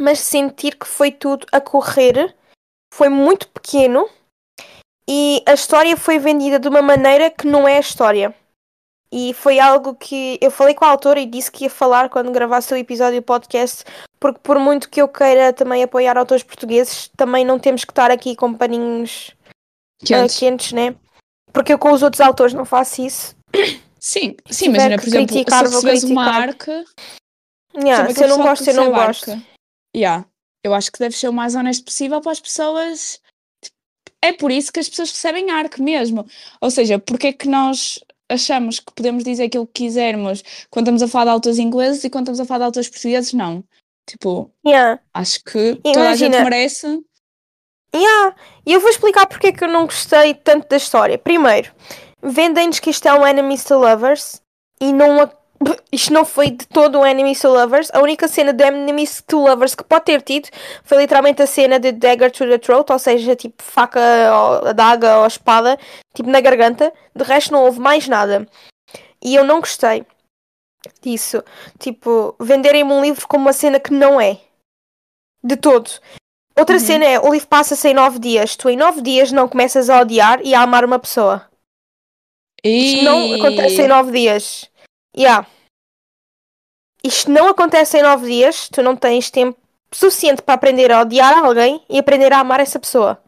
[0.00, 2.34] mas sentir que foi tudo a correr.
[2.94, 4.08] Foi muito pequeno
[5.06, 8.34] e a história foi vendida de uma maneira que não é a história.
[9.18, 12.30] E foi algo que eu falei com a autora e disse que ia falar quando
[12.30, 13.82] gravasse o episódio do podcast,
[14.20, 18.10] porque por muito que eu queira também apoiar autores portugueses, também não temos que estar
[18.10, 20.38] aqui com paninhos ah, Quentes.
[20.38, 20.94] quentes, né?
[21.50, 23.34] Porque eu com os outros autores não faço isso.
[23.98, 26.84] Sim, sim, que por exemplo, criticar, se recebes uma arca.
[27.74, 29.30] Yeah, se eu não gosto, eu não gosto.
[29.30, 29.42] arca?
[29.96, 30.26] Yeah,
[30.62, 33.18] eu acho que deve ser o mais honesto possível para as pessoas.
[34.22, 36.26] É por isso que as pessoas recebem arco mesmo.
[36.60, 37.98] Ou seja, porque é que nós
[38.28, 42.10] achamos que podemos dizer aquilo que quisermos quando estamos a falar de autores ingleses e
[42.10, 43.62] quando estamos a falar de autores portugueses, não.
[44.08, 45.00] Tipo, Yeah.
[45.14, 47.00] acho que toda a gente Imagina- merece.
[47.94, 48.36] Yeah.
[48.66, 51.16] E eu vou explicar porque é que eu não gostei tanto da história.
[51.18, 51.72] Primeiro,
[52.22, 54.40] vendem-nos que isto é um Enemies to Lovers
[54.80, 55.30] e não a-
[55.92, 57.90] isto não foi de todo um Enemies to Lovers.
[57.92, 60.48] A única cena de Enemies to Lovers que pode ter tido
[60.84, 64.00] foi literalmente a cena de Dagger to the Throat, ou seja, tipo faca,
[64.32, 65.78] ou adaga ou espada,
[66.14, 66.92] tipo na garganta.
[67.14, 68.46] De resto, não houve mais nada.
[69.22, 70.04] E eu não gostei
[71.02, 71.42] disso.
[71.78, 74.38] Tipo, venderem-me um livro como uma cena que não é.
[75.42, 75.90] De todo.
[76.58, 76.80] Outra Uhum.
[76.80, 78.56] cena é, o livro passa-se em nove dias.
[78.56, 81.48] Tu em nove dias não começas a odiar e a amar uma pessoa.
[82.64, 84.70] Isto não acontece em nove dias.
[85.16, 85.46] Yeah.
[87.02, 88.68] Isto não acontece em nove dias.
[88.68, 89.58] Tu não tens tempo
[89.92, 93.18] suficiente para aprender a odiar alguém e aprender a amar essa pessoa.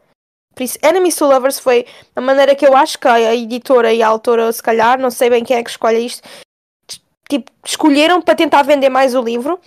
[0.53, 1.85] Por isso, Enemies to Lovers foi
[2.15, 5.29] a maneira que eu acho que a editora e a autora, se calhar, não sei
[5.29, 6.27] bem quem é que escolhe isto,
[7.29, 9.57] tipo, escolheram para tentar vender mais o livro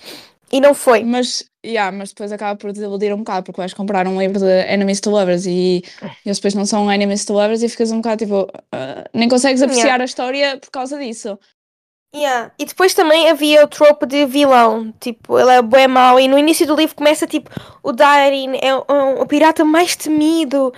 [0.52, 1.02] e não foi.
[1.02, 4.70] Mas, yeah, mas depois acaba por desiludir um bocado, porque vais comprar um livro de
[4.70, 5.82] Enemies to Lovers e
[6.26, 8.46] eles depois não são Enemies to Lovers e ficas um bocado tipo.
[8.72, 10.02] ah, nem consegues apreciar Yeah.
[10.02, 11.38] a história por causa disso.
[12.14, 12.52] Yeah.
[12.58, 16.38] E depois também havia o trope de vilão, tipo, ele é bué mau e no
[16.38, 17.48] início do livro começa tipo,
[17.82, 20.72] o Darin é um- o pirata mais temido.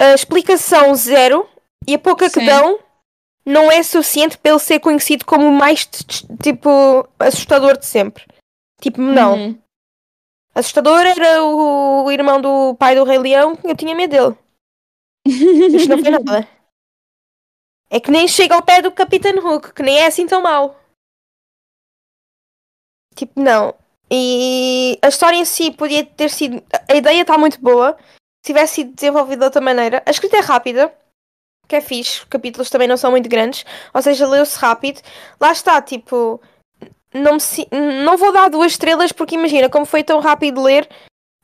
[0.00, 1.46] A explicação zero
[1.86, 2.46] e a pouca que Sim.
[2.46, 2.78] dão
[3.44, 5.84] não é suficiente para ele ser conhecido como o mais
[6.42, 8.24] tipo assustador de sempre.
[8.80, 9.34] Tipo, não.
[9.34, 9.58] Uhum.
[10.54, 14.36] Assustador era o, o irmão do pai do Rei Leão, eu tinha medo dele.
[15.76, 16.48] Isto não foi nada.
[17.90, 20.78] É que nem chega ao pé do Capitão Hook, que nem é assim tão mau.
[23.14, 23.74] Tipo, não.
[24.10, 26.62] E a história em si podia ter sido.
[26.88, 27.96] A ideia está muito boa.
[28.44, 30.02] Se tivesse sido desenvolvida de outra maneira.
[30.06, 30.94] A escrita é rápida,
[31.66, 32.20] que é fixe.
[32.20, 33.64] Os capítulos também não são muito grandes.
[33.92, 35.00] Ou seja, leu-se rápido.
[35.40, 36.40] Lá está, tipo.
[37.12, 37.68] Não, si-
[38.04, 40.86] não vou dar duas estrelas porque imagina, como foi tão rápido ler,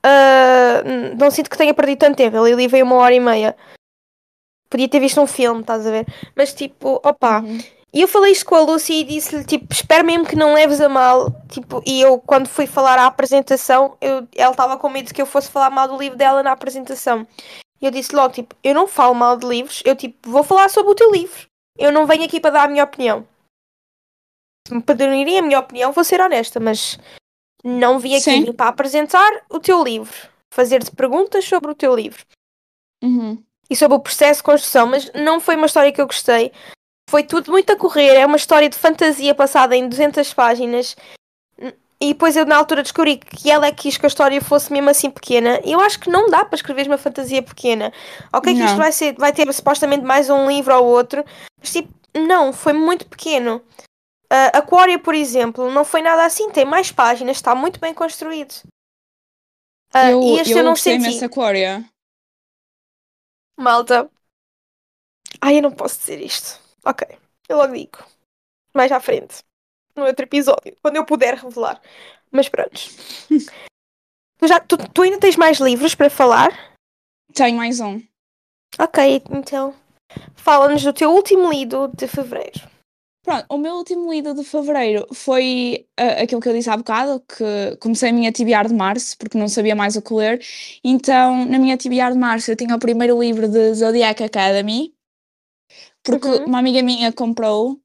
[0.05, 0.83] ah,
[1.19, 2.37] não sinto que tenha perdido tanto tempo.
[2.37, 3.57] Eu li veio uma hora e meia.
[4.75, 6.05] Podia ter visto um filme, estás a ver?
[6.35, 7.39] Mas tipo, opa.
[7.39, 7.59] Uhum.
[7.93, 10.81] E eu falei isto com a Lucy e disse-lhe, tipo, espero mesmo que não leves
[10.81, 11.31] a mal.
[11.49, 15.27] Tipo, e eu, quando fui falar à apresentação, eu, ela estava com medo que eu
[15.27, 17.25] fosse falar mal do livro dela na apresentação.
[17.81, 20.69] E eu disse logo, tipo, eu não falo mal de livros, eu, tipo, vou falar
[20.69, 21.47] sobre o teu livro.
[21.79, 23.25] Eu não venho aqui para dar a minha opinião.
[24.67, 26.99] Se me pedirem a minha opinião, vou ser honesta, mas
[27.63, 28.53] não vim aqui Sim.
[28.53, 30.17] para apresentar o teu livro.
[30.53, 32.25] Fazer-te perguntas sobre o teu livro
[33.05, 33.45] Uhum.
[33.69, 36.53] E sobre o processo de construção, mas não foi uma história que eu gostei.
[37.09, 40.97] Foi tudo muito a correr, é uma história de fantasia passada em 200 páginas.
[42.01, 44.73] E depois eu na altura descobri que ela é que quis que a história fosse
[44.73, 45.61] mesmo assim pequena.
[45.65, 47.93] E eu acho que não dá para escrever uma fantasia pequena.
[48.33, 48.79] Ok que isto Não.
[48.79, 51.25] vai, ser, vai ter supostamente mais um livro ou outro,
[51.59, 53.63] mas tipo, não, foi muito pequeno.
[54.29, 58.55] A Aquaria, por exemplo, não foi nada assim, tem mais páginas, está muito bem construído.
[59.93, 61.25] Ah, eu, e este eu eu não gostei senti.
[61.25, 61.85] Aquaria.
[63.57, 64.11] Malta.
[65.41, 66.61] Ai, eu não posso dizer isto.
[66.85, 67.07] Ok,
[67.49, 67.99] eu logo digo.
[68.75, 69.43] Mais à frente.
[69.95, 70.77] No outro episódio.
[70.83, 71.81] Quando eu puder revelar.
[72.31, 72.81] Mas pronto.
[74.39, 76.77] tu, já, tu, tu ainda tens mais livros para falar?
[77.33, 78.03] Tenho mais um.
[78.79, 79.75] Ok, então.
[80.35, 82.74] Fala-nos do teu último lido de fevereiro.
[83.25, 87.21] Pronto, o meu último lido de fevereiro foi ah, aquilo que eu disse há bocado,
[87.21, 90.45] que comecei a minha tibiar de março, porque não sabia mais o que ler.
[90.85, 94.95] Então, na minha tibiar de março, eu tinha o primeiro livro de Zodiac Academy,
[96.03, 96.45] porque Uhum.
[96.45, 97.81] uma amiga minha comprou,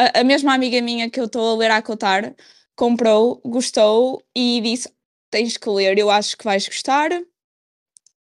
[0.00, 2.34] a, a mesma amiga minha que eu estou a ler a cotar,
[2.74, 4.92] comprou, gostou e disse:
[5.30, 7.10] Tens que ler, eu acho que vais gostar.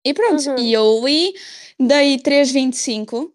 [0.06, 0.60] E pronto, Uhum.
[0.60, 1.34] e eu li,
[1.78, 3.34] dei 3,25,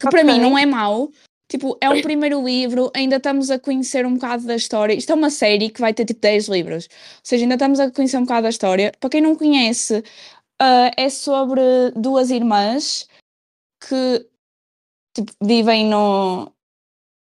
[0.00, 1.10] que para mim não é mau.
[1.48, 4.94] Tipo, é um primeiro livro, ainda estamos a conhecer um bocado da história.
[4.94, 6.88] Isto é uma série que vai ter tipo 10 livros.
[6.90, 8.92] Ou seja, ainda estamos a conhecer um bocado da história.
[8.98, 10.02] Para quem não conhece,
[10.60, 11.60] ah, é sobre
[11.94, 13.06] duas irmãs
[13.88, 14.26] que
[15.14, 16.50] tipo, vivem no,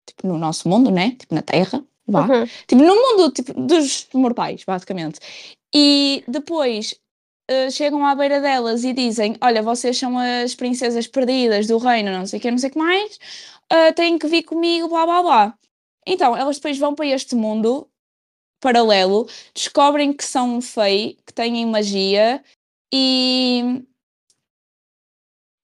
[0.07, 1.11] tipo, no nosso mundo, né?
[1.19, 1.85] Tipo, na Terra.
[2.07, 2.23] Vá.
[2.27, 2.47] Uhum.
[2.67, 5.21] Tipo, no mundo tipo, dos mortais, basicamente.
[5.75, 6.95] E depois
[7.49, 12.11] eh, chegam à beira delas e dizem: Olha, vocês são as princesas perdidas do reino,
[12.11, 13.19] não sei o que, não sei o que mais,
[13.71, 15.59] eh, têm que vir comigo, blá blá blá.
[16.07, 17.89] Então, elas depois vão para este mundo
[18.61, 22.43] paralelo, descobrem que são fei, que têm magia
[22.93, 23.85] e.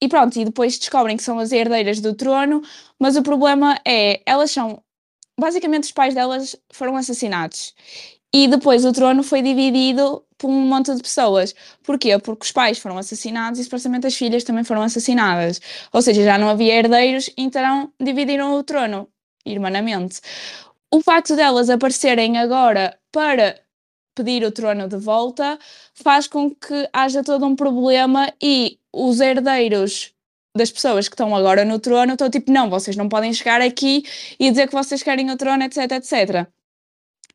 [0.03, 2.61] E pronto, e depois descobrem que são as herdeiras do trono,
[2.99, 4.83] mas o problema é, elas são
[5.39, 7.75] basicamente os pais delas foram assassinados.
[8.35, 11.55] E depois o trono foi dividido por um monte de pessoas.
[11.83, 12.19] Porquê?
[12.19, 15.61] Porque os pais foram assassinados e supostamente as filhas também foram assassinadas.
[15.93, 19.09] Ou seja, já não havia herdeiros, então dividiram o trono,
[19.45, 20.21] irmanamente.
[20.91, 23.61] O facto delas aparecerem agora para
[24.15, 25.59] pedir o trono de volta
[25.95, 30.13] faz com que haja todo um problema e os herdeiros
[30.57, 34.05] das pessoas que estão agora no trono estão tipo, não, vocês não podem chegar aqui
[34.39, 36.47] e dizer que vocês querem o trono, etc, etc.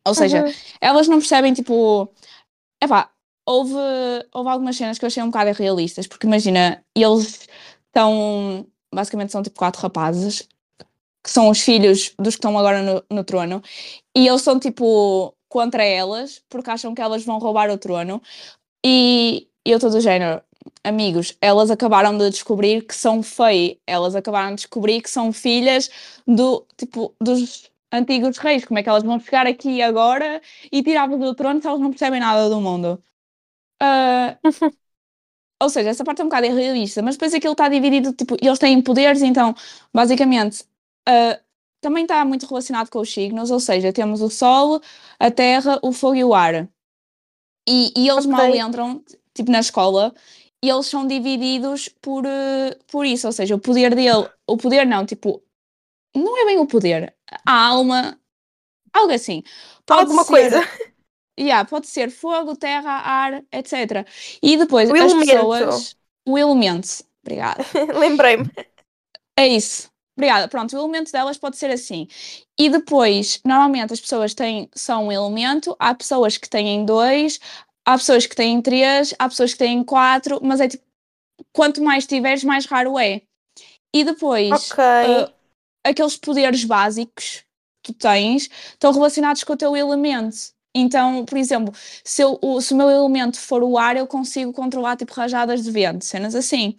[0.07, 0.53] Ou seja, Uhum.
[0.81, 2.09] elas não percebem, tipo,
[2.83, 3.09] epá,
[3.45, 3.73] houve,
[4.33, 7.47] houve algumas cenas que eu achei um bocado irrealistas, porque imagina, eles
[7.87, 10.47] estão, basicamente são tipo quatro rapazes,
[11.23, 13.61] que são os filhos dos que estão agora no, no trono,
[14.15, 18.21] e eles são tipo contra elas, porque acham que elas vão roubar o trono.
[18.85, 20.41] E eu estou do género,
[20.83, 25.89] amigos, elas acabaram de descobrir que são fei, elas acabaram de descobrir que são filhas
[26.25, 28.65] do tipo dos antigos reis.
[28.65, 30.41] Como é que elas vão chegar aqui agora
[30.71, 33.01] e tirar-vos do trono se elas não percebem nada do mundo?
[33.81, 34.37] Uh,
[35.61, 38.59] ou seja, essa parte é um bocado irrealista, mas depois aquilo está dividido, tipo, eles
[38.59, 39.55] têm poderes, então,
[39.93, 40.63] basicamente,
[41.07, 41.39] uh,
[41.81, 44.81] também está muito relacionado com os signos, ou seja, temos o Sol,
[45.19, 46.69] a Terra, o Fogo e o Ar.
[47.67, 48.31] E, e eles okay.
[48.31, 49.03] mal entram,
[49.33, 50.13] tipo, na escola,
[50.63, 54.85] e eles são divididos por, uh, por isso, ou seja, o poder dele, o poder
[54.85, 55.43] não, tipo,
[56.15, 58.19] não é bem o poder, a alma,
[58.93, 59.43] algo assim.
[59.85, 60.61] Pode Alguma ser, coisa.
[61.39, 64.07] Yeah, pode ser fogo, terra, ar, etc.
[64.41, 65.27] E depois o as elemento.
[65.27, 65.95] pessoas.
[66.27, 66.87] O elemento.
[67.23, 67.63] Obrigada.
[67.95, 68.49] Lembrei-me.
[69.37, 69.87] É isso.
[70.17, 70.47] Obrigada.
[70.47, 72.07] Pronto, o elemento delas pode ser assim.
[72.59, 77.39] E depois, normalmente as pessoas têm só um elemento, há pessoas que têm dois,
[77.85, 80.83] há pessoas que têm três, há pessoas que têm quatro, mas é tipo,
[81.53, 83.21] quanto mais tiveres, mais raro é.
[83.93, 85.23] E depois, okay.
[85.23, 85.33] uh,
[85.89, 87.43] aqueles poderes básicos
[87.83, 90.35] que tu tens estão relacionados com o teu elemento.
[90.75, 91.73] Então, por exemplo,
[92.03, 95.63] se, eu, o, se o meu elemento for o ar, eu consigo controlar tipo rajadas
[95.63, 96.75] de vento, cenas assim.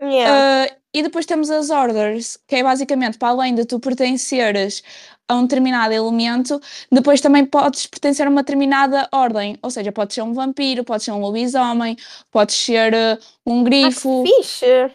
[0.00, 0.72] Yeah.
[0.72, 4.82] Uh, e depois temos as orders, que é basicamente para além de tu pertenceres
[5.28, 6.58] a um determinado elemento,
[6.90, 9.58] depois também podes pertencer a uma determinada ordem.
[9.60, 11.96] Ou seja, podes ser um vampiro, podes ser um lobisomem,
[12.30, 14.24] podes ser uh, um grifo.
[14.24, 14.90] Ah, fixe!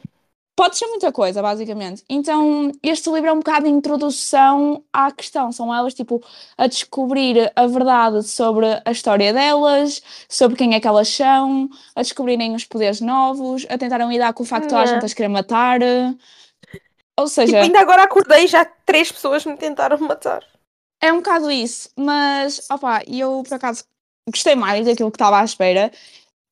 [0.55, 2.03] Pode ser muita coisa, basicamente.
[2.07, 5.51] Então, este livro é um bocado de introdução à questão.
[5.51, 6.23] São elas, tipo,
[6.55, 12.03] a descobrir a verdade sobre a história delas, sobre quem é que elas são, a
[12.03, 15.29] descobrirem os poderes novos, a tentarem lidar com o facto de a gente as querer
[15.29, 15.79] matar.
[17.19, 17.53] Ou seja.
[17.53, 20.43] Tipo, ainda agora acordei já três pessoas me tentaram matar.
[21.01, 23.83] É um bocado isso, mas, opá, eu por acaso
[24.29, 25.91] gostei mais daquilo que estava à espera.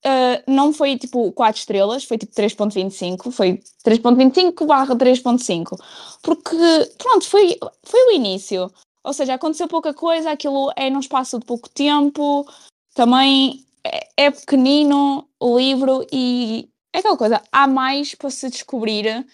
[0.03, 5.77] Uh, não foi tipo 4 estrelas, foi tipo 3.25, foi 3.25 barra 3.5,
[6.23, 6.57] porque
[6.97, 8.71] pronto, foi, foi o início,
[9.03, 12.47] ou seja, aconteceu pouca coisa, aquilo é num espaço de pouco tempo,
[12.95, 19.25] também é, é pequenino o livro e é aquela coisa, há mais para se descobrir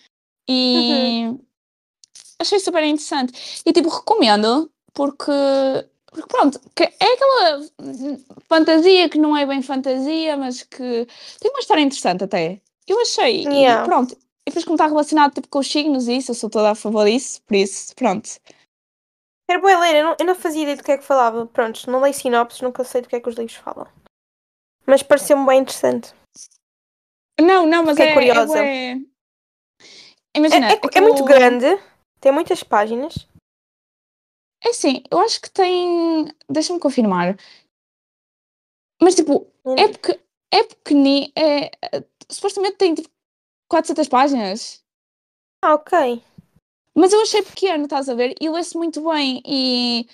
[0.49, 1.39] e uhum.
[2.39, 3.61] achei super interessante.
[3.65, 5.31] E tipo recomendo porque
[6.17, 7.65] porque pronto, é aquela
[8.47, 11.07] fantasia que não é bem fantasia, mas que
[11.39, 12.59] tem uma história interessante até.
[12.87, 13.43] Eu achei.
[13.43, 13.83] Yeah.
[13.83, 14.13] E pronto.
[14.13, 16.75] E depois como está relacionado tipo, com os signos e isso, eu sou toda a
[16.75, 18.29] favor disso, por isso, pronto.
[19.49, 21.45] Era boa ler, eu não, eu não fazia ideia do que é que falava.
[21.45, 23.87] Pronto, não leio sinopses, nunca sei do que é que os livros falam.
[24.85, 26.13] Mas pareceu-me bem interessante.
[27.39, 28.59] Não, não, mas Fiquei é, curiosa.
[28.59, 28.97] É, é...
[30.35, 31.79] Imagina, é, é, é muito grande,
[32.19, 33.27] tem muitas páginas.
[34.63, 36.27] É assim, eu acho que tem.
[36.49, 37.37] Deixa-me confirmar.
[39.01, 39.47] Mas tipo,
[39.77, 40.19] é porque
[40.51, 41.31] é pequenino.
[41.35, 41.71] É,
[42.29, 43.09] supostamente tem tipo
[43.69, 44.83] 400 páginas.
[45.63, 46.21] Ah, ok.
[46.95, 48.35] Mas eu achei pequeno, estás a ver?
[48.41, 49.41] E lê-se muito bem.
[49.45, 50.07] E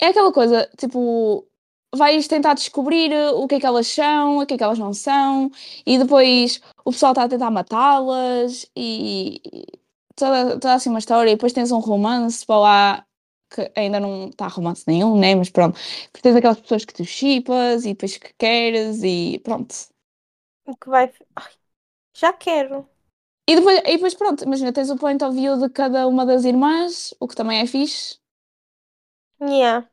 [0.00, 1.46] é aquela coisa, tipo,
[1.94, 4.94] vais tentar descobrir o que é que elas são, o que é que elas não
[4.94, 5.50] são,
[5.86, 9.40] e depois o pessoal está a tentar matá-las, e
[10.16, 13.06] toda, toda assim uma história, e depois tens um romance para lá
[13.52, 15.34] que ainda não está romance nenhum, né?
[15.34, 15.78] Mas pronto,
[16.10, 19.74] porque tens aquelas pessoas que tu chipas e depois que queres e pronto.
[20.66, 21.12] O que vai.
[21.36, 21.52] Ai,
[22.14, 22.88] já quero.
[23.48, 26.44] E depois, e depois pronto, imagina, tens o point of view de cada uma das
[26.44, 28.16] irmãs, o que também é fixe.
[29.40, 29.88] Yeah.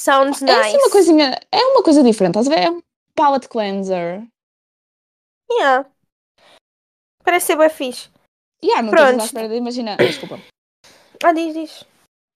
[0.00, 0.60] Sounds é nice.
[0.60, 2.66] Assim uma coisinha, é uma coisa diferente, estás a ver?
[2.66, 2.80] É um
[3.14, 4.26] palette cleanser.
[5.50, 5.90] Yeah.
[7.24, 8.08] Parece ser bem fixe.
[8.62, 9.20] Yeah, não Pronto.
[9.20, 10.38] à espera de, imagina, desculpa.
[11.22, 11.84] Ah, diz, diz.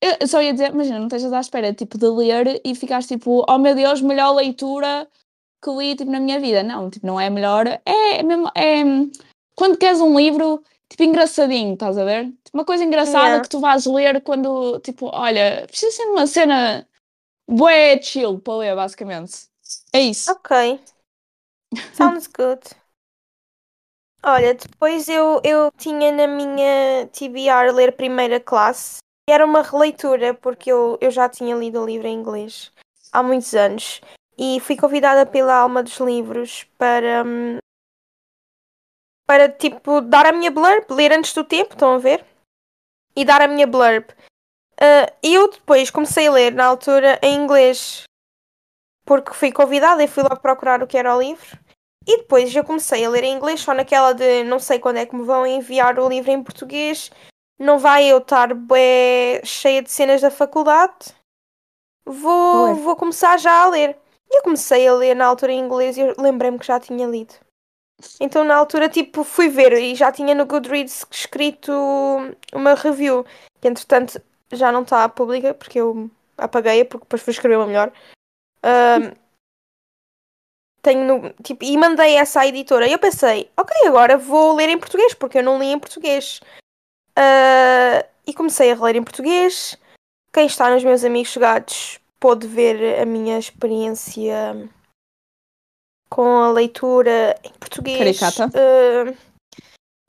[0.01, 3.44] Eu só ia dizer, imagina, não estejas à espera tipo, de ler e ficares tipo,
[3.48, 5.09] oh meu Deus, melhor leitura
[5.62, 6.62] que li tipo, na minha vida.
[6.62, 7.66] Não, tipo, não é melhor.
[7.86, 8.48] É mesmo.
[8.55, 8.82] É,
[9.56, 12.27] quando queres um livro, tipo, engraçadinho, estás a ver?
[12.44, 13.43] Tipo, uma coisa engraçada yeah.
[13.43, 16.86] que tu vais ler quando, tipo, olha, precisa ser uma cena
[17.48, 19.48] bué chill para ler, basicamente.
[19.93, 20.31] É isso.
[20.31, 20.81] Ok.
[21.94, 22.61] Sounds good.
[24.27, 28.97] Olha, depois eu, eu tinha na minha TBR ler primeira classe.
[29.29, 32.73] E era uma releitura, porque eu, eu já tinha lido o livro em inglês
[33.13, 34.01] há muitos anos.
[34.39, 37.23] E fui convidada pela Alma dos Livros para.
[37.23, 37.59] Hum,
[39.27, 42.25] para, tipo, dar a minha blurb, ler antes do tempo, estão a ver?
[43.15, 44.07] E dar a minha blurb.
[44.75, 48.05] Uh, eu depois comecei a ler na altura em inglês,
[49.05, 51.64] porque fui convidada e fui logo procurar o que era o livro.
[52.07, 55.07] E depois já comecei a ler em inglês, só naquela de não sei quando é
[55.07, 57.11] que me vão enviar o livro em português.
[57.59, 61.15] Não vai eu estar bem cheia de cenas da faculdade.
[62.05, 63.97] vou, vou começar já a ler.
[64.31, 67.35] Eu comecei a ler na altura em inglês e lembrei-me que já tinha lido.
[68.21, 71.73] Então na altura tipo fui ver e já tinha no Goodreads escrito
[72.53, 73.25] uma review,
[73.61, 74.21] que entretanto
[74.53, 77.93] já não está pública porque eu apaguei-a porque depois fui escrever uma melhor.
[78.65, 79.24] Um,
[80.85, 84.69] tenho no, tipo, e mandei essa à editora e eu pensei, ok, agora vou ler
[84.69, 86.40] em português porque eu não li em português.
[87.19, 89.78] Uh, e comecei a ler em português.
[90.32, 94.69] Quem está nos meus amigos chegados pôde ver a minha experiência
[96.11, 98.20] com a leitura em português.
[98.20, 98.47] Caricata.
[98.48, 99.16] Uh,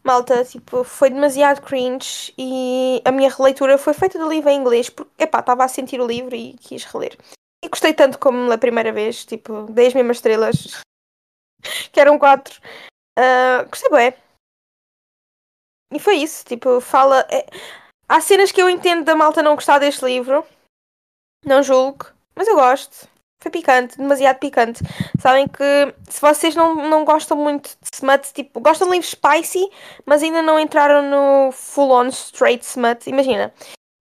[0.03, 4.89] malta, tipo, foi demasiado cringe e a minha releitura foi feita do livro em inglês
[4.89, 7.18] porque, epá, estava a sentir o livro e quis reler.
[7.66, 10.82] E gostei tanto como na primeira vez, tipo, 10 mesmas estrelas,
[11.92, 12.62] que eram 4.
[13.18, 14.14] Uh, gostei bem.
[15.92, 17.26] E foi isso, tipo, fala.
[17.28, 17.44] É...
[18.08, 20.46] Há cenas que eu entendo da malta não gostar deste livro,
[21.44, 22.06] não julgo,
[22.36, 23.08] mas eu gosto.
[23.42, 24.84] Foi picante, demasiado picante.
[25.20, 25.64] Sabem que
[26.08, 29.68] se vocês não, não gostam muito de smut, tipo, gostam de livros spicy,
[30.06, 33.52] mas ainda não entraram no full-on straight smut, imagina.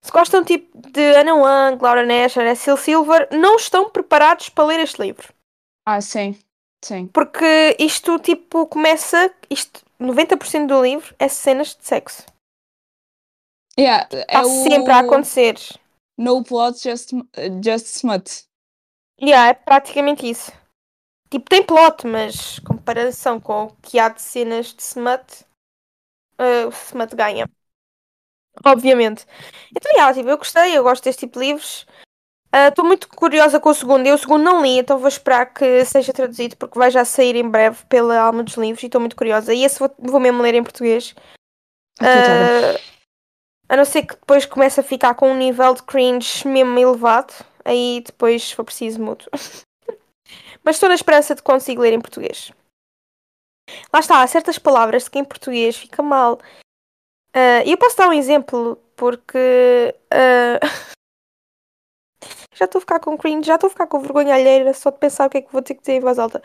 [0.04, 4.80] Se gostam tipo de Anna Wang, Laura Nash, Cecil Silver, não estão preparados para ler
[4.80, 5.32] este livro.
[5.86, 6.38] Ah, sim.
[6.84, 7.06] Sim.
[7.06, 12.22] Porque isto tipo começa, isto 90% do livro é cenas de sexo.
[13.78, 14.44] Yeah, Está é o...
[14.44, 15.56] sempre a acontecer.
[16.18, 17.12] No plot, just,
[17.64, 18.44] just smut.
[19.18, 20.52] Yeah, é praticamente isso.
[21.30, 25.46] Tipo, tem plot, mas comparação com o que há de cenas de smut,
[26.38, 27.48] uh, o smut ganha.
[28.64, 29.26] Obviamente.
[29.74, 31.86] Então, yeah, tipo, eu gostei, eu gosto deste tipo de livros.
[32.68, 34.06] Estou uh, muito curiosa com o segundo.
[34.06, 37.34] Eu o segundo não li, então vou esperar que seja traduzido, porque vai já sair
[37.34, 39.52] em breve pela Alma dos Livros e estou muito curiosa.
[39.52, 41.14] E esse vou, vou mesmo ler em português.
[42.00, 42.78] Uh,
[43.68, 47.34] a não ser que depois comece a ficar com um nível de cringe mesmo elevado.
[47.64, 49.24] Aí depois, se for preciso, mudo.
[50.62, 52.52] Mas estou na esperança de conseguir ler em português.
[53.92, 56.38] Lá está, há certas palavras que em português fica mal.
[57.34, 59.94] E uh, eu posso dar um exemplo, porque.
[60.12, 60.60] Uh...
[62.54, 64.98] já estou a ficar com cringe, já estou a ficar com vergonha alheira só de
[64.98, 66.40] pensar o que é que vou ter que dizer em voz alta.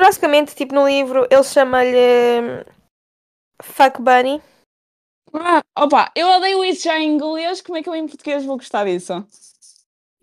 [0.00, 2.64] Basicamente, tipo, no livro, ele chama-lhe.
[3.62, 4.42] Fuck Bunny.
[5.32, 8.56] Ah, opa, eu odeio isso já em inglês, como é que eu em português vou
[8.56, 9.12] gostar disso?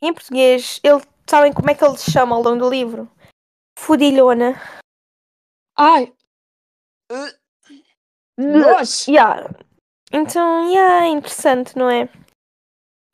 [0.01, 3.09] Em português, ele, sabem como é que ele se chama ao longo do livro?
[3.77, 4.59] Fudilhona.
[5.77, 6.13] Ai!
[8.37, 9.11] Nossa!
[9.11, 9.49] Yeah.
[10.15, 12.07] Então, yeah, é interessante, não é?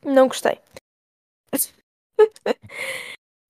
[0.03, 0.59] Não gostei.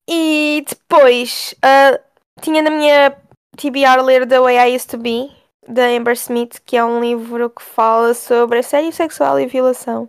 [0.08, 2.00] e depois, uh,
[2.42, 3.20] tinha na minha
[3.58, 5.36] TBR ler The Way I Used to Be,
[5.68, 10.08] da Amber Smith, que é um livro que fala sobre assédio sexual e violação.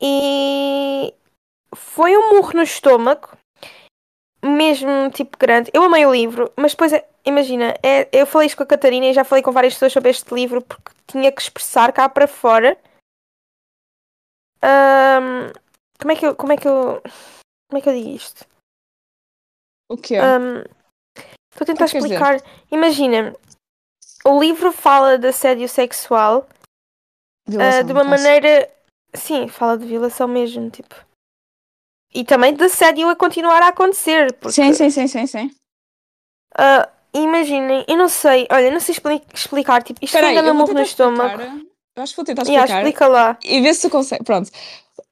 [0.00, 1.14] E
[1.74, 3.35] foi um murro no estômago,
[4.46, 5.70] mesmo tipo grande.
[5.72, 6.92] Eu amei o livro, mas depois,
[7.24, 10.10] imagina, é, eu falei isto com a Catarina e já falei com várias pessoas sobre
[10.10, 12.78] este livro porque tinha que expressar cá para fora.
[14.62, 15.52] Um,
[15.98, 16.34] como é que eu.
[16.34, 17.02] Como é que eu.
[17.68, 18.46] Como é que eu digo isto?
[19.90, 20.18] O quê?
[20.20, 20.60] Um,
[21.52, 22.40] estou a tentar explicar.
[22.70, 23.34] Imagina,
[24.24, 26.48] o livro fala de assédio sexual
[27.48, 28.70] uh, de uma maneira.
[29.14, 30.94] Sim, fala de violação mesmo, tipo.
[32.16, 34.32] E também de assédio a continuar a acontecer.
[34.34, 35.50] Porque, sim, sim, sim, sim, sim.
[36.58, 38.96] Uh, imaginem, eu não sei, olha, não sei
[39.34, 41.12] explicar, tipo, isto Peraí, ainda não morre no explicar.
[41.12, 41.66] estômago.
[41.94, 42.64] Eu acho que vou tentar explicar.
[42.64, 43.38] Yeah, explica lá.
[43.44, 44.24] E ver se tu consegue.
[44.24, 44.50] Pronto.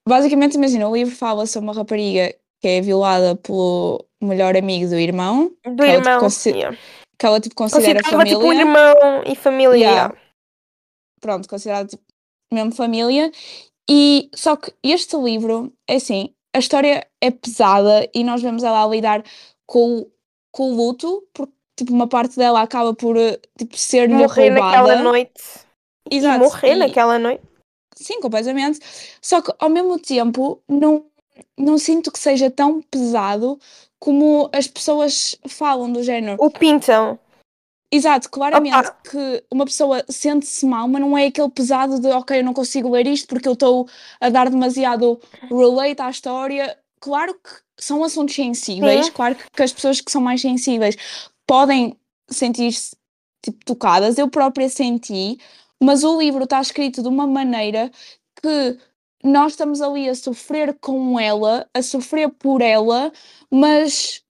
[0.08, 4.98] Basicamente, imagina, o livro fala sobre uma rapariga que é violada pelo melhor amigo do
[4.98, 5.50] irmão.
[5.62, 6.78] Do que ela, irmão, tipo, yeah.
[7.18, 8.38] que ela tipo, considera Considerava família.
[8.38, 9.76] tipo irmão e família.
[9.76, 10.16] Yeah.
[11.20, 12.02] Pronto, considerado tipo,
[12.50, 13.30] mesmo família.
[13.90, 18.84] E só que este livro, é assim, a história é pesada e nós vemos ela
[18.84, 19.22] a lidar
[19.66, 20.10] com, o-
[20.52, 24.76] com o luto, porque tipo, uma parte dela acaba por eh, tipo, ser-lhe Morrer roubada.
[24.78, 25.42] naquela noite.
[26.10, 27.42] Exato, E morrer e- naquela noite.
[27.96, 28.78] Sim, completamente.
[29.22, 31.04] Só que ao mesmo tempo não,
[31.58, 33.58] não sinto que seja tão pesado
[34.00, 36.36] como as pessoas falam do género.
[36.42, 37.18] O pintão.
[37.94, 38.96] Exato, claramente Opa.
[39.08, 42.90] que uma pessoa sente-se mal, mas não é aquele pesado de ok, eu não consigo
[42.90, 43.88] ler isto porque eu estou
[44.20, 46.76] a dar demasiado relate à história.
[46.98, 49.12] Claro que são assuntos sensíveis, Sim.
[49.12, 50.96] claro que as pessoas que são mais sensíveis
[51.46, 51.96] podem
[52.28, 52.96] sentir-se
[53.40, 54.18] tipo, tocadas.
[54.18, 55.38] Eu própria senti,
[55.80, 57.92] mas o livro está escrito de uma maneira
[58.42, 58.76] que
[59.22, 63.12] nós estamos ali a sofrer com ela, a sofrer por ela,
[63.48, 64.23] mas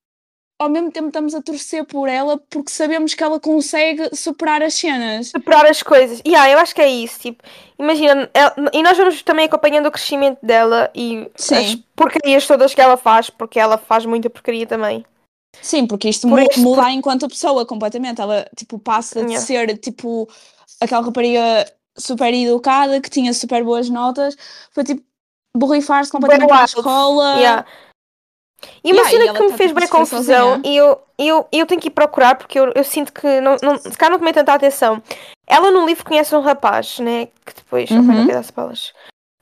[0.60, 4.74] ao mesmo tempo estamos a torcer por ela porque sabemos que ela consegue superar as
[4.74, 5.28] cenas.
[5.28, 6.20] Superar as coisas.
[6.24, 7.18] E yeah, eu acho que é isso.
[7.20, 7.43] Tipo,
[7.78, 11.56] imagina, ela, e nós vamos também acompanhando o crescimento dela e Sim.
[11.56, 15.05] as porcarias todas que ela faz, porque ela faz muita porcaria também.
[15.60, 18.20] Sim, porque isto Por isto- muda enquanto pessoa completamente.
[18.20, 19.47] Ela, tipo, passa de Yeah.
[19.47, 20.28] ser, tipo,
[20.81, 21.64] aquela rapariga
[21.97, 24.36] super educada, que tinha super boas notas,
[24.72, 25.02] foi, tipo,
[25.56, 27.36] borrifar-se completamente na escola.
[27.36, 27.66] Yeah.
[28.82, 30.60] E uma Yeah, e cena ela que me tá, fez tipo, bem a sofrer confusão,
[30.64, 33.78] e eu, eu, eu tenho que ir procurar porque eu, eu sinto que não, não,
[33.78, 35.02] se calhar não tomei tanta atenção.
[35.46, 37.26] Ela no livro conhece um rapaz, né?
[37.44, 38.26] Que depois não vai Uhum.
[38.26, 38.44] dar.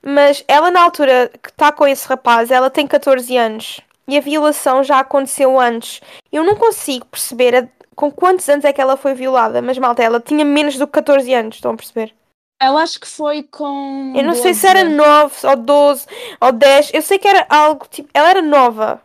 [0.05, 3.81] Mas ela na altura que está com esse rapaz, ela tem 14 anos.
[4.09, 6.01] E a violação já aconteceu antes.
[6.33, 9.63] Eu não consigo perceber a- com quantos anos é que ela foi violada.
[9.63, 12.13] Mas malta, ela tinha menos do que 14 anos, estão a perceber?
[12.61, 14.13] Ela acho que foi com.
[14.17, 14.61] Eu não sei 12.
[14.61, 16.07] se era 9 ou 12
[16.41, 16.91] ou 10.
[16.93, 18.09] Eu sei que era algo tipo.
[18.13, 19.01] Ela era nova.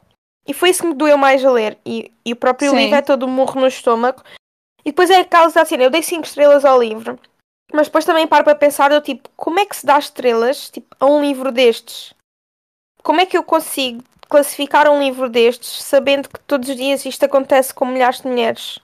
[0.48, 1.78] E foi isso que me doeu mais a ler.
[1.86, 2.78] E, e o próprio Sim.
[2.78, 4.24] livro é todo um murro no estômago.
[4.86, 7.20] E depois é a causa assim, eu dei 5 estrelas ao livro.
[7.74, 10.96] Mas depois também paro para pensar, eu tipo, como é que se dá estrelas tipo,
[11.00, 12.14] a um livro destes?
[13.04, 17.24] Como é que eu consigo classificar um livro destes sabendo que todos os dias isto
[17.26, 18.80] acontece com milhares de mulheres?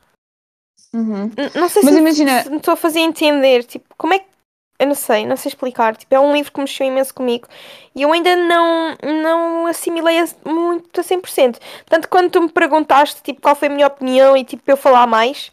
[0.93, 1.31] Uhum.
[1.55, 3.63] Não sei Mas se, me- imagina- se me estou a fazer entender.
[3.63, 4.32] Tipo, como é que.
[4.79, 5.95] Eu não sei, não sei explicar.
[5.95, 7.47] Tipo, é um livro que mexeu imenso comigo.
[7.95, 11.59] E eu ainda não, não assimilei a, muito a 100%.
[11.85, 14.77] Tanto quando tu me perguntaste tipo, qual foi a minha opinião e tipo, para eu
[14.77, 15.51] falar mais,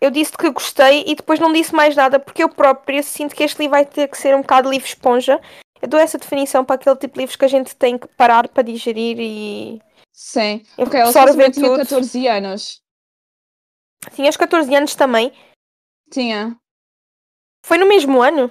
[0.00, 3.44] eu disse que gostei e depois não disse mais nada porque eu própria sinto que
[3.44, 5.40] este livro vai ter que ser um bocado livro esponja.
[5.80, 8.48] Eu dou essa definição para aquele tipo de livros que a gente tem que parar
[8.48, 9.80] para digerir e
[10.18, 10.64] Sim.
[10.76, 11.78] Ok, ela supostamente tinha tudo.
[11.78, 12.82] 14 anos.
[14.16, 15.32] Tinha os 14 anos também.
[16.10, 16.58] Tinha.
[17.64, 18.48] Foi no mesmo ano?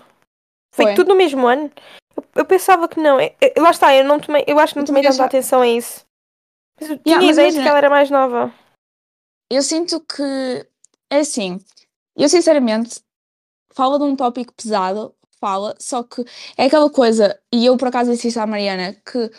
[0.73, 0.93] Foi, Foi.
[0.95, 1.71] tudo no mesmo ano?
[2.15, 3.19] Eu, eu pensava que não.
[3.19, 5.67] Eu- eu- lá está, eu não tomei, eu acho que não tomei tanta atenção a
[5.67, 6.05] isso.
[6.79, 8.53] Mas eu tinha Yeah, ideia de que ela era mais nova.
[9.49, 10.67] Eu sinto que
[11.09, 11.59] é assim.
[12.15, 12.99] Eu sinceramente
[13.73, 16.23] fala de um tópico pesado, fala, só que
[16.57, 19.29] é aquela coisa, e eu por acaso disse isso à Mariana, que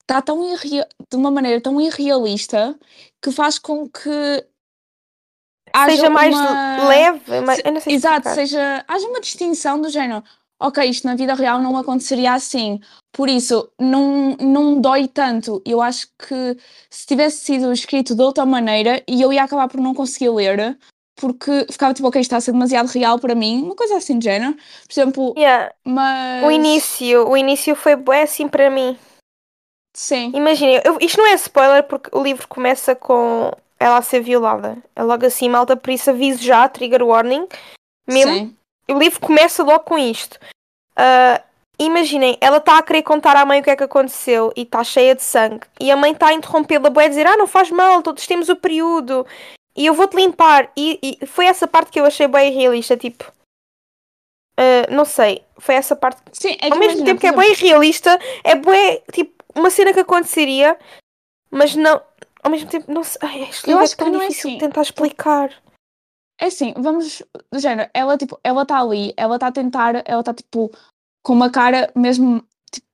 [0.00, 2.78] está tão irrea- de uma maneira tão irrealista
[3.20, 4.46] que faz com que
[5.86, 7.40] Seja mais uma- leve.
[7.40, 8.34] mais- Se- eu não sei Exato, explicar.
[8.34, 10.22] seja, haja uma distinção do género.
[10.60, 12.80] Ok, isto na vida real não aconteceria assim.
[13.12, 15.60] Por isso, não, não dói tanto.
[15.66, 16.56] Eu acho que
[16.88, 20.78] se tivesse sido escrito de outra maneira, e eu ia acabar por não conseguir ler,
[21.16, 24.18] porque ficava tipo, ok, isto está a ser demasiado real para mim, uma coisa assim
[24.18, 24.54] de género.
[24.54, 26.44] Por exemplo, Yeah, mas.
[26.44, 28.96] O início, o início foi assim para mim.
[29.96, 33.52] Sim, Imagina, isto não é spoiler porque o livro começa com
[33.84, 34.78] ela a ser violada.
[34.96, 37.46] É logo assim, malta, por isso aviso já, trigger warning.
[38.08, 38.56] Mesmo, sim.
[38.90, 40.38] o livro começa logo com isto.
[40.96, 41.42] Ah,
[41.78, 44.82] imaginem, ela está a querer contar à mãe o que é que aconteceu e está
[44.82, 45.66] cheia de sangue.
[45.78, 48.56] E a mãe está a interrompê-la, a dizer: Ah, não faz mal, todos temos o
[48.56, 49.26] período
[49.76, 50.72] e eu vou-te limpar.
[50.74, 52.96] E, e foi essa parte que eu achei bem realista.
[52.96, 53.30] Tipo,
[54.56, 56.22] ah, não sei, foi essa parte.
[56.32, 59.92] Sim, é que Ao mesmo tempo que é bem realista, é bué, tipo, uma cena
[59.92, 60.74] que aconteceria,
[61.50, 62.00] mas não.
[62.44, 63.18] Ao mesmo tempo, não sei.
[63.22, 64.58] Ai, este Eu é acho que tão não é de assim.
[64.58, 65.62] tentar explicar.
[66.40, 67.22] É assim, vamos
[67.52, 70.70] do género, ela tipo, ela está ali, ela está a tentar, ela está tipo
[71.22, 72.86] com uma cara mesmo tipo,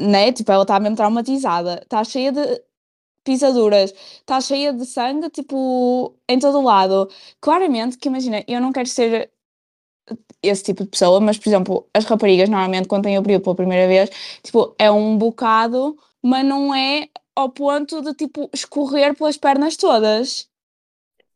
[0.00, 0.32] né?
[0.32, 2.62] Tipo, ela está mesmo traumatizada, está cheia de
[3.24, 7.08] pisaduras, está cheia de sangue, tipo, em todo o lado.
[7.40, 9.32] Claramente que imagina, eu não quero ser
[10.42, 13.56] esse tipo de pessoa, mas por exemplo, as raparigas normalmente quando têm o período pela
[13.56, 14.10] primeira vez,
[14.42, 20.48] tipo, é um bocado, mas não é ao ponto de tipo escorrer pelas pernas todas.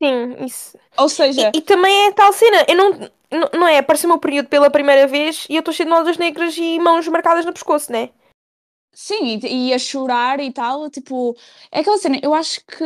[0.03, 0.79] Sim, isso.
[0.97, 3.11] Ou seja, E, e também é tal cena, eu não.
[3.31, 3.77] Não, não é?
[3.77, 6.79] Apareceu o meu período pela primeira vez e eu estou cheia de nódulas negras e
[6.79, 8.09] mãos marcadas no pescoço, né?
[8.93, 11.37] Sim, e, e a chorar e tal, tipo,
[11.71, 12.85] é aquela cena, eu acho que.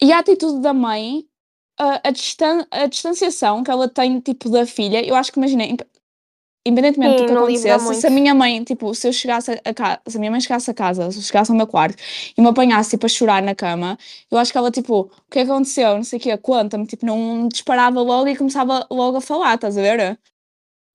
[0.00, 1.28] E a atitude da mãe,
[1.78, 5.64] a, a, distan a distanciação que ela tem, tipo, da filha, eu acho que, imagina,
[5.64, 5.86] inde-
[6.68, 9.60] independentemente Sim, do que livro dá acontecesse, se a minha mãe, tipo, se eu chegasse
[9.64, 11.96] a casa, se a minha mãe chegasse a casa, se eu chegasse ao meu quarto
[12.36, 13.98] e me apanhasse, tipo, a chorar na cama,
[14.30, 15.96] eu acho que ela, tipo, o que é que aconteceu?
[15.96, 19.76] Não sei o quê, conta-me, tipo, não disparava logo e começava logo a falar, estás
[19.78, 20.18] a ver?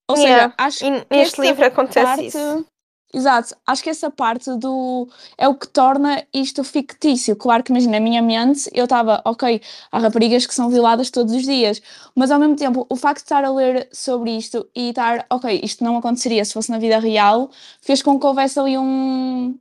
[0.09, 0.55] Ou seja, Yeah.
[0.57, 2.27] acho E que neste livro acontece parte.
[2.27, 2.65] isso.
[3.15, 5.07] Exato, acho que essa parte do
[5.37, 7.35] é o que torna isto fictício.
[7.35, 9.61] Claro que imagina, na minha mente eu estava, ok,
[9.91, 11.79] há raparigas que são violadas todos os dias,
[12.15, 15.61] mas ao mesmo tempo o facto de estar a ler sobre isto e estar, ok,
[15.63, 19.59] isto não aconteceria se fosse na vida real, fez com que houvesse ali um.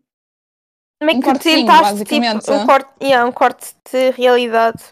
[1.01, 2.41] É Um que cortezinho, tentaste, basicamente.
[2.45, 4.83] tipo, um corte, yeah, um corte de realidade.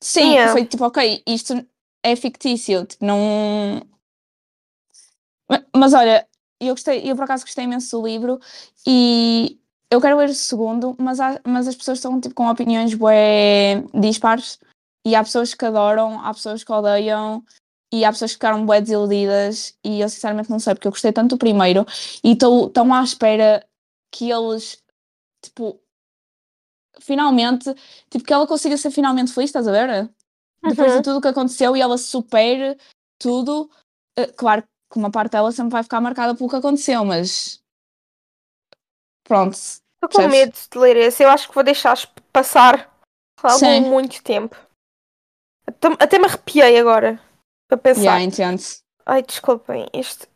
[0.00, 0.52] Sim, Yeah.
[0.52, 1.64] foi tipo, ok, isto
[2.02, 3.82] é fictício, tipo, não.
[5.48, 6.26] Ma- Mas olha,
[6.60, 8.40] eu gostei, eu por acaso gostei imenso do livro
[8.86, 9.58] e
[9.90, 13.82] eu quero ler o segundo, mas, há, mas as pessoas estão tipo, com opiniões bué
[13.94, 14.58] dispares
[15.06, 17.44] e há pessoas que adoram, há pessoas que odeiam
[17.92, 21.12] e há pessoas que ficaram bué desiludidas e eu sinceramente não sei porque eu gostei
[21.12, 21.86] tanto do primeiro
[22.24, 23.64] e estou tão à espera
[24.10, 24.82] que eles
[25.42, 25.80] tipo
[27.00, 27.72] finalmente
[28.10, 30.10] tipo que ela consiga ser finalmente feliz, estás a ver?
[30.62, 31.02] Depois de Uhum.
[31.02, 32.76] tudo o que aconteceu e ela supere
[33.18, 33.70] tudo,
[34.16, 34.64] eh, claro
[34.94, 37.60] que uma parte dela sempre vai ficar marcada pelo que aconteceu, mas
[39.24, 41.22] pronto, Estou com medo de ler esse.
[41.24, 41.96] Eu acho que vou deixar
[42.32, 42.94] passar
[43.42, 43.80] algum Sim.
[43.80, 44.56] muito tempo.
[45.66, 47.20] Até- Até me arrepiei agora.
[47.68, 48.00] Para pensar.
[48.02, 48.62] Yeah, entendo.
[49.06, 49.88] Ai, desculpem.
[49.92, 50.28] Este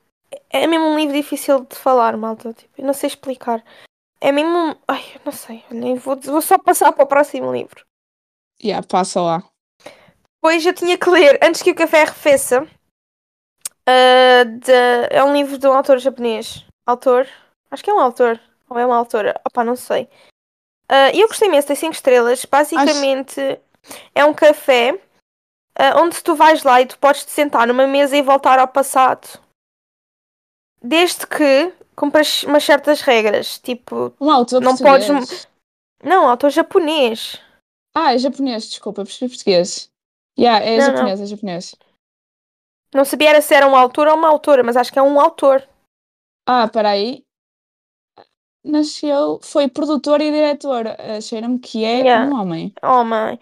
[0.51, 2.52] é mesmo um livro difícil de falar, malta.
[2.55, 3.62] Tipo, eu não sei explicar.
[4.20, 4.76] É mesmo.
[4.89, 5.62] Ai, não sei.
[5.70, 7.85] Olhem, vou, vou só passar para o próximo livro.
[8.62, 9.44] Yeah, passa lá.
[10.40, 12.66] Depois eu tinha que ler Antes que o Café Arrefeça.
[13.89, 14.73] Ah, de-
[15.10, 16.65] É um livro de um autor japonês.
[16.86, 17.27] Autor?
[17.70, 18.39] Acho que é um autor.
[18.69, 19.40] Ou é uma autora?
[19.47, 20.09] Opá, não sei.
[21.15, 22.44] E eu gostei imenso, tem 5 estrelas.
[22.44, 23.60] Basicamente
[24.15, 24.98] é um café
[25.78, 28.69] ah, onde tu vais lá e tu podes te sentar numa mesa e voltar ao
[28.69, 29.27] passado.
[30.82, 33.59] Desde que cumpras umas certas regras.
[33.59, 35.48] Tipo, Um autor Não português.
[36.02, 37.40] não, autor japonês.
[37.94, 39.90] Ah, é japonês, desculpa, percebi português.
[40.39, 40.94] Yeah, é Não, não.
[40.97, 41.74] japonês, é japonês.
[42.94, 45.62] Não sabia se era um autor ou uma autora, mas acho que é um autor.
[46.47, 47.24] Ah, peraí.
[48.65, 50.86] Nasceu, foi produtor e diretor.
[50.86, 52.27] Uh, Cheira-me que é Yeah.
[52.27, 52.74] um homem.
[52.82, 53.39] Oh, mãe.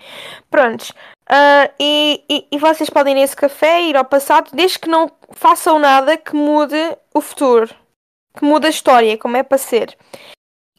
[0.50, 0.92] Prontos.
[1.28, 5.10] Ah, e, e, e vocês podem ir nesse café, ir ao passado, desde que não
[5.30, 6.76] façam nada que mude
[7.14, 7.74] o futuro.
[8.36, 9.96] Que mude a história, como é para ser.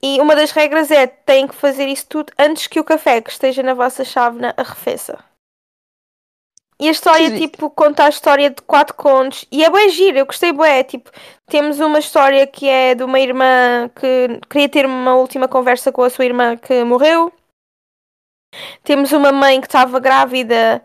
[0.02, 3.32] E uma das regras é, têm que fazer isso tudo antes que o café que
[3.32, 5.18] esteja na vossa chávena arrefeça.
[6.80, 7.40] E a história, Sim.
[7.40, 9.46] tipo, conta a história de quatro contos.
[9.52, 10.84] E é bem giro, eu gostei bem.
[10.84, 11.10] Tipo,
[11.48, 16.04] temos uma história que é de uma irmã que queria ter uma última conversa com
[16.04, 17.34] a sua irmã que morreu.
[18.84, 20.84] Temos uma mãe que estava grávida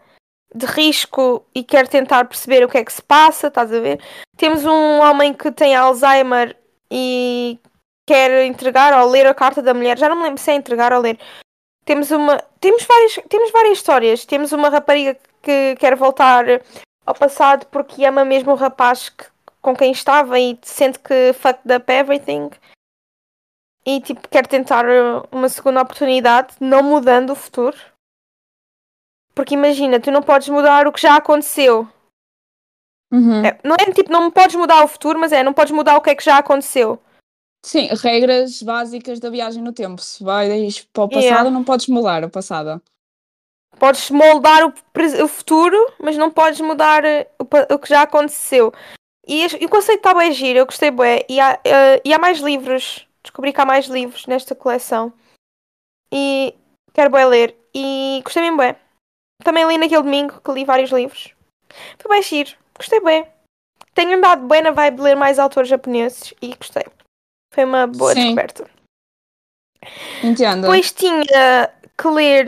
[0.54, 4.00] de risco e quer tentar perceber o que é que se passa, estás a ver?
[4.36, 6.56] Temos um homem que tem Alzheimer
[6.90, 7.58] e
[8.06, 9.98] quer entregar ou ler a carta da mulher.
[9.98, 11.18] Já não me lembro se é entregar ou ler.
[11.84, 14.24] Temos uma, temos várias, temos várias histórias.
[14.24, 16.44] Temos uma rapariga que quer voltar
[17.04, 19.26] ao passado porque ama mesmo o rapaz que-
[19.60, 22.50] com quem estava e sente que fucked up everything.
[23.84, 24.84] E tipo, quer tentar
[25.30, 27.76] uma segunda oportunidade, não mudando o futuro.
[29.34, 31.88] Porque imagina, tu não podes mudar o que já aconteceu.
[33.12, 33.44] Uhum.
[33.44, 36.00] É, não é tipo, não podes mudar o futuro, mas é, não podes mudar o
[36.00, 37.00] que é que já aconteceu.
[37.64, 40.00] Sim, regras básicas da viagem no tempo.
[40.02, 41.50] Se vais para o passado, Yeah.
[41.50, 42.82] não podes mudar o passado.
[43.78, 44.74] Podes moldar o,
[45.24, 48.72] o futuro, mas não podes mudar eh, o, o que já aconteceu.
[49.26, 51.24] E, e o conceito está bem giro, eu gostei bem.
[51.28, 53.06] E há, eh, e há mais livros.
[53.22, 55.12] Descobri que há mais livros nesta coleção.
[56.12, 56.54] E
[56.92, 57.56] quero bem ler.
[57.74, 58.76] E gostei bem bem.
[59.44, 61.32] Também li naquele domingo que li vários livros.
[61.98, 62.50] Foi bem giro.
[62.76, 63.26] Gostei bem.
[63.94, 66.84] Tenho andado bem na vibe de ler mais autores japoneses e gostei.
[67.52, 68.20] Foi uma boa Sim.
[68.34, 68.70] descoberta.
[70.22, 70.62] Entendo.
[70.62, 72.46] Depois tinha que ler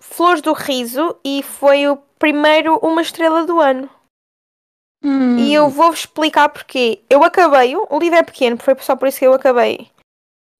[0.00, 3.90] Flores do Riso e foi o primeiro uma estrela do ano.
[5.04, 7.02] Hum, E eu vou-vos explicar porquê.
[7.08, 9.90] Eu acabei-o, o livro é pequeno, foi só por isso que eu acabei.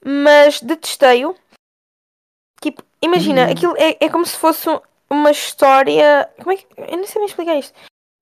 [0.05, 1.35] Mas detestei-o.
[2.61, 3.51] Tipo, imagina, Hum.
[3.53, 6.29] aquilo é, é como se fosse um- uma história.
[6.39, 6.67] Como é que.
[6.77, 7.75] Eu não sei bem explicar isto.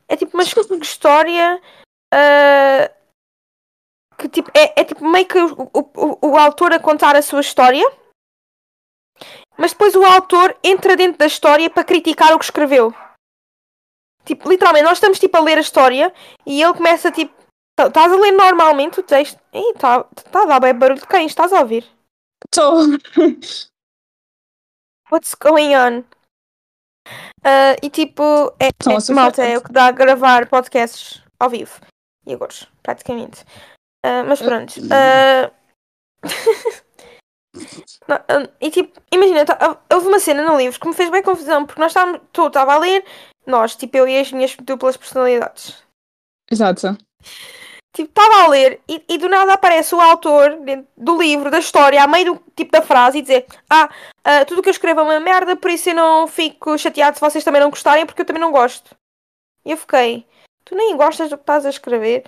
[0.08, 1.60] É tipo uma his- história.
[2.14, 2.90] ah,
[4.18, 4.50] que tipo.
[4.54, 7.84] É, é tipo meio que o, o, o autor a contar a sua história.
[9.58, 12.92] Mas depois o autor entra dentro da história para criticar o que escreveu.
[14.24, 16.12] Tipo, literalmente, nós estamos tipo a ler a história
[16.44, 17.32] e ele começa tipo.
[17.76, 19.40] tá- Estás a ler normalmente o texto.
[19.52, 21.26] Ih, está tá a dar bem barulho de quem?
[21.26, 21.86] Estás a ouvir?
[22.50, 22.72] Tô.
[25.10, 26.04] What's going on?
[27.44, 28.22] Ah, e tipo,
[28.58, 31.80] é, é, malta, é o que dá a gravar podcasts ao vivo.
[32.26, 32.52] E agora,
[32.82, 33.44] praticamente.
[34.06, 34.72] Ah, mas pronto.
[34.92, 35.50] ah,
[38.06, 41.24] não, ah, e tipo, imagina, tá- houve uma cena no livro que me fez bem
[41.24, 43.04] confusão, porque nós estávamos, tu estava a ler,
[43.44, 45.82] nós, tipo, eu e as minhas duplas personalidades.
[46.48, 46.96] Exato.
[47.92, 50.56] Tipo, estava a ler e, e do nada aparece o autor
[50.96, 53.88] do livro, da história, a meio do tipo da frase e dizer Ah,
[54.22, 57.16] ah, tudo o que eu escrevo é uma merda, por isso eu não fico chateado
[57.16, 58.94] se vocês também não gostarem, porque eu também não gosto.
[59.64, 60.24] E eu fiquei,
[60.64, 62.22] tu nem gostas do que estás a escrever.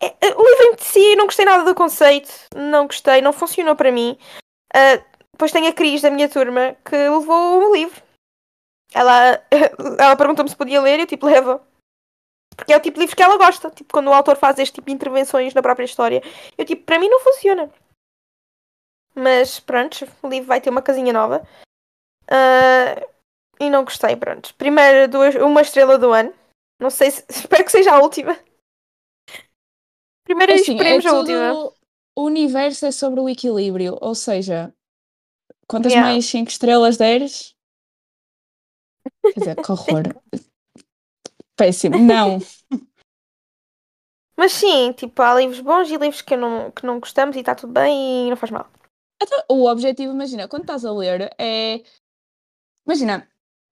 [0.00, 3.74] É- é- o livro em si, não gostei nada do conceito, não gostei, não funcionou
[3.74, 4.18] para mim.
[4.74, 5.02] Ah,
[5.32, 8.02] depois tem a Cris da minha turma que levou o livro.
[8.94, 9.42] Ela,
[9.98, 11.62] ela perguntou-me se podia ler e eu tipo, leva.
[12.56, 13.70] Porque é o tipo de livro que ela gosta.
[13.70, 16.22] Tipo, quando o autor faz este tipo de intervenções na própria história.
[16.56, 17.70] Eu tipo, para mim não funciona.
[19.14, 21.46] mas pronto, o livro vai ter uma casinha nova.
[22.30, 23.06] Uh,
[23.60, 24.54] e não gostei, pronto.
[24.56, 26.32] Primeiro, duas, uma estrela do ano.
[26.80, 27.24] Não sei se.
[27.28, 28.38] Espero que seja a última.
[30.26, 31.72] Primeiro, Assim, é esperemos a tudo- última.
[32.18, 34.74] O universo é sobre o equilíbrio, ou seja,
[35.68, 36.10] quantas Yeah.
[36.12, 37.54] mais 5 estrelas deres.
[39.22, 40.02] Quer dizer, que horror.
[41.56, 41.98] Péssimo.
[41.98, 42.38] Não.
[44.36, 47.54] Mas sim, tipo, há livros bons e livros que não, que não gostamos e está
[47.54, 48.68] tudo bem e não faz mal.
[49.22, 51.82] Então, o objetivo, imagina, quando estás a ler, é.
[52.86, 53.26] Imagina,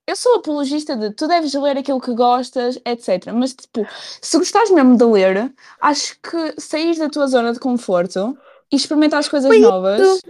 [0.06, 3.32] eu sou apologista de tu deves ler aquilo que gostas, etc.
[3.32, 3.86] Mas, tipo,
[4.20, 8.36] se gostares mesmo de ler, acho que sair da tua zona de conforto
[8.70, 9.68] e experimentar as coisas Foi isso.
[9.68, 10.20] novas.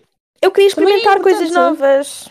[0.40, 1.78] Eu queria é experimentar coisas importante.
[1.80, 2.28] novas.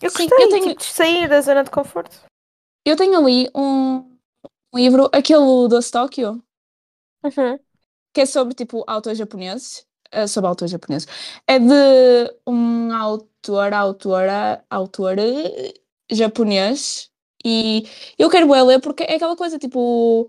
[0.00, 2.16] Eu Sim, gostei eu tenho- tipo, de sair da zona de conforto.
[2.86, 4.16] Eu tenho ali um,
[4.74, 6.42] livro, aquele do Tóquio,
[7.24, 7.58] Uhum.
[8.14, 9.84] que é sobre, tipo, autores japoneses.
[10.10, 11.06] eh, sobre autores japoneses.
[11.46, 15.74] É de um autor, autora, autor eh,
[16.10, 17.10] japonês.
[17.44, 17.84] E
[18.18, 20.28] eu quero bué ler porque é aquela coisa, tipo...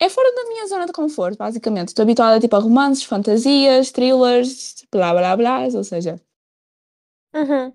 [0.00, 1.88] É fora da minha zona de conforto, basicamente.
[1.88, 5.60] Estou habituada, tipo, a romances, fantasias, thrillers, blá, blá, blá.
[5.74, 6.20] Ou seja,
[7.34, 7.72] Uhum.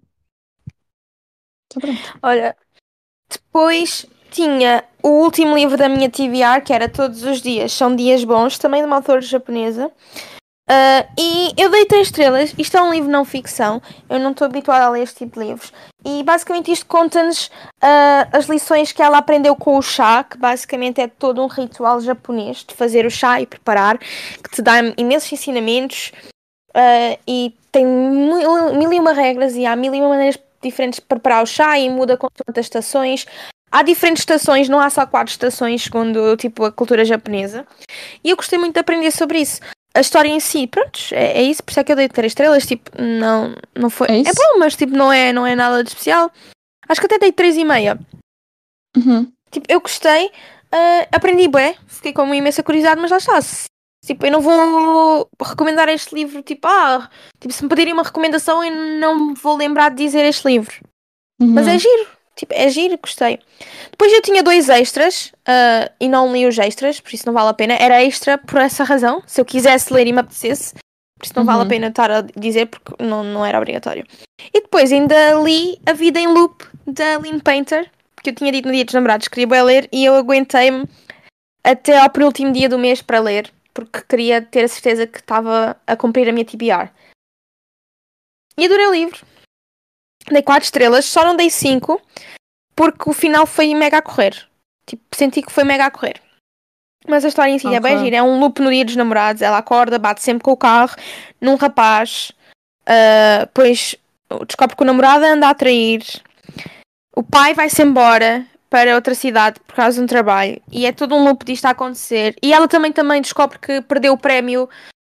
[1.79, 2.19] pronto.
[2.21, 2.55] Olha,
[3.29, 8.23] depois tinha o último livro da minha TBR, que era Todos os Dias São Dias
[8.23, 9.91] Bons, também de uma autora japonesa.
[10.69, 12.53] Ah, e eu dei três estrelas.
[12.57, 13.81] Isto é um livro não ficção.
[14.09, 15.71] Eu não estou habituada a ler este tipo de livros.
[16.03, 20.99] E basicamente isto conta-nos ah, as lições que ela aprendeu com o chá, que basicamente
[20.99, 25.31] é todo um ritual japonês de fazer o chá e preparar, que te dá imensos
[25.31, 26.11] ensinamentos
[26.73, 30.99] ah, e tem mil, mil e uma regras e há mil e uma maneiras diferentes
[30.99, 33.25] de preparar o chá e muda com as estações.
[33.71, 37.65] Há diferentes estações, não há só quatro estações, segundo tipo, a cultura japonesa.
[38.23, 39.61] E eu gostei muito de aprender sobre isso.
[39.93, 42.31] A história em si, pronto, é, é isso, por isso é que eu dei três
[42.31, 44.07] estrelas, tipo, não, não foi.
[44.07, 44.33] É isso?
[44.35, 46.31] bom, mas tipo, não é, não é nada de especial.
[46.87, 47.99] Acho que até dei três e meia.
[48.95, 49.31] Uhum.
[49.51, 50.31] Tipo, eu gostei,
[50.71, 53.41] ah, aprendi bué, fiquei com uma imensa curiosidade, mas lá está.
[53.41, 53.65] se-
[54.03, 57.07] Tipo, eu não vou recomendar este livro, tipo, ah,
[57.39, 60.73] tipo, se me pedirem uma recomendação, eu não vou lembrar de dizer este livro.
[61.39, 61.73] Mas Uhum.
[61.73, 62.07] é giro,
[62.41, 63.39] tipo, é giro, gostei.
[63.89, 67.49] Depois eu tinha dois extras ah, e não li os extras, por isso não vale
[67.49, 67.73] a pena.
[67.75, 70.73] Era extra por essa razão, se eu quisesse ler e me apetecesse.
[71.17, 71.69] Por isso não vale a Uhum.
[71.69, 74.05] pena estar a dizer porque não, não era obrigatório.
[74.53, 77.89] E depois ainda li A Vida em Loop da Lynn Painter,
[78.23, 80.85] que eu tinha dito no dia dos namorados que queria ler e eu aguentei-me
[81.63, 85.77] até ao penúltimo dia do mês para ler, porque queria ter a certeza que estava
[85.85, 86.89] a cumprir a minha TBR.
[88.57, 89.19] E adorei o livro.
[90.29, 92.01] Dei 4 estrelas, só não dei 5
[92.75, 94.47] porque o final foi mega a correr.
[94.85, 96.21] Tipo, senti que foi mega a correr.
[97.07, 98.17] Mas a história em si é bem gira.
[98.17, 99.41] É um loop no dia dos namorados.
[99.41, 100.95] Ela acorda, bate sempre com o carro
[101.39, 102.31] num rapaz.
[102.85, 103.95] ah, depois
[104.47, 106.03] descobre que o namorado anda a trair.
[107.15, 110.61] O pai vai-se embora para outra cidade por causa de um trabalho.
[110.71, 112.35] E é todo um loop disto a acontecer.
[112.41, 114.69] E ela também, também descobre que perdeu o prémio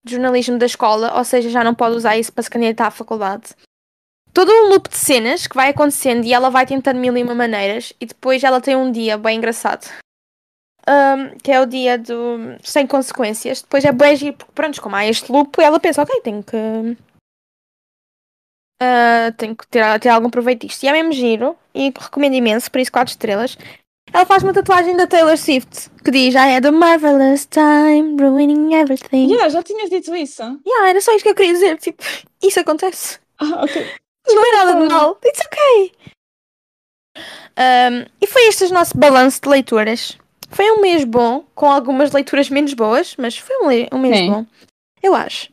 [0.03, 1.13] de jornalismo da escola.
[1.17, 3.55] Ou seja, já não pode usar isso para se candidatar à faculdade
[4.35, 7.33] todo um loop de cenas que vai acontecendo e ela vai tentando mil e uma
[7.33, 9.89] maneiras e depois ela tem um dia bem engraçado.
[10.85, 13.61] Ahm, que é o dia do sem consequências.
[13.61, 16.57] Depois é bem giro, porque pronto, como há este loop, ela pensa, ok, tenho que.
[18.81, 20.83] ah, tenho que ter, algum proveito disto.
[20.83, 23.57] E é mesmo giro e recomendo imenso, por isso 4 estrelas.
[24.13, 28.75] Ela faz uma tatuagem da Taylor Swift que diz I had a marvelous time ruining
[28.75, 29.31] everything.
[29.31, 30.43] Yeah, já tinhas dito isso?
[30.43, 31.77] Yeah, era só isto que eu queria dizer.
[31.77, 32.03] Tipo,
[32.43, 33.19] isso acontece.
[33.39, 34.04] Ah, ok.
[34.27, 35.19] Não é nada de mal.
[35.23, 35.91] It's okay.
[37.57, 40.17] Um, e foi este o nosso balanço de leituras.
[40.49, 44.29] Foi um mês bom, com algumas leituras menos boas, mas foi um, um mês Sim.
[44.31, 44.45] bom.
[45.01, 45.49] Eu acho.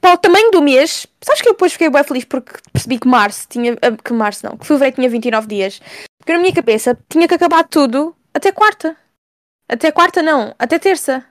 [0.00, 3.08] Para o tamanho do mês, sabes que eu depois fiquei bem feliz porque percebi que
[3.08, 3.72] março tinha.
[3.74, 5.80] ah, Que março não, que fevereiro tinha 29 dias.
[6.18, 8.96] Porque na minha cabeça tinha que acabar tudo até quarta.
[9.68, 11.24] Até quarta não, até terça.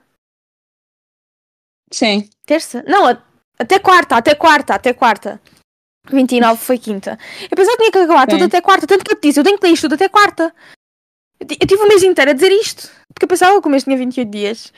[1.92, 2.28] Sim.
[2.44, 2.82] Terça?
[2.86, 3.22] Não, a-
[3.58, 5.40] até quarta, até quarta, até quarta.
[6.10, 7.18] 29 foi quinta.
[7.50, 9.44] Eu pensava que tinha que acabar tudo até quarta, tanto que eu te disse, eu
[9.44, 10.54] tenho que ler isto tudo até quarta.
[11.40, 13.70] Eu, ti- eu tive o mês inteiro a dizer isto, porque eu pensava que o
[13.70, 14.72] mês tinha 28 dias.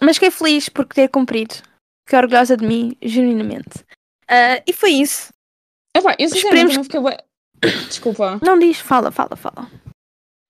[0.00, 1.54] Mas fiquei feliz por ter cumprido.
[2.06, 3.84] Fiquei orgulhosa de mim, genuinamente.
[4.28, 5.28] Ah, e foi isso.
[5.96, 7.18] Epá, eu sinceramente Esperemos também fiquei bué...
[7.88, 8.38] Desculpa.
[8.42, 9.68] Não diz, fala, fala, fala.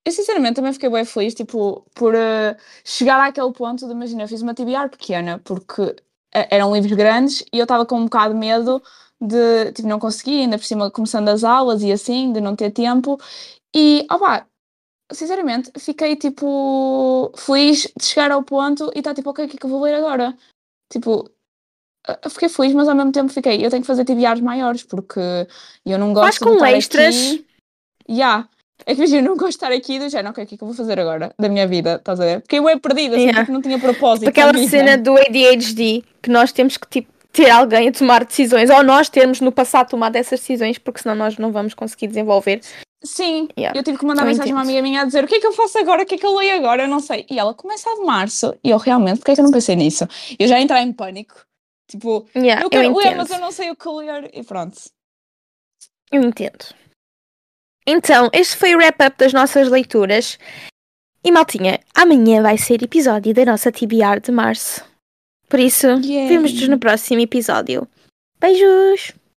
[0.05, 4.27] Eu sinceramente também fiquei bem feliz, tipo, por eh, chegar àquele ponto de, imagina, eu
[4.27, 5.95] fiz uma TBR pequena, porque
[6.31, 8.81] eram livros grandes e eu estava com um bocado de medo
[9.21, 12.71] de, tipo, não conseguir, ainda por cima começando as aulas e assim, de não ter
[12.71, 13.19] tempo.
[13.75, 14.45] E, opá,
[15.11, 19.59] sinceramente, fiquei, tipo, feliz de chegar ao ponto e estar, tipo, ok, o que é
[19.59, 20.35] que eu vou ler agora?
[20.91, 21.29] Tipo,
[22.23, 25.19] eu fiquei feliz, mas ao mesmo tempo fiquei, eu tenho que fazer TBRs maiores, porque
[25.85, 27.15] eu não gosto Faz de com estar extras.
[27.15, 27.45] aqui.
[28.09, 28.49] Yeah.
[28.85, 30.57] É que imagina, eu não gosto de estar aqui do género, ok, o que é
[30.57, 32.41] que eu vou fazer agora da minha vida, estás a ver?
[32.41, 33.41] Porque eu é perdida, assim, Yeah.
[33.41, 34.25] tipo, não tinha propósito.
[34.25, 38.69] Tipo aquela cena do ADHD que nós temos que tipo, ter alguém a tomar decisões,
[38.69, 42.61] ou nós termos no passado tomado essas decisões, porque senão nós não vamos conseguir desenvolver.
[43.03, 43.79] Sim, Yeah.
[43.79, 45.39] eu tive que mandar Eu mensagem a uma amiga minha a dizer o que é
[45.39, 47.25] que eu faço agora, o que é que eu leio agora, eu não sei.
[47.29, 49.75] E ela começa a de março, e eu realmente, porque é que eu não pensei
[49.75, 50.05] nisso?
[50.37, 51.35] Eu já entrei em pânico,
[51.89, 53.17] tipo, Yeah, eu eu, quero ler, entendo.
[53.17, 54.77] mas eu não sei o que ler, e pronto.
[56.11, 56.65] Eu entendo.
[57.87, 60.37] Então, este foi o wrap-up das nossas leituras.
[61.23, 64.83] E maltinha, amanhã vai ser episódio da nossa TBR de março.
[65.49, 66.27] Por isso, Yay.
[66.27, 67.87] vemos-nos no próximo episódio.
[68.39, 69.13] Beijos!